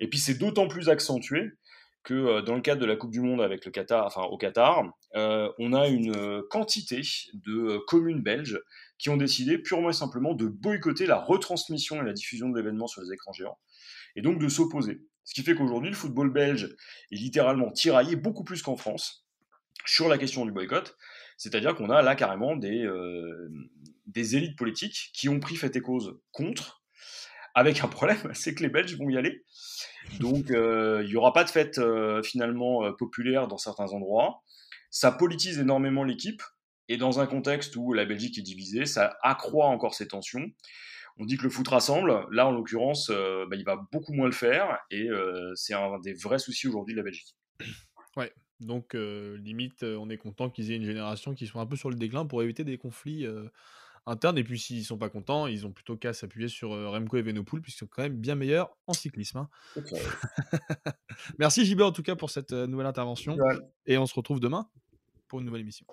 Et 0.00 0.08
puis 0.08 0.18
c'est 0.18 0.34
d'autant 0.34 0.66
plus 0.66 0.88
accentué 0.88 1.52
que 2.02 2.40
dans 2.40 2.56
le 2.56 2.60
cadre 2.60 2.80
de 2.80 2.86
la 2.86 2.96
Coupe 2.96 3.12
du 3.12 3.20
Monde 3.20 3.40
avec 3.40 3.64
le 3.64 3.70
Qatar, 3.70 4.04
enfin 4.04 4.22
au 4.22 4.36
Qatar, 4.36 4.82
on 5.14 5.72
a 5.74 5.86
une 5.86 6.42
quantité 6.50 7.02
de 7.34 7.78
communes 7.86 8.20
belges 8.20 8.60
qui 8.98 9.10
ont 9.10 9.16
décidé 9.16 9.58
purement 9.58 9.90
et 9.90 9.92
simplement 9.92 10.34
de 10.34 10.46
boycotter 10.46 11.06
la 11.06 11.20
retransmission 11.20 12.02
et 12.02 12.04
la 12.04 12.14
diffusion 12.14 12.48
de 12.48 12.56
l'événement 12.56 12.88
sur 12.88 13.00
les 13.02 13.12
écrans 13.12 13.32
géants, 13.32 13.58
et 14.16 14.22
donc 14.22 14.40
de 14.40 14.48
s'opposer. 14.48 15.02
Ce 15.22 15.34
qui 15.34 15.44
fait 15.44 15.54
qu'aujourd'hui, 15.54 15.90
le 15.90 15.96
football 15.96 16.32
belge 16.32 16.74
est 17.12 17.16
littéralement 17.16 17.70
tiraillé 17.70 18.16
beaucoup 18.16 18.42
plus 18.42 18.60
qu'en 18.60 18.76
France 18.76 19.24
sur 19.86 20.08
la 20.08 20.18
question 20.18 20.44
du 20.44 20.50
boycott, 20.50 20.96
c'est-à-dire 21.38 21.76
qu'on 21.76 21.88
a 21.88 22.02
là 22.02 22.16
carrément 22.16 22.56
des, 22.56 22.84
euh, 22.84 23.48
des 24.06 24.36
élites 24.36 24.58
politiques 24.58 25.10
qui 25.14 25.28
ont 25.28 25.38
pris 25.38 25.54
fait 25.54 25.74
et 25.76 25.80
cause 25.80 26.20
contre, 26.32 26.82
avec 27.54 27.82
un 27.82 27.88
problème, 27.88 28.18
c'est 28.34 28.54
que 28.54 28.62
les 28.62 28.68
Belges 28.68 28.98
vont 28.98 29.08
y 29.08 29.16
aller. 29.16 29.44
Donc 30.18 30.50
euh, 30.50 31.02
il 31.04 31.10
n'y 31.10 31.16
aura 31.16 31.32
pas 31.32 31.44
de 31.44 31.50
fête 31.50 31.78
euh, 31.78 32.22
finalement 32.22 32.92
populaire 32.92 33.46
dans 33.46 33.56
certains 33.56 33.92
endroits. 33.92 34.42
Ça 34.90 35.12
politise 35.12 35.58
énormément 35.60 36.02
l'équipe, 36.02 36.42
et 36.88 36.96
dans 36.96 37.20
un 37.20 37.26
contexte 37.26 37.76
où 37.76 37.92
la 37.92 38.04
Belgique 38.04 38.36
est 38.38 38.42
divisée, 38.42 38.84
ça 38.84 39.16
accroît 39.22 39.66
encore 39.66 39.94
ces 39.94 40.08
tensions. 40.08 40.46
On 41.18 41.24
dit 41.24 41.36
que 41.36 41.44
le 41.44 41.50
foot 41.50 41.68
rassemble. 41.68 42.26
Là, 42.32 42.46
en 42.46 42.50
l'occurrence, 42.50 43.10
bah, 43.10 43.56
il 43.56 43.64
va 43.64 43.76
beaucoup 43.92 44.14
moins 44.14 44.24
le 44.24 44.32
faire. 44.32 44.78
Et 44.90 45.06
c'est 45.54 45.74
un 45.74 45.98
des 45.98 46.14
vrais 46.14 46.38
soucis 46.38 46.66
aujourd'hui 46.66 46.94
de 46.94 47.00
la 47.00 47.04
Belgique. 47.04 47.36
Ouais. 48.16 48.32
Donc, 48.60 48.94
euh, 48.94 49.36
limite, 49.38 49.82
on 49.82 50.10
est 50.10 50.16
content 50.16 50.50
qu'ils 50.50 50.72
aient 50.72 50.76
une 50.76 50.84
génération 50.84 51.34
qui 51.34 51.46
soit 51.46 51.60
un 51.60 51.66
peu 51.66 51.76
sur 51.76 51.90
le 51.90 51.96
déclin 51.96 52.26
pour 52.26 52.42
éviter 52.42 52.64
des 52.64 52.78
conflits 52.78 53.26
internes. 54.06 54.38
Et 54.38 54.44
puis, 54.44 54.58
s'ils 54.58 54.84
sont 54.84 54.98
pas 54.98 55.08
contents, 55.08 55.46
ils 55.46 55.66
ont 55.66 55.70
plutôt 55.70 55.96
qu'à 55.96 56.12
s'appuyer 56.12 56.48
sur 56.48 56.70
Remco 56.70 57.16
et 57.16 57.22
Venopoul, 57.22 57.60
puisqu'ils 57.60 57.80
sont 57.80 57.88
quand 57.90 58.02
même 58.02 58.16
bien 58.16 58.34
meilleurs 58.34 58.76
en 58.86 58.92
cyclisme. 58.92 59.38
Hein. 59.38 59.48
Merci 61.38 61.64
JB 61.64 61.82
en 61.82 61.92
tout 61.92 62.02
cas 62.02 62.16
pour 62.16 62.30
cette 62.30 62.52
nouvelle 62.52 62.86
intervention. 62.86 63.36
Et 63.86 63.98
on 63.98 64.06
se 64.06 64.14
retrouve 64.14 64.40
demain 64.40 64.68
pour 65.28 65.40
une 65.40 65.46
nouvelle 65.46 65.62
émission. 65.62 65.86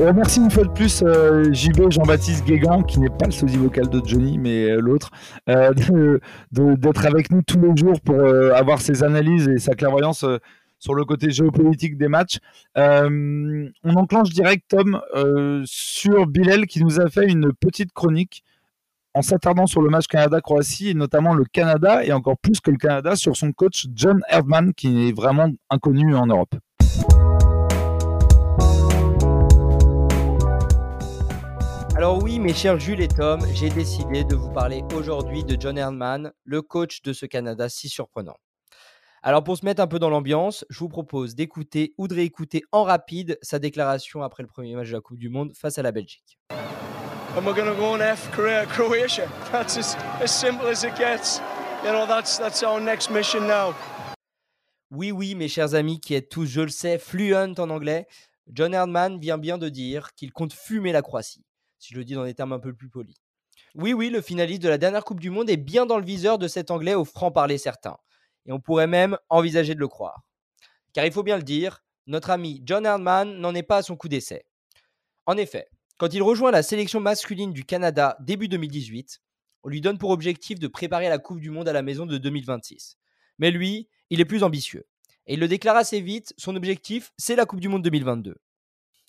Merci 0.00 0.40
une 0.40 0.50
fois 0.50 0.64
de 0.64 0.70
plus 0.70 1.02
euh, 1.02 1.52
JB 1.52 1.90
Jean-Baptiste 1.90 2.44
Guégan, 2.44 2.82
qui 2.82 2.98
n'est 2.98 3.10
pas 3.10 3.26
le 3.26 3.32
sosie 3.32 3.56
vocal 3.56 3.88
de 3.88 4.00
Johnny, 4.04 4.38
mais 4.38 4.70
euh, 4.70 4.80
l'autre, 4.80 5.10
euh, 5.48 5.72
d'être 6.52 7.06
avec 7.06 7.30
nous 7.30 7.42
tous 7.42 7.60
les 7.60 7.76
jours 7.76 8.00
pour 8.00 8.20
avoir 8.54 8.80
ses 8.80 9.04
analyses 9.04 9.48
et 9.48 9.58
sa 9.58 9.74
clairvoyance 9.74 10.24
sur 10.78 10.94
le 10.94 11.04
côté 11.04 11.30
géopolitique 11.30 11.96
des 11.96 12.08
matchs. 12.08 12.38
on 12.76 13.70
enclenche 13.84 14.30
direct, 14.30 14.64
Tom, 14.68 15.00
sur 15.64 16.26
Bilal 16.26 16.66
qui 16.66 16.82
nous 16.82 17.00
a 17.00 17.08
fait 17.08 17.26
une 17.26 17.52
petite 17.52 17.92
chronique 17.92 18.44
en 19.14 19.22
s'attardant 19.22 19.66
sur 19.66 19.80
le 19.80 19.90
match 19.90 20.06
Canada-Croatie 20.08 20.90
et 20.90 20.94
notamment 20.94 21.34
le 21.34 21.44
Canada 21.44 22.04
et 22.04 22.12
encore 22.12 22.36
plus 22.36 22.60
que 22.60 22.70
le 22.70 22.76
Canada 22.78 23.14
sur 23.14 23.36
son 23.36 23.52
coach 23.52 23.86
John 23.94 24.20
Erdman 24.28 24.74
qui 24.74 25.08
est 25.08 25.12
vraiment 25.16 25.50
inconnu 25.70 26.14
en 26.16 26.26
Europe. 26.26 26.54
Alors 31.96 32.22
oui, 32.22 32.38
mes 32.38 32.52
chers 32.52 32.78
Jules 32.78 33.00
et 33.00 33.08
Tom, 33.08 33.40
j'ai 33.54 33.70
décidé 33.70 34.24
de 34.24 34.34
vous 34.34 34.50
parler 34.50 34.82
aujourd'hui 34.94 35.44
de 35.44 35.56
John 35.60 35.78
Erdman, 35.78 36.32
le 36.44 36.62
coach 36.62 37.02
de 37.02 37.12
ce 37.12 37.26
Canada 37.26 37.68
si 37.68 37.88
surprenant. 37.88 38.36
Alors 39.22 39.44
pour 39.44 39.56
se 39.56 39.64
mettre 39.64 39.80
un 39.80 39.86
peu 39.86 39.98
dans 39.98 40.10
l'ambiance, 40.10 40.64
je 40.70 40.78
vous 40.80 40.88
propose 40.88 41.34
d'écouter 41.34 41.94
ou 41.96 42.08
de 42.08 42.14
réécouter 42.14 42.62
en 42.72 42.82
rapide 42.82 43.38
sa 43.42 43.58
déclaration 43.58 44.22
après 44.22 44.42
le 44.42 44.48
premier 44.48 44.74
match 44.74 44.88
de 44.88 44.94
la 44.94 45.00
Coupe 45.00 45.18
du 45.18 45.28
Monde 45.28 45.52
face 45.54 45.78
à 45.78 45.82
la 45.82 45.92
Belgique. 45.92 46.38
and 47.36 47.44
we're 47.44 47.54
going 47.54 47.66
to 47.66 47.74
go 47.74 47.94
and 47.94 48.02
F 48.02 48.30
Croatia. 48.30 49.28
That's 49.52 49.76
as, 49.76 49.96
as 50.20 50.30
simple 50.30 50.66
as 50.66 50.84
it 50.84 50.94
gets. 50.96 51.40
You 51.84 51.92
know, 51.92 52.06
that's, 52.06 52.38
that's 52.38 52.62
our 52.62 52.80
next 52.80 53.10
mission 53.10 53.46
now. 53.46 53.74
Oui, 54.90 55.10
oui, 55.10 55.34
mes 55.34 55.48
chers 55.48 55.74
amis 55.74 56.00
qui 56.00 56.14
êtes 56.14 56.28
tous, 56.28 56.46
je 56.46 56.60
le 56.60 56.68
sais, 56.68 56.98
fluent 56.98 57.34
en 57.34 57.70
anglais, 57.70 58.06
John 58.52 58.72
Herdman 58.72 59.18
vient 59.18 59.38
bien 59.38 59.58
de 59.58 59.68
dire 59.68 60.14
qu'il 60.14 60.32
compte 60.32 60.52
fumer 60.52 60.92
la 60.92 61.02
Croatie, 61.02 61.44
si 61.84 61.92
je 61.92 61.98
le 61.98 62.04
dis 62.04 62.14
dans 62.14 62.24
des 62.24 62.34
termes 62.34 62.52
un 62.52 62.58
peu 62.58 62.72
plus 62.72 62.88
polis. 62.88 63.16
Oui, 63.74 63.92
oui, 63.92 64.08
le 64.08 64.22
finaliste 64.22 64.62
de 64.62 64.68
la 64.68 64.78
dernière 64.78 65.04
Coupe 65.04 65.20
du 65.20 65.30
Monde 65.30 65.50
est 65.50 65.58
bien 65.58 65.84
dans 65.84 65.98
le 65.98 66.04
viseur 66.04 66.38
de 66.38 66.48
cet 66.48 66.70
anglais 66.70 66.94
au 66.94 67.04
franc-parler 67.04 67.58
certain. 67.58 67.98
Et 68.46 68.52
on 68.52 68.60
pourrait 68.60 68.86
même 68.86 69.18
envisager 69.28 69.74
de 69.74 69.80
le 69.80 69.88
croire. 69.88 70.22
Car 70.94 71.04
il 71.04 71.12
faut 71.12 71.22
bien 71.22 71.36
le 71.36 71.42
dire, 71.42 71.84
notre 72.06 72.30
ami 72.30 72.62
John 72.64 72.86
Herdman 72.86 73.36
n'en 73.38 73.54
est 73.54 73.62
pas 73.62 73.78
à 73.78 73.82
son 73.82 73.96
coup 73.96 74.08
d'essai. 74.08 74.46
En 75.26 75.36
effet, 75.36 75.68
quand 75.98 76.14
il 76.14 76.22
rejoint 76.22 76.50
la 76.50 76.62
sélection 76.62 77.00
masculine 77.00 77.52
du 77.52 77.64
Canada 77.64 78.16
début 78.20 78.48
2018, 78.48 79.20
on 79.62 79.68
lui 79.68 79.80
donne 79.80 79.98
pour 79.98 80.10
objectif 80.10 80.58
de 80.58 80.68
préparer 80.68 81.08
la 81.10 81.18
Coupe 81.18 81.40
du 81.40 81.50
Monde 81.50 81.68
à 81.68 81.72
la 81.72 81.82
maison 81.82 82.06
de 82.06 82.16
2026. 82.16 82.96
Mais 83.38 83.50
lui, 83.50 83.88
il 84.08 84.20
est 84.20 84.26
plus 84.26 84.42
ambitieux. 84.42 84.86
Et 85.26 85.34
il 85.34 85.40
le 85.40 85.48
déclare 85.48 85.76
assez 85.76 86.00
vite, 86.00 86.32
son 86.38 86.56
objectif, 86.56 87.12
c'est 87.18 87.36
la 87.36 87.44
Coupe 87.44 87.60
du 87.60 87.68
Monde 87.68 87.82
2022. 87.82 88.36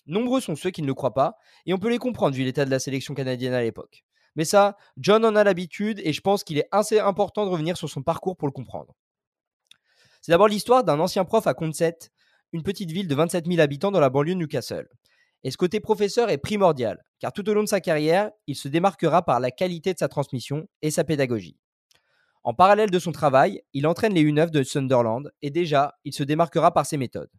Nombreux 0.06 0.40
sont 0.40 0.56
ceux 0.56 0.70
qui 0.70 0.82
ne 0.82 0.86
le 0.86 0.94
croient 0.94 1.14
pas, 1.14 1.36
et 1.66 1.74
on 1.74 1.78
peut 1.78 1.90
les 1.90 1.98
comprendre 1.98 2.34
vu 2.34 2.44
l'état 2.44 2.64
de 2.64 2.70
la 2.70 2.78
sélection 2.78 3.14
canadienne 3.14 3.54
à 3.54 3.62
l'époque. 3.62 4.04
Mais 4.36 4.44
ça, 4.44 4.76
John 4.98 5.24
en 5.24 5.34
a 5.34 5.44
l'habitude, 5.44 6.00
et 6.04 6.12
je 6.12 6.20
pense 6.20 6.44
qu'il 6.44 6.58
est 6.58 6.68
assez 6.70 6.98
important 7.00 7.44
de 7.44 7.50
revenir 7.50 7.76
sur 7.76 7.88
son 7.88 8.02
parcours 8.02 8.36
pour 8.36 8.46
le 8.46 8.52
comprendre. 8.52 8.94
C'est 10.20 10.32
d'abord 10.32 10.48
l'histoire 10.48 10.84
d'un 10.84 11.00
ancien 11.00 11.24
prof 11.24 11.46
à 11.46 11.54
Consett, 11.54 12.10
une 12.52 12.62
petite 12.62 12.90
ville 12.90 13.08
de 13.08 13.14
27 13.14 13.46
000 13.46 13.60
habitants 13.60 13.90
dans 13.90 14.00
la 14.00 14.10
banlieue 14.10 14.34
de 14.34 14.40
Newcastle. 14.40 14.88
Et 15.42 15.50
ce 15.50 15.56
côté 15.56 15.80
professeur 15.80 16.30
est 16.30 16.38
primordial, 16.38 17.02
car 17.20 17.32
tout 17.32 17.48
au 17.48 17.54
long 17.54 17.62
de 17.62 17.68
sa 17.68 17.80
carrière, 17.80 18.30
il 18.46 18.56
se 18.56 18.68
démarquera 18.68 19.22
par 19.22 19.40
la 19.40 19.50
qualité 19.50 19.92
de 19.92 19.98
sa 19.98 20.08
transmission 20.08 20.68
et 20.82 20.90
sa 20.90 21.04
pédagogie. 21.04 21.56
En 22.42 22.54
parallèle 22.54 22.90
de 22.90 22.98
son 22.98 23.12
travail, 23.12 23.62
il 23.72 23.86
entraîne 23.86 24.14
les 24.14 24.24
U9 24.24 24.50
de 24.50 24.62
Sunderland, 24.62 25.30
et 25.42 25.50
déjà, 25.50 25.94
il 26.04 26.12
se 26.12 26.22
démarquera 26.22 26.72
par 26.72 26.86
ses 26.86 26.96
méthodes. 26.96 27.30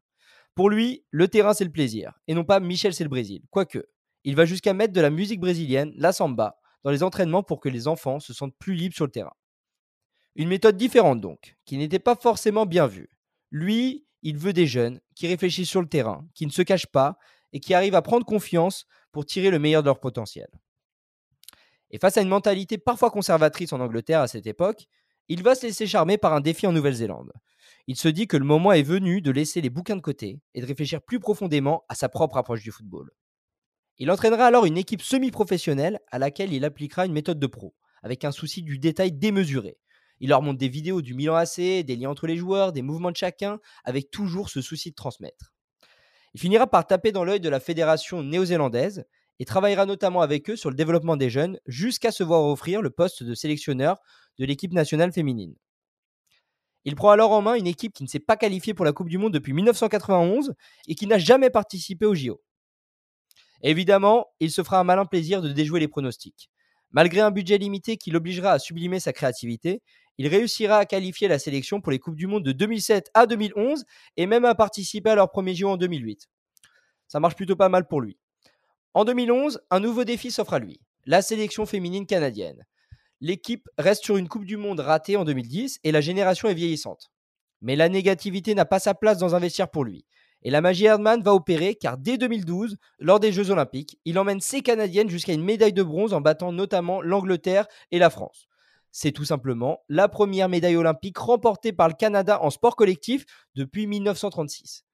Pour 0.58 0.72
lui, 0.72 1.06
le 1.12 1.28
terrain 1.28 1.54
c'est 1.54 1.66
le 1.66 1.72
plaisir, 1.72 2.14
et 2.28 2.34
non 2.34 2.44
pas 2.44 2.60
Michel 2.60 2.92
c'est 2.92 3.04
le 3.04 3.12
Brésil, 3.12 3.44
quoique. 3.52 3.88
Il 4.24 4.36
va 4.36 4.46
jusqu'à 4.46 4.74
mettre 4.74 4.92
de 4.92 5.02
la 5.02 5.12
musique 5.12 5.40
brésilienne, 5.40 5.94
la 5.96 6.12
samba, 6.12 6.60
dans 6.84 6.90
les 6.90 7.04
entraînements 7.04 7.44
pour 7.44 7.60
que 7.60 7.70
les 7.70 7.88
enfants 7.88 8.20
se 8.20 8.34
sentent 8.34 8.58
plus 8.58 8.74
libres 8.74 8.96
sur 8.96 9.06
le 9.06 9.12
terrain. 9.12 9.36
Une 10.36 10.50
méthode 10.50 10.76
différente 10.76 11.22
donc, 11.22 11.56
qui 11.66 11.78
n'était 11.78 12.00
pas 12.00 12.16
forcément 12.16 12.66
bien 12.66 12.88
vue. 12.88 13.08
Lui, 13.52 14.08
il 14.24 14.36
veut 14.40 14.52
des 14.52 14.66
jeunes 14.66 15.00
qui 15.14 15.28
réfléchissent 15.28 15.70
sur 15.70 15.82
le 15.82 15.88
terrain, 15.88 16.28
qui 16.34 16.48
ne 16.48 16.52
se 16.52 16.64
cachent 16.64 16.88
pas 16.88 17.20
et 17.54 17.60
qui 17.60 17.76
arrivent 17.76 17.94
à 17.94 18.02
prendre 18.02 18.26
confiance 18.26 18.88
pour 19.12 19.28
tirer 19.28 19.52
le 19.52 19.60
meilleur 19.60 19.84
de 19.84 19.90
leur 19.90 20.00
potentiel. 20.00 20.48
Et 21.92 22.00
face 22.00 22.18
à 22.18 22.22
une 22.22 22.30
mentalité 22.30 22.80
parfois 22.80 23.12
conservatrice 23.12 23.74
en 23.74 23.80
Angleterre 23.80 24.22
à 24.22 24.28
cette 24.28 24.48
époque, 24.48 24.88
il 25.28 25.44
va 25.44 25.54
se 25.54 25.68
laisser 25.68 25.86
charmer 25.86 26.18
par 26.18 26.34
un 26.34 26.42
défi 26.42 26.66
en 26.66 26.72
Nouvelle-Zélande. 26.72 27.32
Il 27.90 27.96
se 27.96 28.10
dit 28.10 28.28
que 28.28 28.36
le 28.36 28.44
moment 28.44 28.74
est 28.74 28.84
venu 28.84 29.22
de 29.22 29.32
laisser 29.32 29.62
les 29.62 29.70
bouquins 29.70 29.96
de 29.96 30.02
côté 30.02 30.42
et 30.54 30.60
de 30.60 30.66
réfléchir 30.66 31.02
plus 31.02 31.22
profondément 31.22 31.86
à 31.88 31.96
sa 31.96 32.10
propre 32.10 32.36
approche 32.36 32.62
du 32.62 32.72
football. 32.72 33.12
Il 33.98 34.12
entraînera 34.12 34.46
alors 34.46 34.66
une 34.66 34.78
équipe 34.78 35.02
semi-professionnelle 35.02 36.02
à 36.12 36.20
laquelle 36.20 36.52
il 36.52 36.66
appliquera 36.66 37.06
une 37.06 37.14
méthode 37.14 37.40
de 37.40 37.48
pro, 37.48 37.74
avec 38.04 38.26
un 38.26 38.34
souci 38.34 38.62
du 38.62 38.78
détail 38.78 39.14
démesuré. 39.14 39.78
Il 40.20 40.30
leur 40.30 40.42
montre 40.42 40.58
des 40.58 40.68
vidéos 40.68 41.02
du 41.02 41.14
Milan 41.14 41.36
AC, 41.36 41.56
des 41.58 41.96
liens 41.96 42.10
entre 42.10 42.28
les 42.28 42.36
joueurs, 42.36 42.74
des 42.74 42.82
mouvements 42.82 43.12
de 43.12 43.16
chacun, 43.16 43.60
avec 43.86 44.12
toujours 44.12 44.50
ce 44.50 44.62
souci 44.62 44.90
de 44.90 44.96
transmettre. 44.96 45.54
Il 46.34 46.42
finira 46.42 46.68
par 46.68 46.86
taper 46.86 47.14
dans 47.14 47.24
l'œil 47.24 47.40
de 47.40 47.50
la 47.50 47.62
fédération 47.62 48.22
néo-zélandaise 48.22 49.06
et 49.40 49.46
travaillera 49.46 49.86
notamment 49.86 50.22
avec 50.22 50.50
eux 50.50 50.58
sur 50.58 50.70
le 50.70 50.76
développement 50.76 51.16
des 51.16 51.30
jeunes 51.30 51.58
jusqu'à 51.68 52.12
se 52.12 52.24
voir 52.24 52.44
offrir 52.44 52.82
le 52.82 52.90
poste 52.90 53.24
de 53.24 53.34
sélectionneur 53.34 53.98
de 54.38 54.46
l'équipe 54.46 54.74
nationale 54.74 55.14
féminine. 55.14 55.56
Il 56.88 56.96
prend 56.96 57.10
alors 57.10 57.34
en 57.34 57.42
main 57.42 57.56
une 57.56 57.68
équipe 57.68 57.92
qui 57.92 58.04
ne 58.04 58.08
s'est 58.08 58.18
pas 58.18 58.38
qualifiée 58.38 58.74
pour 58.74 58.86
la 58.86 58.94
Coupe 58.94 59.10
du 59.10 59.18
Monde 59.18 59.34
depuis 59.34 59.52
1991 59.52 60.54
et 60.88 60.96
qui 60.96 61.06
n'a 61.06 61.18
jamais 61.18 61.50
participé 61.50 62.06
au 62.06 62.16
JO. 62.16 62.42
Évidemment, 63.62 64.28
il 64.40 64.50
se 64.52 64.64
fera 64.64 64.80
un 64.80 64.86
malin 64.86 65.04
plaisir 65.04 65.42
de 65.42 65.52
déjouer 65.52 65.82
les 65.82 65.90
pronostics. 65.90 66.50
Malgré 66.92 67.20
un 67.20 67.30
budget 67.30 67.58
limité 67.58 67.98
qui 67.98 68.10
l'obligera 68.10 68.54
à 68.54 68.60
sublimer 68.60 69.02
sa 69.02 69.12
créativité, 69.12 69.82
il 70.18 70.30
réussira 70.30 70.78
à 70.78 70.86
qualifier 70.86 71.28
la 71.28 71.40
sélection 71.40 71.82
pour 71.82 71.92
les 71.92 72.00
Coupes 72.00 72.16
du 72.16 72.26
Monde 72.26 72.46
de 72.46 72.54
2007 72.54 73.12
à 73.14 73.26
2011 73.26 73.84
et 74.16 74.26
même 74.26 74.46
à 74.46 74.56
participer 74.56 75.10
à 75.10 75.16
leur 75.16 75.30
premier 75.30 75.56
JO 75.56 75.68
en 75.68 75.76
2008. 75.76 76.30
Ça 77.10 77.20
marche 77.20 77.36
plutôt 77.36 77.58
pas 77.58 77.68
mal 77.68 77.86
pour 77.86 78.00
lui. 78.00 78.18
En 78.94 79.04
2011, 79.04 79.60
un 79.72 79.82
nouveau 79.82 80.06
défi 80.06 80.32
s'offre 80.32 80.54
à 80.54 80.60
lui, 80.60 80.80
la 81.06 81.22
sélection 81.22 81.66
féminine 81.66 82.06
canadienne. 82.06 82.66
L'équipe 83.20 83.68
reste 83.80 84.04
sur 84.04 84.18
une 84.18 84.28
Coupe 84.28 84.46
du 84.46 84.58
Monde 84.58 84.80
ratée 84.80 85.18
en 85.18 85.24
2010 85.24 85.80
et 85.84 85.92
la 85.92 86.02
génération 86.02 86.50
est 86.50 86.54
vieillissante. 86.54 87.12
Mais 87.62 87.76
la 87.76 87.90
négativité 87.90 88.54
n'a 88.54 88.66
pas 88.66 88.80
sa 88.80 88.94
place 88.94 89.18
dans 89.18 89.34
un 89.34 89.40
vestiaire 89.40 89.72
pour 89.72 89.84
lui. 89.84 90.06
Et 90.44 90.52
la 90.52 90.62
magie 90.62 90.86
Herdman 90.86 91.24
va 91.24 91.34
opérer 91.34 91.74
car 91.74 91.98
dès 91.98 92.20
2012, 92.20 92.78
lors 93.00 93.20
des 93.20 93.32
Jeux 93.32 93.50
Olympiques, 93.50 94.00
il 94.06 94.20
emmène 94.20 94.40
ses 94.40 94.62
Canadiennes 94.62 95.10
jusqu'à 95.10 95.34
une 95.34 95.44
médaille 95.44 95.74
de 95.74 95.82
bronze 95.82 96.14
en 96.14 96.22
battant 96.22 96.52
notamment 96.52 97.02
l'Angleterre 97.02 97.66
et 97.90 97.98
la 97.98 98.12
France. 98.12 98.48
C'est 98.92 99.12
tout 99.12 99.26
simplement 99.26 99.80
la 99.90 100.08
première 100.08 100.48
médaille 100.48 100.76
olympique 100.76 101.18
remportée 101.18 101.74
par 101.74 101.88
le 101.88 101.96
Canada 101.96 102.40
en 102.44 102.52
sport 102.52 102.76
collectif 102.76 103.26
depuis 103.56 103.88
1936. 103.88 104.86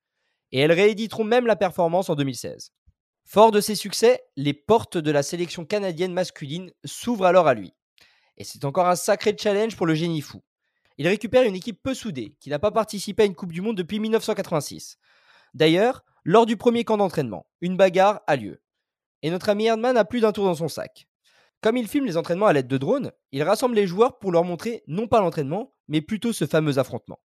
Et 0.54 0.60
elles 0.60 0.72
rééditeront 0.72 1.26
même 1.26 1.46
la 1.46 1.58
performance 1.58 2.10
en 2.10 2.16
2016. 2.16 2.72
Fort 3.26 3.52
de 3.52 3.60
ses 3.60 3.76
succès, 3.76 4.22
les 4.38 4.54
portes 4.54 4.98
de 4.98 5.12
la 5.12 5.24
sélection 5.24 5.66
canadienne 5.66 6.14
masculine 6.14 6.72
s'ouvrent 6.86 7.26
alors 7.26 7.48
à 7.48 7.54
lui. 7.54 7.74
Et 8.38 8.44
c'est 8.44 8.66
encore 8.66 8.88
un 8.88 8.96
sacré 8.96 9.36
challenge 9.38 9.76
pour 9.76 9.86
le 9.86 9.94
génie 9.94 10.22
fou. 10.22 10.42
Il 10.98 11.08
récupère 11.08 11.44
une 11.44 11.56
équipe 11.56 11.82
peu 11.82 11.94
soudée, 11.94 12.36
qui 12.40 12.50
n'a 12.50 12.60
pas 12.60 12.72
participé 12.72 13.24
à 13.24 13.26
une 13.26 13.36
Coupe 13.36 13.52
du 13.52 13.62
Monde 13.62 13.78
depuis 13.78 14.00
1986. 14.00 14.98
D'ailleurs, 15.54 16.04
lors 16.24 16.46
du 16.46 16.58
premier 16.58 16.84
camp 16.84 16.98
d'entraînement, 16.98 17.46
une 17.62 17.78
bagarre 17.78 18.22
a 18.28 18.36
lieu. 18.36 18.62
Et 19.22 19.30
notre 19.30 19.50
ami 19.50 19.66
Herdman 19.66 19.98
a 19.98 20.06
plus 20.06 20.22
d'un 20.22 20.32
tour 20.32 20.46
dans 20.46 20.56
son 20.56 20.68
sac. 20.68 21.08
Comme 21.62 21.78
il 21.78 21.88
filme 21.88 22.06
les 22.06 22.18
entraînements 22.18 22.48
à 22.48 22.54
l'aide 22.54 22.68
de 22.68 22.78
drones, 22.78 23.12
il 23.32 23.42
rassemble 23.44 23.76
les 23.76 23.88
joueurs 23.88 24.20
pour 24.20 24.32
leur 24.32 24.44
montrer 24.44 24.84
non 24.88 25.08
pas 25.08 25.22
l'entraînement, 25.22 25.74
mais 25.88 26.02
plutôt 26.02 26.34
ce 26.34 26.46
fameux 26.46 26.78
affrontement. 26.78 27.20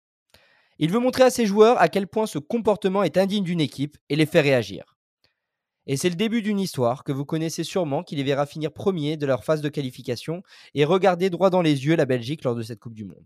Il 0.79 0.91
veut 0.91 0.99
montrer 0.99 1.23
à 1.23 1.31
ses 1.31 1.47
joueurs 1.47 1.81
à 1.81 1.89
quel 1.89 2.07
point 2.07 2.27
ce 2.27 2.39
comportement 2.39 3.03
est 3.03 3.17
indigne 3.17 3.45
d'une 3.45 3.61
équipe 3.63 3.97
et 4.09 4.17
les 4.17 4.27
faire 4.27 4.45
réagir. 4.45 4.96
Et 5.89 5.97
c'est 5.97 6.09
le 6.09 6.17
début 6.17 6.43
d'une 6.43 6.59
histoire 6.59 7.05
que 7.05 7.13
vous 7.13 7.25
connaissez 7.25 7.63
sûrement 7.63 8.03
qui 8.03 8.17
les 8.17 8.25
verra 8.25 8.45
finir 8.45 8.73
premiers 8.73 9.17
de 9.17 9.27
leur 9.27 9.45
phase 9.45 9.61
de 9.61 9.69
qualification 9.69 10.43
et 10.75 10.85
regarder 10.85 11.31
droit 11.31 11.51
dans 11.51 11.63
les 11.63 11.87
yeux 11.87 11.95
la 11.95 12.07
Belgique 12.07 12.43
lors 12.43 12.57
de 12.57 12.63
cette 12.63 12.81
Coupe 12.81 12.95
du 12.95 13.05
Monde. 13.05 13.25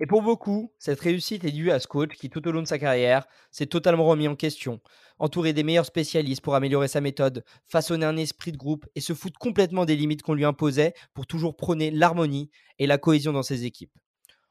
Et 0.00 0.06
pour 0.06 0.22
beaucoup, 0.22 0.72
cette 0.78 1.00
réussite 1.00 1.44
est 1.44 1.52
due 1.52 1.70
à 1.70 1.78
ce 1.78 1.86
coach 1.86 2.10
qui, 2.16 2.28
tout 2.28 2.46
au 2.46 2.50
long 2.50 2.60
de 2.60 2.66
sa 2.66 2.78
carrière, 2.78 3.26
s'est 3.50 3.66
totalement 3.66 4.04
remis 4.04 4.26
en 4.26 4.34
question, 4.34 4.80
entouré 5.18 5.52
des 5.52 5.62
meilleurs 5.62 5.86
spécialistes 5.86 6.42
pour 6.42 6.56
améliorer 6.56 6.88
sa 6.88 7.00
méthode, 7.00 7.44
façonner 7.68 8.04
un 8.04 8.16
esprit 8.16 8.52
de 8.52 8.56
groupe 8.56 8.86
et 8.96 9.00
se 9.00 9.14
foutre 9.14 9.38
complètement 9.38 9.84
des 9.84 9.96
limites 9.96 10.22
qu'on 10.22 10.34
lui 10.34 10.44
imposait 10.44 10.94
pour 11.14 11.26
toujours 11.26 11.56
prôner 11.56 11.90
l'harmonie 11.90 12.50
et 12.78 12.86
la 12.86 12.98
cohésion 12.98 13.32
dans 13.32 13.44
ses 13.44 13.64
équipes. 13.64 13.96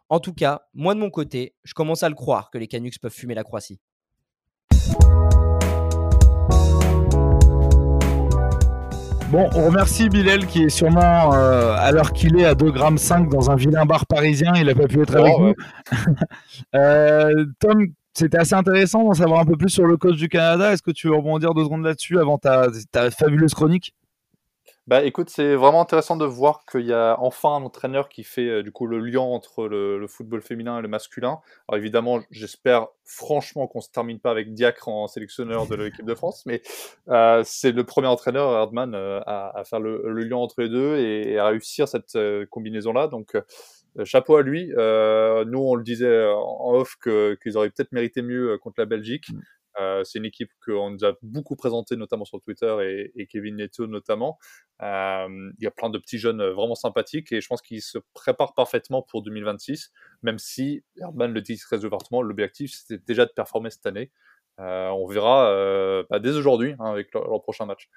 En 0.08 0.20
tout 0.20 0.34
cas, 0.34 0.62
moi 0.74 0.96
de 0.96 1.00
mon 1.00 1.10
côté, 1.10 1.56
je 1.64 1.74
commence 1.74 2.04
à 2.04 2.10
le 2.10 2.16
croire 2.16 2.50
que 2.50 2.58
les 2.58 2.68
Canucks 2.68 3.00
peuvent 3.00 3.14
fumer 3.14 3.36
la 3.36 3.44
Croatie. 3.44 3.80
Bon, 9.34 9.50
on 9.56 9.66
remercie 9.66 10.10
Bilal 10.10 10.46
qui 10.46 10.66
est 10.66 10.70
sûrement 10.70 11.34
euh, 11.34 11.74
à 11.76 11.92
l'heure 11.92 12.14
qu'il 12.14 12.40
est 12.40 12.46
à 12.46 12.54
2,5 12.54 13.24
g 13.24 13.30
dans 13.32 13.50
un 13.50 13.56
vilain 13.56 13.84
bar 13.84 14.06
parisien. 14.06 14.54
Il 14.56 14.68
n'a 14.68 14.76
pas 14.76 14.86
pu 14.86 15.02
être 15.02 15.16
avec 15.16 15.34
Oh, 15.36 15.48
nous. 15.48 15.54
Euh, 16.76 17.46
Tom, 17.60 17.88
c'était 18.14 18.38
assez 18.38 18.54
intéressant 18.54 19.04
d'en 19.04 19.16
savoir 19.16 19.40
un 19.40 19.46
peu 19.46 19.58
plus 19.58 19.72
sur 19.72 19.88
le 19.88 19.98
coach 19.98 20.18
du 20.18 20.30
Canada. 20.30 20.72
Est-ce 20.72 20.84
que 20.84 20.92
tu 20.92 21.08
veux 21.08 21.16
rebondir 21.16 21.56
deux 21.56 21.64
secondes 21.64 21.84
là-dessus 21.84 22.20
avant 22.20 22.38
ta, 22.38 22.68
ta 22.92 23.10
fabuleuse 23.10 23.56
chronique? 23.56 23.96
Bah 24.86 25.02
écoute, 25.06 25.30
c'est 25.30 25.56
vraiment 25.56 25.80
intéressant 25.80 26.18
de 26.18 26.26
voir 26.26 26.66
qu'il 26.70 26.86
y 26.86 26.92
a 26.92 27.16
enfin 27.22 27.52
un 27.56 27.64
entraîneur 27.64 28.10
qui 28.10 28.26
fait 28.26 28.50
euh, 28.50 28.64
du 28.64 28.74
coup 28.74 28.86
le 28.86 29.00
lien 29.00 29.22
entre 29.22 29.70
le, 29.70 30.06
football 30.08 30.42
féminin 30.42 30.78
et 30.80 30.82
le 30.82 30.90
masculin. 30.90 31.40
Alors 31.70 31.78
évidemment, 31.80 32.20
j'espère 32.32 32.88
franchement 33.06 33.66
qu'on 33.68 33.80
se 33.80 33.90
termine 33.90 34.20
pas 34.20 34.30
avec 34.30 34.54
Diacre 34.54 34.90
en 34.90 35.08
sélectionneur 35.08 35.68
de 35.68 35.76
l'équipe 35.76 36.06
de 36.06 36.14
France, 36.14 36.46
mais 36.46 36.62
euh, 37.08 37.44
c'est 37.46 37.72
le 37.72 37.86
premier 37.86 38.08
entraîneur, 38.08 38.52
Herdman, 38.52 38.94
euh, 38.94 39.22
à, 39.26 39.64
faire 39.64 39.80
le, 39.80 40.02
lien 40.22 40.36
entre 40.36 40.62
les 40.62 40.68
deux 40.68 40.98
et, 40.98 41.40
à 41.40 41.48
réussir 41.48 41.88
cette 41.88 42.18
combinaison-là. 42.50 43.08
Donc 43.08 43.38
chapeau 44.04 44.36
à 44.36 44.42
lui. 44.42 44.68
Nous, 44.68 45.60
on 45.60 45.76
le 45.76 45.84
disait 45.84 46.28
en 46.28 46.74
off 46.74 46.98
qu'ils 47.02 47.58
auraient 47.58 47.70
peut-être 47.70 47.94
mérité 47.94 48.22
mieux 48.22 48.58
contre 48.58 48.76
la 48.80 48.86
Belgique. 48.86 49.28
Euh, 49.80 50.04
c'est 50.04 50.20
une 50.20 50.26
équipe 50.26 50.52
qu'on 50.66 50.92
nous 50.92 51.06
a 51.06 51.14
beaucoup 51.22 51.56
présentée, 51.56 51.96
notamment 51.96 52.26
sur 52.26 52.42
Twitter 52.42 53.12
et, 53.16 53.28
Kevin 53.28 53.56
Neto 53.56 53.88
notamment. 53.88 54.38
Euh, 54.82 55.52
il 55.58 55.64
y 55.64 55.68
a 55.68 55.72
plein 55.72 55.90
de 55.90 55.98
petits 55.98 56.18
jeunes 56.18 56.42
euh, 56.42 56.54
vraiment 56.54 56.76
sympathiques 56.76 57.32
et 57.32 57.42
je 57.42 57.48
pense 57.48 57.62
qu'ils 57.62 57.82
se 57.82 57.98
préparent 58.14 58.54
parfaitement 58.54 59.02
pour 59.02 59.24
2026, 59.24 59.92
même 60.22 60.38
si 60.38 60.84
Herdman 60.98 61.34
le 61.34 61.42
dit 61.42 61.58
très 61.58 61.86
ouvertement, 61.86 62.22
l'objectif 62.22 62.74
c'était 62.74 63.04
déjà 63.06 63.26
de 63.26 63.32
performer 63.32 63.70
cette 63.70 63.86
année. 63.86 64.12
On 64.58 65.08
verra 65.08 66.04
bah, 66.10 66.20
dès 66.20 66.36
aujourd'hui 66.36 66.76
hein, 66.80 66.86
avec 66.86 67.14
leur 67.14 67.42
prochain 67.42 67.66
match. 67.66 67.90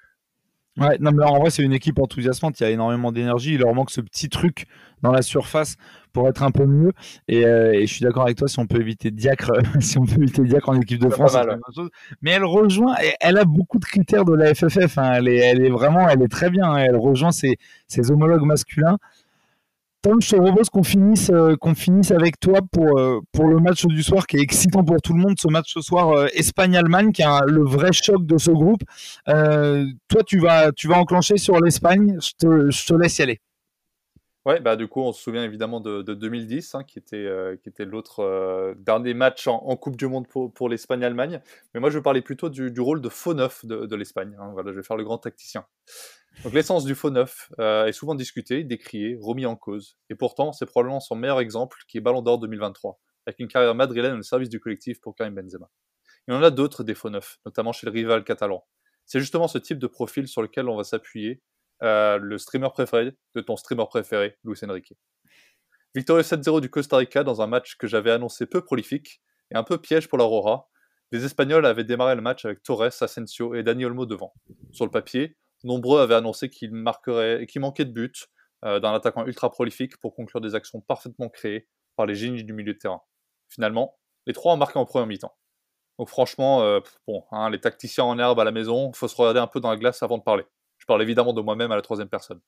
Ouais, 0.77 0.97
non, 0.99 1.11
mais 1.11 1.23
en 1.23 1.39
vrai, 1.39 1.49
c'est 1.49 1.63
une 1.63 1.73
équipe 1.73 1.99
enthousiasmante. 1.99 2.59
Il 2.59 2.63
y 2.63 2.65
a 2.67 2.69
énormément 2.69 3.11
d'énergie. 3.11 3.53
Il 3.55 3.59
leur 3.61 3.73
manque 3.73 3.89
ce 3.89 4.01
petit 4.01 4.29
truc 4.29 4.65
dans 5.01 5.11
la 5.11 5.21
surface 5.21 5.75
pour 6.13 6.27
être 6.27 6.43
un 6.43 6.51
peu 6.51 6.65
mieux. 6.65 6.91
Et, 7.27 7.45
euh, 7.45 7.73
et 7.73 7.87
je 7.87 7.93
suis 7.93 8.03
d'accord 8.03 8.23
avec 8.23 8.37
toi. 8.37 8.47
Si 8.47 8.59
on 8.59 8.67
peut 8.67 8.79
éviter 8.79 9.09
Diacre, 9.11 9.51
si 9.79 9.97
on 9.97 10.05
peut 10.05 10.21
éviter 10.21 10.43
Diacre 10.43 10.69
en 10.69 10.79
équipe 10.79 10.99
de 10.99 11.09
France, 11.09 11.33
mal, 11.33 11.59
chose. 11.75 11.89
Mais 12.21 12.31
elle 12.31 12.43
rejoint. 12.45 12.95
Elle 13.19 13.37
a 13.37 13.45
beaucoup 13.45 13.79
de 13.79 13.85
critères 13.85 14.23
de 14.25 14.33
la 14.33 14.53
FFF. 14.53 14.97
hein. 14.97 15.13
Elle, 15.15 15.27
est, 15.27 15.37
elle 15.37 15.65
est 15.65 15.69
vraiment, 15.69 16.07
elle 16.09 16.21
est 16.21 16.27
très 16.27 16.49
bien. 16.49 16.65
hein. 16.71 16.77
Elle 16.77 16.95
rejoint 16.95 17.31
ses, 17.31 17.57
ses 17.87 18.11
homologues 18.11 18.45
masculins. 18.45 18.97
Je 20.19 20.29
te 20.29 20.35
propose 20.37 20.69
qu'on 20.69 20.83
finisse, 20.83 21.29
euh, 21.31 21.55
qu'on 21.57 21.75
finisse 21.75 22.11
avec 22.11 22.39
toi 22.39 22.59
pour, 22.71 22.97
euh, 22.97 23.19
pour 23.33 23.47
le 23.47 23.59
match 23.59 23.85
du 23.85 24.01
soir 24.03 24.25
qui 24.25 24.37
est 24.37 24.41
excitant 24.41 24.83
pour 24.83 25.01
tout 25.01 25.13
le 25.13 25.19
monde. 25.19 25.35
Ce 25.39 25.47
match 25.49 25.73
ce 25.73 25.81
soir, 25.81 26.11
euh, 26.11 26.27
Espagne-Allemagne, 26.33 27.11
qui 27.11 27.23
est 27.23 27.25
le 27.47 27.63
vrai 27.63 27.91
choc 27.91 28.25
de 28.25 28.37
ce 28.37 28.51
groupe. 28.51 28.81
Toi, 29.25 30.23
tu 30.25 30.39
vas, 30.39 30.71
tu 30.71 30.87
vas 30.87 30.97
enclencher 30.97 31.37
sur 31.37 31.59
l'Espagne. 31.59 32.17
Je 32.21 32.31
te, 32.37 32.71
je 32.71 32.85
te 32.85 32.93
laisse 32.93 33.17
y 33.19 33.23
aller. 33.23 33.41
Ouais, 34.47 34.61
bah 34.61 34.77
du 34.77 34.87
coup, 34.87 35.01
on 35.01 35.11
se 35.11 35.21
souvient 35.21 35.43
évidemment 35.43 35.81
de, 35.81 36.01
de 36.01 36.13
2010, 36.13 36.75
hein, 36.75 36.85
qui 36.85 36.99
était, 36.99 37.17
euh, 37.17 37.57
était 37.65 37.83
l'autre 37.83 38.21
euh, 38.21 38.75
dernier 38.77 39.13
match 39.13 39.45
en, 39.47 39.75
Coupe 39.75 39.97
du 39.97 40.07
Monde 40.07 40.25
pour, 40.25 40.69
l'Espagne-Allemagne. 40.69 41.41
Mais 41.73 41.81
moi, 41.81 41.89
je 41.89 41.97
vais 41.97 42.01
parler 42.01 42.21
plutôt 42.21 42.47
du, 42.47 42.71
rôle 42.79 43.01
de 43.01 43.09
faux 43.09 43.33
neuf 43.33 43.65
de, 43.65 43.85
de 43.85 43.95
l'Espagne. 43.97 44.37
hein. 44.39 44.51
Voilà, 44.53 44.71
je 44.71 44.77
vais 44.77 44.83
faire 44.83 44.95
le 44.95 45.03
grand 45.03 45.17
tacticien. 45.17 45.65
Donc 46.45 46.53
l'essence 46.53 46.85
du 46.85 46.95
faux 46.95 47.09
neuf 47.09 47.51
euh, 47.59 47.87
est 47.87 47.91
souvent 47.91 48.15
discutée, 48.15 48.63
décriée, 48.63 49.17
remis 49.21 49.45
en 49.45 49.57
cause. 49.57 49.97
Et 50.09 50.15
pourtant, 50.15 50.53
c'est 50.53 50.65
probablement 50.65 51.01
son 51.01 51.17
meilleur 51.17 51.41
exemple 51.41 51.79
qui 51.89 51.97
est 51.97 52.01
Ballon 52.01 52.21
d'Or 52.21 52.39
2023, 52.39 53.01
avec 53.25 53.41
une 53.41 53.49
carrière 53.49 53.75
madrilène 53.75 54.17
au 54.17 54.23
service 54.23 54.47
du 54.47 54.61
collectif 54.61 55.01
pour 55.01 55.13
Karim 55.13 55.35
Benzema. 55.35 55.69
Il 56.29 56.33
y 56.33 56.37
en 56.37 56.41
a 56.41 56.51
d'autres 56.51 56.85
des 56.85 56.95
faux 56.95 57.09
neufs, 57.09 57.39
notamment 57.45 57.73
chez 57.73 57.85
le 57.85 57.91
rival 57.91 58.23
catalan. 58.23 58.65
C'est 59.05 59.19
justement 59.19 59.49
ce 59.49 59.57
type 59.57 59.77
de 59.79 59.87
profil 59.87 60.29
sur 60.29 60.41
lequel 60.41 60.69
on 60.69 60.77
va 60.77 60.85
s'appuyer 60.85 61.41
euh, 61.83 62.17
le 62.17 62.37
streamer 62.37 62.69
préféré 62.71 63.15
de 63.35 63.41
ton 63.41 63.55
streamer 63.55 63.85
préféré, 63.87 64.37
Luis 64.43 64.59
Enrique. 64.67 64.93
Victorieux 65.95 66.23
7-0 66.23 66.61
du 66.61 66.69
Costa 66.69 66.97
Rica 66.97 67.23
dans 67.23 67.41
un 67.41 67.47
match 67.47 67.75
que 67.77 67.87
j'avais 67.87 68.11
annoncé 68.11 68.45
peu 68.45 68.63
prolifique 68.63 69.21
et 69.51 69.55
un 69.55 69.63
peu 69.63 69.77
piège 69.77 70.07
pour 70.07 70.17
l'Aurora. 70.17 70.69
Les 71.11 71.23
Espagnols 71.23 71.65
avaient 71.65 71.83
démarré 71.83 72.15
le 72.15 72.21
match 72.21 72.45
avec 72.45 72.61
Torres, 72.63 73.01
Asensio 73.01 73.55
et 73.55 73.63
Dani 73.63 73.85
Olmo 73.85 74.05
devant. 74.05 74.33
Sur 74.71 74.85
le 74.85 74.91
papier, 74.91 75.37
nombreux 75.63 76.01
avaient 76.01 76.15
annoncé 76.15 76.49
qu'il 76.49 76.71
qu'il 77.47 77.61
manquait 77.61 77.85
de 77.85 77.91
buts 77.91 78.11
euh, 78.65 78.79
d'un 78.79 78.93
attaquant 78.93 79.25
ultra 79.25 79.49
prolifique 79.49 79.97
pour 79.97 80.15
conclure 80.15 80.41
des 80.41 80.55
actions 80.55 80.81
parfaitement 80.81 81.29
créées 81.29 81.67
par 81.95 82.05
les 82.05 82.15
génies 82.15 82.43
du 82.43 82.53
milieu 82.53 82.73
de 82.73 82.79
terrain. 82.79 83.01
Finalement, 83.49 83.97
les 84.25 84.33
trois 84.33 84.53
ont 84.53 84.57
marqué 84.57 84.77
en 84.77 84.85
première 84.85 85.07
mi-temps. 85.07 85.35
Donc 85.97 86.09
franchement, 86.09 86.61
euh, 86.61 86.79
bon, 87.07 87.23
hein, 87.31 87.49
les 87.49 87.59
tacticiens 87.59 88.03
en 88.03 88.19
herbe 88.19 88.39
à 88.39 88.43
la 88.43 88.51
maison, 88.51 88.91
faut 88.93 89.07
se 89.07 89.15
regarder 89.15 89.39
un 89.39 89.47
peu 89.47 89.59
dans 89.59 89.69
la 89.69 89.77
glace 89.77 90.03
avant 90.03 90.17
de 90.17 90.23
parler. 90.23 90.43
Parle 90.87 91.03
évidemment 91.03 91.33
de 91.33 91.41
moi-même 91.41 91.71
à 91.71 91.75
la 91.75 91.81
troisième 91.81 92.09
personne. 92.09 92.39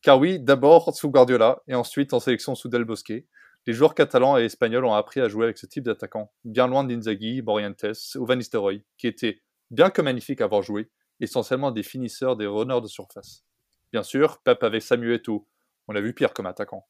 Car 0.00 0.18
oui, 0.18 0.38
d'abord 0.38 0.94
sous 0.94 1.10
Guardiola 1.10 1.60
et 1.66 1.74
ensuite 1.74 2.14
en 2.14 2.20
sélection 2.20 2.54
sous 2.54 2.68
Del 2.68 2.84
Bosque, 2.84 3.24
les 3.66 3.72
joueurs 3.74 3.94
catalans 3.94 4.38
et 4.38 4.44
espagnols 4.44 4.84
ont 4.84 4.94
appris 4.94 5.20
à 5.20 5.28
jouer 5.28 5.44
avec 5.44 5.58
ce 5.58 5.66
type 5.66 5.84
d'attaquant, 5.84 6.32
bien 6.44 6.68
loin 6.68 6.84
d'Inzaghi, 6.84 7.42
Morientes 7.42 7.84
ou 8.16 8.24
Van 8.24 8.36
Nistelrooy, 8.36 8.84
qui 8.96 9.08
étaient, 9.08 9.42
bien 9.70 9.90
que 9.90 10.00
magnifiques 10.00 10.40
à 10.40 10.44
avoir 10.44 10.62
joué, 10.62 10.88
essentiellement 11.20 11.70
des 11.70 11.82
finisseurs, 11.82 12.36
des 12.36 12.46
runners 12.46 12.80
de 12.80 12.86
surface. 12.86 13.44
Bien 13.92 14.02
sûr, 14.02 14.38
Pep 14.42 14.62
avait 14.62 14.80
Samuel 14.80 15.14
Eto'o, 15.14 15.46
on 15.88 15.92
l'a 15.92 16.00
vu 16.00 16.14
pire 16.14 16.32
comme 16.32 16.46
attaquant. 16.46 16.86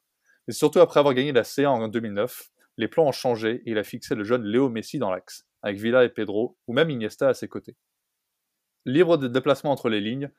Mais 0.46 0.52
surtout 0.52 0.80
après 0.80 1.00
avoir 1.00 1.14
gagné 1.14 1.32
la 1.32 1.42
C1 1.42 1.66
en 1.66 1.88
2009, 1.88 2.50
les 2.76 2.88
plans 2.88 3.06
ont 3.06 3.12
changé 3.12 3.62
et 3.64 3.70
il 3.70 3.78
a 3.78 3.84
fixé 3.84 4.14
le 4.14 4.22
jeune 4.22 4.44
Léo 4.44 4.68
Messi 4.68 4.98
dans 4.98 5.10
l'axe, 5.10 5.46
avec 5.62 5.78
Villa 5.78 6.04
et 6.04 6.08
Pedro, 6.10 6.56
ou 6.66 6.72
même 6.74 6.90
Iniesta 6.90 7.28
à 7.28 7.34
ses 7.34 7.48
côtés. 7.48 7.76
Libre 8.84 9.16
de 9.16 9.28
déplacement 9.28 9.72
entre 9.72 9.88
les 9.88 10.00
lignes, 10.00 10.30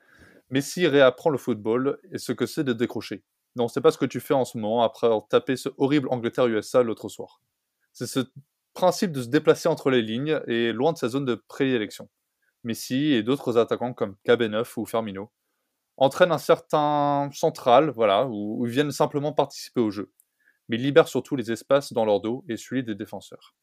Messi 0.50 0.86
réapprend 0.86 1.30
le 1.30 1.38
football 1.38 1.98
et 2.12 2.18
ce 2.18 2.32
que 2.32 2.46
c'est 2.46 2.64
de 2.64 2.72
décrocher. 2.72 3.22
Non, 3.56 3.68
c'est 3.68 3.80
pas 3.80 3.90
ce 3.90 3.98
que 3.98 4.04
tu 4.04 4.20
fais 4.20 4.34
en 4.34 4.44
ce 4.44 4.58
moment 4.58 4.82
après 4.82 5.06
avoir 5.06 5.26
tapé 5.28 5.56
ce 5.56 5.68
horrible 5.78 6.08
Angleterre-USA 6.10 6.82
l'autre 6.82 7.08
soir. 7.08 7.40
C'est 7.92 8.06
ce 8.06 8.20
principe 8.74 9.12
de 9.12 9.22
se 9.22 9.28
déplacer 9.28 9.68
entre 9.68 9.90
les 9.90 10.02
lignes 10.02 10.40
et 10.46 10.72
loin 10.72 10.92
de 10.92 10.98
sa 10.98 11.08
zone 11.08 11.24
de 11.24 11.34
préélection. 11.34 12.08
Messi 12.64 13.12
et 13.12 13.22
d'autres 13.22 13.58
attaquants 13.58 13.94
comme 13.94 14.16
KB9 14.26 14.72
ou 14.76 14.86
Firmino 14.86 15.30
entraînent 15.96 16.32
un 16.32 16.38
certain 16.38 17.30
central, 17.32 17.90
voilà, 17.90 18.26
où 18.26 18.66
ils 18.66 18.72
viennent 18.72 18.90
simplement 18.90 19.32
participer 19.32 19.80
au 19.80 19.90
jeu, 19.90 20.12
mais 20.68 20.76
libèrent 20.76 21.08
surtout 21.08 21.36
les 21.36 21.52
espaces 21.52 21.92
dans 21.92 22.04
leur 22.04 22.20
dos 22.20 22.44
et 22.48 22.56
celui 22.56 22.82
des 22.82 22.94
défenseurs. 22.94 23.54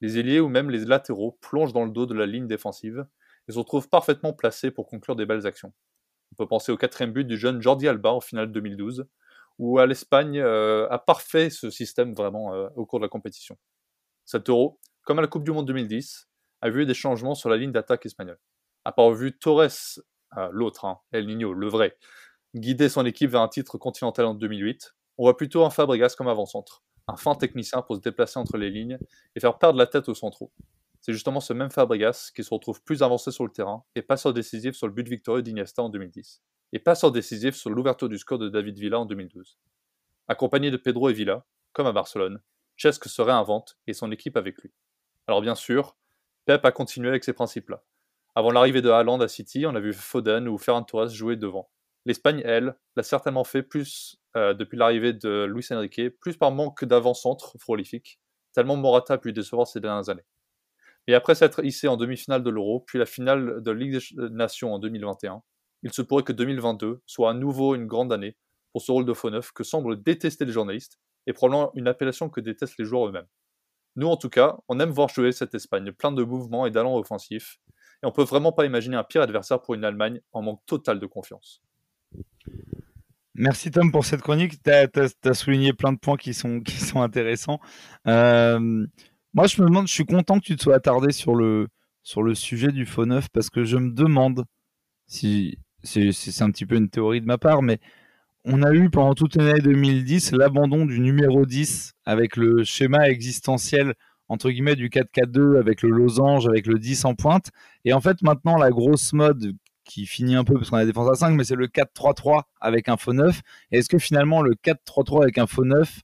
Les 0.00 0.18
ailiers 0.18 0.40
ou 0.40 0.48
même 0.48 0.70
les 0.70 0.84
latéraux 0.84 1.38
plongent 1.40 1.72
dans 1.72 1.84
le 1.84 1.90
dos 1.90 2.06
de 2.06 2.14
la 2.14 2.26
ligne 2.26 2.46
défensive 2.46 3.06
et 3.48 3.52
se 3.52 3.58
retrouvent 3.58 3.88
parfaitement 3.88 4.32
placés 4.32 4.70
pour 4.70 4.86
conclure 4.86 5.16
des 5.16 5.26
belles 5.26 5.46
actions. 5.46 5.72
On 6.38 6.44
peut 6.44 6.48
penser 6.48 6.70
au 6.70 6.76
quatrième 6.76 7.12
but 7.12 7.24
du 7.24 7.38
jeune 7.38 7.62
Jordi 7.62 7.88
Alba 7.88 8.12
en 8.12 8.20
finale 8.20 8.52
2012, 8.52 9.06
où 9.58 9.78
l'Espagne 9.78 10.38
euh, 10.38 10.86
a 10.90 10.98
parfait 10.98 11.48
ce 11.48 11.70
système 11.70 12.12
vraiment 12.12 12.52
euh, 12.52 12.68
au 12.76 12.84
cours 12.84 12.98
de 12.98 13.04
la 13.06 13.08
compétition. 13.08 13.56
Cet 14.26 14.50
euro, 14.50 14.78
comme 15.02 15.18
à 15.18 15.22
la 15.22 15.28
Coupe 15.28 15.44
du 15.44 15.50
Monde 15.50 15.66
2010, 15.66 16.28
a 16.60 16.68
vu 16.68 16.84
des 16.84 16.92
changements 16.92 17.34
sur 17.34 17.48
la 17.48 17.56
ligne 17.56 17.72
d'attaque 17.72 18.04
espagnole. 18.04 18.38
À 18.84 18.92
part 18.92 19.12
vu 19.12 19.38
Torres, 19.38 19.70
euh, 20.36 20.48
l'autre, 20.52 20.84
hein, 20.84 20.98
El 21.10 21.26
Niño, 21.26 21.54
le 21.54 21.68
vrai, 21.68 21.96
guider 22.54 22.90
son 22.90 23.06
équipe 23.06 23.30
vers 23.30 23.40
un 23.40 23.48
titre 23.48 23.78
continental 23.78 24.26
en 24.26 24.34
2008, 24.34 24.94
on 25.16 25.24
voit 25.24 25.38
plutôt 25.38 25.64
un 25.64 25.70
Fabregas 25.70 26.16
comme 26.18 26.28
avant-centre, 26.28 26.82
un 27.08 27.16
fin 27.16 27.34
technicien 27.34 27.80
pour 27.80 27.96
se 27.96 28.02
déplacer 28.02 28.38
entre 28.38 28.58
les 28.58 28.68
lignes 28.68 28.98
et 29.34 29.40
faire 29.40 29.56
perdre 29.56 29.78
la 29.78 29.86
tête 29.86 30.10
aux 30.10 30.14
centraux. 30.14 30.52
C'est 31.06 31.12
justement 31.12 31.38
ce 31.38 31.52
même 31.52 31.70
Fabregas 31.70 32.32
qui 32.34 32.42
se 32.42 32.52
retrouve 32.52 32.82
plus 32.82 33.04
avancé 33.04 33.30
sur 33.30 33.44
le 33.44 33.52
terrain 33.52 33.84
et 33.94 34.02
passeur 34.02 34.34
décisif 34.34 34.74
sur 34.74 34.88
le 34.88 34.92
but 34.92 35.08
victorieux 35.08 35.40
d'Iniesta 35.40 35.80
en 35.80 35.88
2010, 35.88 36.42
et 36.72 36.80
passeur 36.80 37.12
décisif 37.12 37.54
sur 37.54 37.70
l'ouverture 37.70 38.08
du 38.08 38.18
score 38.18 38.40
de 38.40 38.48
David 38.48 38.76
Villa 38.76 38.98
en 38.98 39.06
2012. 39.06 39.56
Accompagné 40.26 40.72
de 40.72 40.76
Pedro 40.76 41.08
et 41.08 41.12
Villa, 41.12 41.46
comme 41.72 41.86
à 41.86 41.92
Barcelone, 41.92 42.42
Cesc 42.76 43.04
se 43.04 43.22
réinvente 43.22 43.78
et 43.86 43.92
son 43.92 44.10
équipe 44.10 44.36
avec 44.36 44.60
lui. 44.60 44.72
Alors 45.28 45.40
bien 45.42 45.54
sûr, 45.54 45.96
Pep 46.44 46.64
a 46.64 46.72
continué 46.72 47.08
avec 47.08 47.22
ces 47.22 47.32
principes-là. 47.32 47.84
Avant 48.34 48.50
l'arrivée 48.50 48.82
de 48.82 48.90
Haaland 48.90 49.20
à 49.20 49.28
City, 49.28 49.64
on 49.64 49.76
a 49.76 49.80
vu 49.80 49.92
Foden 49.92 50.48
ou 50.48 50.58
Ferran 50.58 50.82
Torres 50.82 51.10
jouer 51.10 51.36
devant. 51.36 51.70
L'Espagne, 52.04 52.42
elle, 52.44 52.74
l'a 52.96 53.04
certainement 53.04 53.44
fait 53.44 53.62
plus 53.62 54.16
euh, 54.36 54.54
depuis 54.54 54.76
l'arrivée 54.76 55.12
de 55.12 55.44
Luis 55.44 55.68
Enrique, 55.70 56.18
plus 56.18 56.36
par 56.36 56.50
manque 56.50 56.84
d'avant-centre 56.84 57.56
prolifique, 57.58 58.18
tellement 58.52 58.76
Morata 58.76 59.14
a 59.14 59.18
pu 59.18 59.32
décevoir 59.32 59.68
ces 59.68 59.78
dernières 59.78 60.08
années. 60.08 60.26
Et 61.06 61.14
après 61.14 61.34
s'être 61.34 61.64
hissé 61.64 61.88
en 61.88 61.96
demi-finale 61.96 62.42
de 62.42 62.50
l'Euro, 62.50 62.80
puis 62.80 62.98
la 62.98 63.06
finale 63.06 63.62
de 63.62 63.70
Ligue 63.70 63.98
des 63.98 64.30
Nations 64.30 64.74
en 64.74 64.78
2021, 64.78 65.42
il 65.82 65.92
se 65.92 66.02
pourrait 66.02 66.24
que 66.24 66.32
2022 66.32 67.02
soit 67.06 67.30
à 67.30 67.34
nouveau 67.34 67.74
une 67.74 67.86
grande 67.86 68.12
année 68.12 68.36
pour 68.72 68.82
ce 68.82 68.90
rôle 68.90 69.06
de 69.06 69.12
faux 69.14 69.30
neuf 69.30 69.52
que 69.52 69.64
semblent 69.64 70.02
détester 70.02 70.44
les 70.44 70.52
journalistes, 70.52 70.98
et 71.26 71.32
probablement 71.32 71.72
une 71.74 71.88
appellation 71.88 72.28
que 72.28 72.40
détestent 72.40 72.78
les 72.78 72.84
joueurs 72.84 73.08
eux-mêmes. 73.08 73.26
Nous, 73.96 74.06
en 74.06 74.16
tout 74.16 74.28
cas, 74.28 74.56
on 74.68 74.78
aime 74.80 74.90
voir 74.90 75.08
jouer 75.08 75.32
cette 75.32 75.54
Espagne, 75.54 75.90
plein 75.92 76.12
de 76.12 76.22
mouvements 76.22 76.66
et 76.66 76.70
d'allants 76.70 76.96
offensifs, 76.96 77.58
et 78.02 78.06
on 78.06 78.12
peut 78.12 78.22
vraiment 78.22 78.52
pas 78.52 78.66
imaginer 78.66 78.96
un 78.96 79.04
pire 79.04 79.22
adversaire 79.22 79.62
pour 79.62 79.74
une 79.74 79.84
Allemagne 79.84 80.20
en 80.32 80.42
manque 80.42 80.60
total 80.66 81.00
de 81.00 81.06
confiance. 81.06 81.62
Merci 83.34 83.70
Tom 83.70 83.90
pour 83.90 84.04
cette 84.04 84.22
chronique. 84.22 84.62
Tu 84.62 84.70
as, 84.70 85.34
souligné 85.34 85.72
plein 85.72 85.92
de 85.92 85.98
points 85.98 86.16
qui 86.16 86.34
sont, 86.34 86.60
qui 86.60 86.76
sont 86.76 87.02
intéressants. 87.02 87.60
Euh, 88.06 88.86
moi, 89.36 89.46
je 89.46 89.60
me 89.60 89.66
demande, 89.68 89.86
je 89.86 89.92
suis 89.92 90.06
content 90.06 90.40
que 90.40 90.44
tu 90.46 90.56
te 90.56 90.62
sois 90.62 90.76
attardé 90.76 91.12
sur 91.12 91.34
le, 91.34 91.68
sur 92.02 92.22
le 92.22 92.34
sujet 92.34 92.72
du 92.72 92.86
faux 92.86 93.04
neuf 93.04 93.28
parce 93.28 93.50
que 93.50 93.64
je 93.64 93.76
me 93.76 93.92
demande 93.92 94.46
si 95.06 95.58
c'est 95.84 96.40
un 96.40 96.50
petit 96.50 96.64
peu 96.64 96.76
une 96.76 96.88
théorie 96.88 97.20
de 97.20 97.26
ma 97.26 97.36
part, 97.36 97.60
mais 97.60 97.78
on 98.46 98.62
a 98.62 98.72
eu 98.72 98.88
pendant 98.88 99.14
toute 99.14 99.36
l'année 99.36 99.60
2010 99.60 100.32
l'abandon 100.32 100.86
du 100.86 101.00
numéro 101.00 101.44
10 101.44 101.92
avec 102.06 102.36
le 102.36 102.64
schéma 102.64 103.10
existentiel 103.10 103.92
entre 104.28 104.48
guillemets 104.48 104.74
du 104.74 104.88
4-4-2 104.88 105.58
avec 105.58 105.82
le 105.82 105.90
losange, 105.90 106.46
avec 106.48 106.66
le 106.66 106.78
10 106.78 107.04
en 107.04 107.14
pointe. 107.14 107.50
Et 107.84 107.92
en 107.92 108.00
fait, 108.00 108.22
maintenant, 108.22 108.56
la 108.56 108.70
grosse 108.70 109.12
mode 109.12 109.54
qui 109.84 110.06
finit 110.06 110.34
un 110.34 110.44
peu 110.44 110.54
parce 110.54 110.70
qu'on 110.70 110.76
a 110.76 110.80
la 110.80 110.86
défense 110.86 111.10
à 111.10 111.14
5, 111.14 111.36
mais 111.36 111.44
c'est 111.44 111.56
le 111.56 111.66
4-3-3 111.66 112.44
avec 112.62 112.88
un 112.88 112.96
faux 112.96 113.12
9. 113.12 113.42
Et 113.70 113.78
est-ce 113.78 113.90
que 113.90 113.98
finalement 113.98 114.40
le 114.40 114.54
4-3-3 114.54 115.24
avec 115.24 115.36
un 115.36 115.46
faux 115.46 115.66
9 115.66 116.00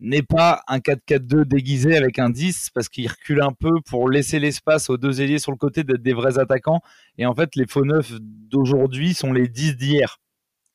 n'est 0.00 0.22
pas 0.22 0.62
un 0.66 0.78
4-4-2 0.78 1.44
déguisé 1.44 1.96
avec 1.96 2.18
un 2.18 2.30
10 2.30 2.70
parce 2.74 2.88
qu'il 2.88 3.08
recule 3.08 3.42
un 3.42 3.52
peu 3.52 3.70
pour 3.88 4.08
laisser 4.08 4.38
l'espace 4.38 4.90
aux 4.90 4.96
deux 4.96 5.20
ailiers 5.20 5.38
sur 5.38 5.52
le 5.52 5.58
côté 5.58 5.84
d'être 5.84 6.02
des 6.02 6.14
vrais 6.14 6.38
attaquants. 6.38 6.80
Et 7.18 7.26
en 7.26 7.34
fait, 7.34 7.54
les 7.56 7.66
faux 7.66 7.84
9 7.84 8.12
d'aujourd'hui 8.20 9.14
sont 9.14 9.32
les 9.32 9.48
10 9.48 9.76
d'hier. 9.76 10.18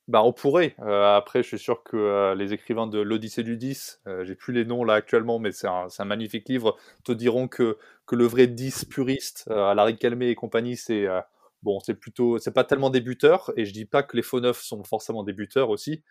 Bah, 0.08 0.22
on 0.24 0.34
pourrait. 0.34 0.76
Euh, 0.80 1.16
après, 1.16 1.42
je 1.42 1.48
suis 1.48 1.60
sûr 1.60 1.84
que 1.84 1.98
euh, 1.98 2.36
les 2.36 2.54
écrivains 2.54 2.86
de 2.86 3.00
l'Odyssée 3.00 3.42
du 3.42 3.58
10, 3.58 4.02
euh, 4.06 4.24
j'ai 4.24 4.36
plus 4.36 4.54
les 4.54 4.64
noms 4.64 4.84
là 4.84 4.94
actuellement, 4.94 5.40
mais 5.40 5.52
c'est 5.52 5.68
un, 5.68 6.06
magnifique 6.06 6.48
livre, 6.48 6.78
te 7.04 7.12
diront 7.12 7.48
que, 7.48 7.80
que 8.06 8.16
le 8.16 8.26
vrai 8.26 8.46
10 8.46 8.86
puriste, 8.86 9.48
à 9.50 9.74
Larry 9.74 9.98
Calmé 9.98 10.28
et 10.28 10.36
compagnie, 10.36 10.78
c'est 10.78 11.08
bon, 11.64 11.80
c'est 11.80 11.96
plutôt, 11.96 12.38
c'est 12.38 12.54
pas 12.54 12.64
tellement 12.64 12.92
des 12.92 13.02
buteurs, 13.02 13.52
et 13.58 13.66
je 13.66 13.74
dis 13.74 13.86
pas 13.86 14.04
que 14.04 14.16
les 14.16 14.22
faux 14.22 14.40
neufs 14.42 14.62
sont 14.62 14.84
forcément 14.84 15.24
des 15.24 15.34
buteurs 15.34 15.70
aussi, 15.72 16.04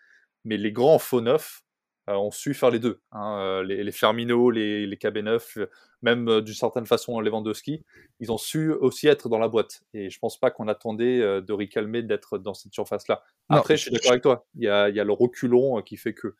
mais 0.43 0.57
les 0.57 0.73
grands 0.73 0.99
faux 0.99 1.21
neufs 1.21 1.64
ont 2.07 2.31
su 2.31 2.53
faire 2.53 2.71
les 2.71 2.79
deux. 2.79 2.99
Hein, 3.11 3.63
les, 3.63 3.83
les 3.83 3.91
Fermino, 3.91 4.51
les, 4.51 4.85
les 4.85 4.95
KB9, 4.95 5.67
même 6.01 6.41
d'une 6.41 6.53
certaine 6.53 6.85
façon 6.85 7.19
Lewandowski, 7.19 7.83
ils 8.19 8.31
ont 8.31 8.37
su 8.37 8.71
aussi 8.71 9.07
être 9.07 9.29
dans 9.29 9.39
la 9.39 9.47
boîte. 9.47 9.83
Et 9.93 10.09
je 10.09 10.19
pense 10.19 10.39
pas 10.39 10.51
qu'on 10.51 10.67
attendait 10.67 11.19
de 11.41 11.53
Ricalmé 11.53 12.03
d'être 12.03 12.37
dans 12.37 12.53
cette 12.53 12.73
surface-là. 12.73 13.23
Après, 13.49 13.77
je 13.77 13.83
suis 13.83 13.91
d'accord 13.91 14.11
avec 14.11 14.23
toi. 14.23 14.45
Il 14.55 14.63
y, 14.63 14.69
a, 14.69 14.89
il 14.89 14.95
y 14.95 14.99
a, 14.99 15.03
le 15.03 15.13
reculon 15.13 15.81
qui 15.81 15.97
fait 15.97 16.13
que. 16.13 16.35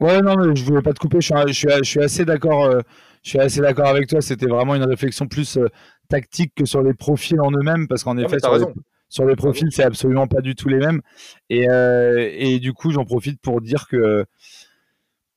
Ouais, 0.00 0.20
non, 0.20 0.34
mais 0.36 0.56
je 0.56 0.64
voulais 0.64 0.82
pas 0.82 0.92
te 0.92 0.98
couper. 0.98 1.20
Je 1.20 1.26
suis, 1.26 1.34
je 1.46 1.52
suis, 1.52 1.68
je 1.68 1.84
suis 1.84 2.02
assez 2.02 2.24
d'accord. 2.24 2.64
Euh, 2.64 2.80
je 3.22 3.30
suis 3.30 3.38
assez 3.38 3.60
d'accord 3.60 3.86
avec 3.86 4.08
toi. 4.08 4.20
C'était 4.20 4.46
vraiment 4.46 4.74
une 4.74 4.84
réflexion 4.84 5.28
plus 5.28 5.56
euh, 5.56 5.68
tactique 6.08 6.52
que 6.56 6.64
sur 6.64 6.82
les 6.82 6.92
profils 6.92 7.40
en 7.40 7.52
eux-mêmes, 7.52 7.86
parce 7.86 8.02
qu'en 8.02 8.18
effet, 8.18 8.40
sur 8.40 8.56
les, 8.56 8.64
sur 9.12 9.26
les, 9.26 9.36
profils, 9.36 9.68
c'est 9.70 9.84
absolument 9.84 10.26
pas 10.26 10.40
du 10.40 10.54
tout 10.54 10.68
les 10.68 10.78
mêmes. 10.78 11.02
Et, 11.50 11.68
euh, 11.68 12.30
et 12.32 12.58
du 12.58 12.72
coup, 12.72 12.90
j'en 12.90 13.04
profite 13.04 13.40
pour 13.40 13.60
dire 13.60 13.86
que 13.86 14.24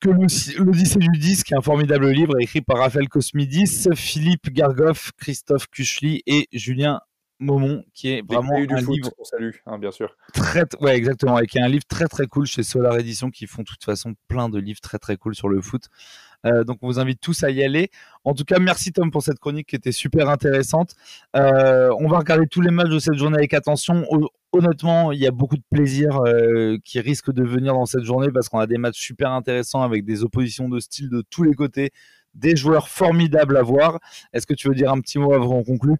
que 0.00 0.10
l'Odyssée 0.10 0.98
du 0.98 1.18
disque, 1.18 1.52
un 1.52 1.62
formidable 1.62 2.10
livre 2.10 2.38
écrit 2.40 2.60
par 2.60 2.78
Raphaël 2.78 3.08
Cosmidis, 3.08 3.88
Philippe 3.94 4.50
Gargoff, 4.50 5.12
Christophe 5.16 5.68
Kuchli 5.68 6.22
et 6.26 6.48
Julien 6.52 7.00
Momon, 7.38 7.82
qui 7.94 8.08
est 8.08 8.22
vraiment 8.26 8.52
cahiers 8.52 8.66
du 8.66 8.74
un 8.74 8.80
foot, 8.80 8.94
livre 8.94 9.10
on 9.18 9.24
salue, 9.24 9.50
hein, 9.66 9.78
bien 9.78 9.90
sûr. 9.90 10.16
très, 10.32 10.64
ouais, 10.80 10.96
exactement, 10.96 11.38
et 11.38 11.46
qui 11.46 11.58
est 11.58 11.62
un 11.62 11.68
livre 11.68 11.84
très 11.86 12.06
très 12.06 12.26
cool 12.26 12.46
chez 12.46 12.62
Solar 12.62 12.96
Edition, 12.98 13.30
qui 13.30 13.46
font 13.46 13.62
de 13.62 13.66
toute 13.66 13.84
façon 13.84 14.14
plein 14.28 14.48
de 14.48 14.58
livres 14.58 14.80
très 14.80 14.98
très 14.98 15.16
cool 15.16 15.34
sur 15.34 15.48
le 15.48 15.60
foot. 15.60 15.88
Euh, 16.44 16.64
donc 16.64 16.78
on 16.82 16.86
vous 16.86 16.98
invite 16.98 17.20
tous 17.20 17.42
à 17.44 17.50
y 17.50 17.62
aller. 17.62 17.90
En 18.24 18.34
tout 18.34 18.44
cas, 18.44 18.58
merci 18.58 18.92
Tom 18.92 19.10
pour 19.10 19.22
cette 19.22 19.38
chronique 19.38 19.68
qui 19.68 19.76
était 19.76 19.92
super 19.92 20.28
intéressante. 20.28 20.94
Euh, 21.36 21.94
on 21.98 22.08
va 22.08 22.18
regarder 22.18 22.46
tous 22.46 22.60
les 22.60 22.70
matchs 22.70 22.90
de 22.90 22.98
cette 22.98 23.14
journée 23.14 23.38
avec 23.38 23.54
attention. 23.54 24.04
Hon- 24.10 24.28
Honnêtement, 24.52 25.12
il 25.12 25.18
y 25.18 25.26
a 25.26 25.32
beaucoup 25.32 25.56
de 25.56 25.62
plaisir 25.70 26.18
euh, 26.24 26.78
qui 26.82 26.98
risque 27.00 27.30
de 27.30 27.44
venir 27.44 27.74
dans 27.74 27.84
cette 27.84 28.04
journée 28.04 28.30
parce 28.32 28.48
qu'on 28.48 28.58
a 28.58 28.66
des 28.66 28.78
matchs 28.78 28.98
super 28.98 29.30
intéressants 29.32 29.82
avec 29.82 30.04
des 30.06 30.22
oppositions 30.24 30.68
de 30.70 30.78
style 30.80 31.10
de 31.10 31.22
tous 31.28 31.42
les 31.42 31.52
côtés, 31.52 31.90
des 32.32 32.56
joueurs 32.56 32.88
formidables 32.88 33.56
à 33.58 33.62
voir. 33.62 33.98
Est-ce 34.32 34.46
que 34.46 34.54
tu 34.54 34.68
veux 34.68 34.74
dire 34.74 34.90
un 34.90 35.00
petit 35.00 35.18
mot 35.18 35.34
avant 35.34 35.48
qu'on 35.48 35.64
conclue? 35.64 35.96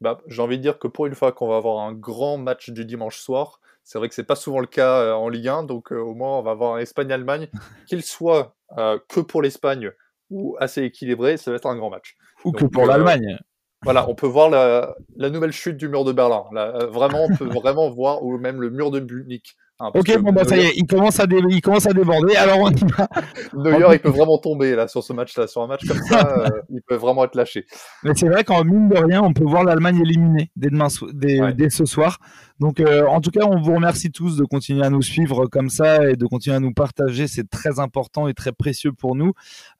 Bah, 0.00 0.18
j'ai 0.28 0.40
envie 0.40 0.56
de 0.56 0.62
dire 0.62 0.78
que 0.78 0.88
pour 0.88 1.06
une 1.06 1.14
fois 1.14 1.32
qu'on 1.32 1.48
va 1.48 1.56
avoir 1.56 1.84
un 1.86 1.92
grand 1.92 2.38
match 2.38 2.70
du 2.70 2.86
dimanche 2.86 3.18
soir, 3.18 3.60
c'est 3.84 3.98
vrai 3.98 4.08
que 4.08 4.14
c'est 4.14 4.24
pas 4.24 4.36
souvent 4.36 4.60
le 4.60 4.66
cas 4.66 5.14
en 5.14 5.28
Ligue 5.28 5.48
1, 5.48 5.64
donc 5.64 5.90
au 5.92 6.14
moins 6.14 6.38
on 6.38 6.42
va 6.42 6.52
avoir 6.52 6.76
un 6.76 6.78
Espagne-Allemagne, 6.78 7.48
qu'il 7.86 8.02
soit 8.02 8.56
que 8.76 9.20
pour 9.20 9.42
l'Espagne 9.42 9.92
ou 10.30 10.56
assez 10.60 10.82
équilibré, 10.82 11.36
ça 11.36 11.50
va 11.50 11.56
être 11.56 11.66
un 11.66 11.76
grand 11.76 11.90
match. 11.90 12.16
Ou 12.44 12.52
que 12.52 12.64
pour 12.64 12.84
euh, 12.84 12.86
l'Allemagne 12.86 13.38
Voilà, 13.82 14.08
on 14.08 14.14
peut 14.14 14.26
voir 14.26 14.48
la, 14.48 14.94
la 15.16 15.30
nouvelle 15.30 15.52
chute 15.52 15.76
du 15.76 15.88
mur 15.88 16.04
de 16.04 16.12
Berlin. 16.12 16.44
Là, 16.52 16.74
euh, 16.76 16.86
vraiment, 16.86 17.24
on 17.24 17.36
peut 17.36 17.44
vraiment 17.60 17.90
voir, 17.90 18.22
ou 18.22 18.38
même 18.38 18.60
le 18.60 18.70
mur 18.70 18.90
de 18.90 19.00
Munich. 19.00 19.56
Hein, 19.80 19.90
parce 19.92 20.08
Ok, 20.08 20.18
bon 20.20 20.32
bah 20.32 20.44
ça 20.44 20.56
y 20.56 20.60
est, 20.60 20.72
il 20.76 20.86
commence 20.86 21.18
à, 21.18 21.26
dé- 21.26 21.40
il 21.48 21.60
commence 21.60 21.86
à 21.86 21.92
déborder. 21.92 22.36
Alors 22.36 22.58
on 22.60 22.70
y 22.70 22.80
va. 22.96 23.08
Neuer, 23.54 23.94
il 23.94 23.98
peut 24.00 24.10
vraiment 24.10 24.38
tomber 24.38 24.76
là 24.76 24.86
sur 24.86 25.02
ce 25.02 25.12
match-là. 25.12 25.46
Sur 25.48 25.62
un 25.62 25.66
match 25.66 25.84
comme 25.86 25.98
ça, 26.02 26.44
euh, 26.46 26.60
il 26.70 26.80
peut 26.82 26.94
vraiment 26.94 27.24
être 27.24 27.34
lâché. 27.34 27.66
Mais 28.04 28.12
c'est 28.14 28.28
vrai 28.28 28.44
qu'en 28.44 28.62
mine 28.64 28.88
de 28.88 28.96
rien, 28.96 29.22
on 29.22 29.32
peut 29.32 29.44
voir 29.44 29.64
l'Allemagne 29.64 30.00
éliminée 30.00 30.50
dès, 30.54 30.70
demain, 30.70 30.88
so- 30.88 31.10
dès, 31.12 31.40
Ouais. 31.40 31.52
dès 31.54 31.70
ce 31.70 31.84
soir. 31.84 32.18
Donc, 32.60 32.78
euh, 32.80 33.06
en 33.06 33.20
tout 33.22 33.30
cas, 33.30 33.46
on 33.46 33.60
vous 33.60 33.74
remercie 33.74 34.10
tous 34.12 34.36
de 34.36 34.44
continuer 34.44 34.84
à 34.84 34.90
nous 34.90 35.02
suivre 35.02 35.46
comme 35.46 35.70
ça 35.70 36.08
et 36.10 36.14
de 36.16 36.26
continuer 36.26 36.56
à 36.56 36.60
nous 36.60 36.74
partager. 36.74 37.26
C'est 37.26 37.48
très 37.48 37.80
important 37.80 38.28
et 38.28 38.34
très 38.34 38.52
précieux 38.52 38.92
pour 38.92 39.16
nous. 39.16 39.32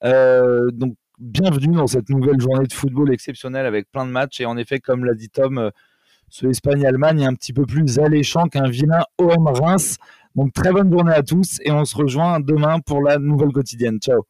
Euh, 0.05 0.71
donc, 0.73 0.95
bienvenue 1.19 1.75
dans 1.77 1.87
cette 1.87 2.09
nouvelle 2.09 2.41
journée 2.41 2.67
de 2.67 2.73
football 2.73 3.13
exceptionnelle 3.13 3.67
avec 3.67 3.91
plein 3.93 4.07
de 4.07 4.11
matchs. 4.11 4.41
Et 4.41 4.47
en 4.47 4.57
effet, 4.57 4.79
comme 4.79 5.05
l'a 5.05 5.13
dit 5.15 5.29
Tom, 5.29 5.71
ce 6.31 6.47
Espagne-Allemagne 6.47 7.21
est 7.21 7.27
un 7.27 7.35
petit 7.35 7.53
peu 7.53 7.66
plus 7.66 7.99
alléchant 7.99 8.45
qu'un 8.45 8.69
vilain 8.69 9.03
OM 9.19 9.49
Reims. 9.49 9.97
Donc, 10.37 10.53
très 10.53 10.73
bonne 10.73 10.90
journée 10.90 11.12
à 11.12 11.23
tous 11.23 11.59
et 11.64 11.73
on 11.73 11.85
se 11.85 11.97
rejoint 11.97 12.38
demain 12.40 12.79
pour 12.81 13.03
la 13.03 13.19
nouvelle 13.19 13.53
quotidienne. 13.53 13.99
Ciao. 14.01 14.25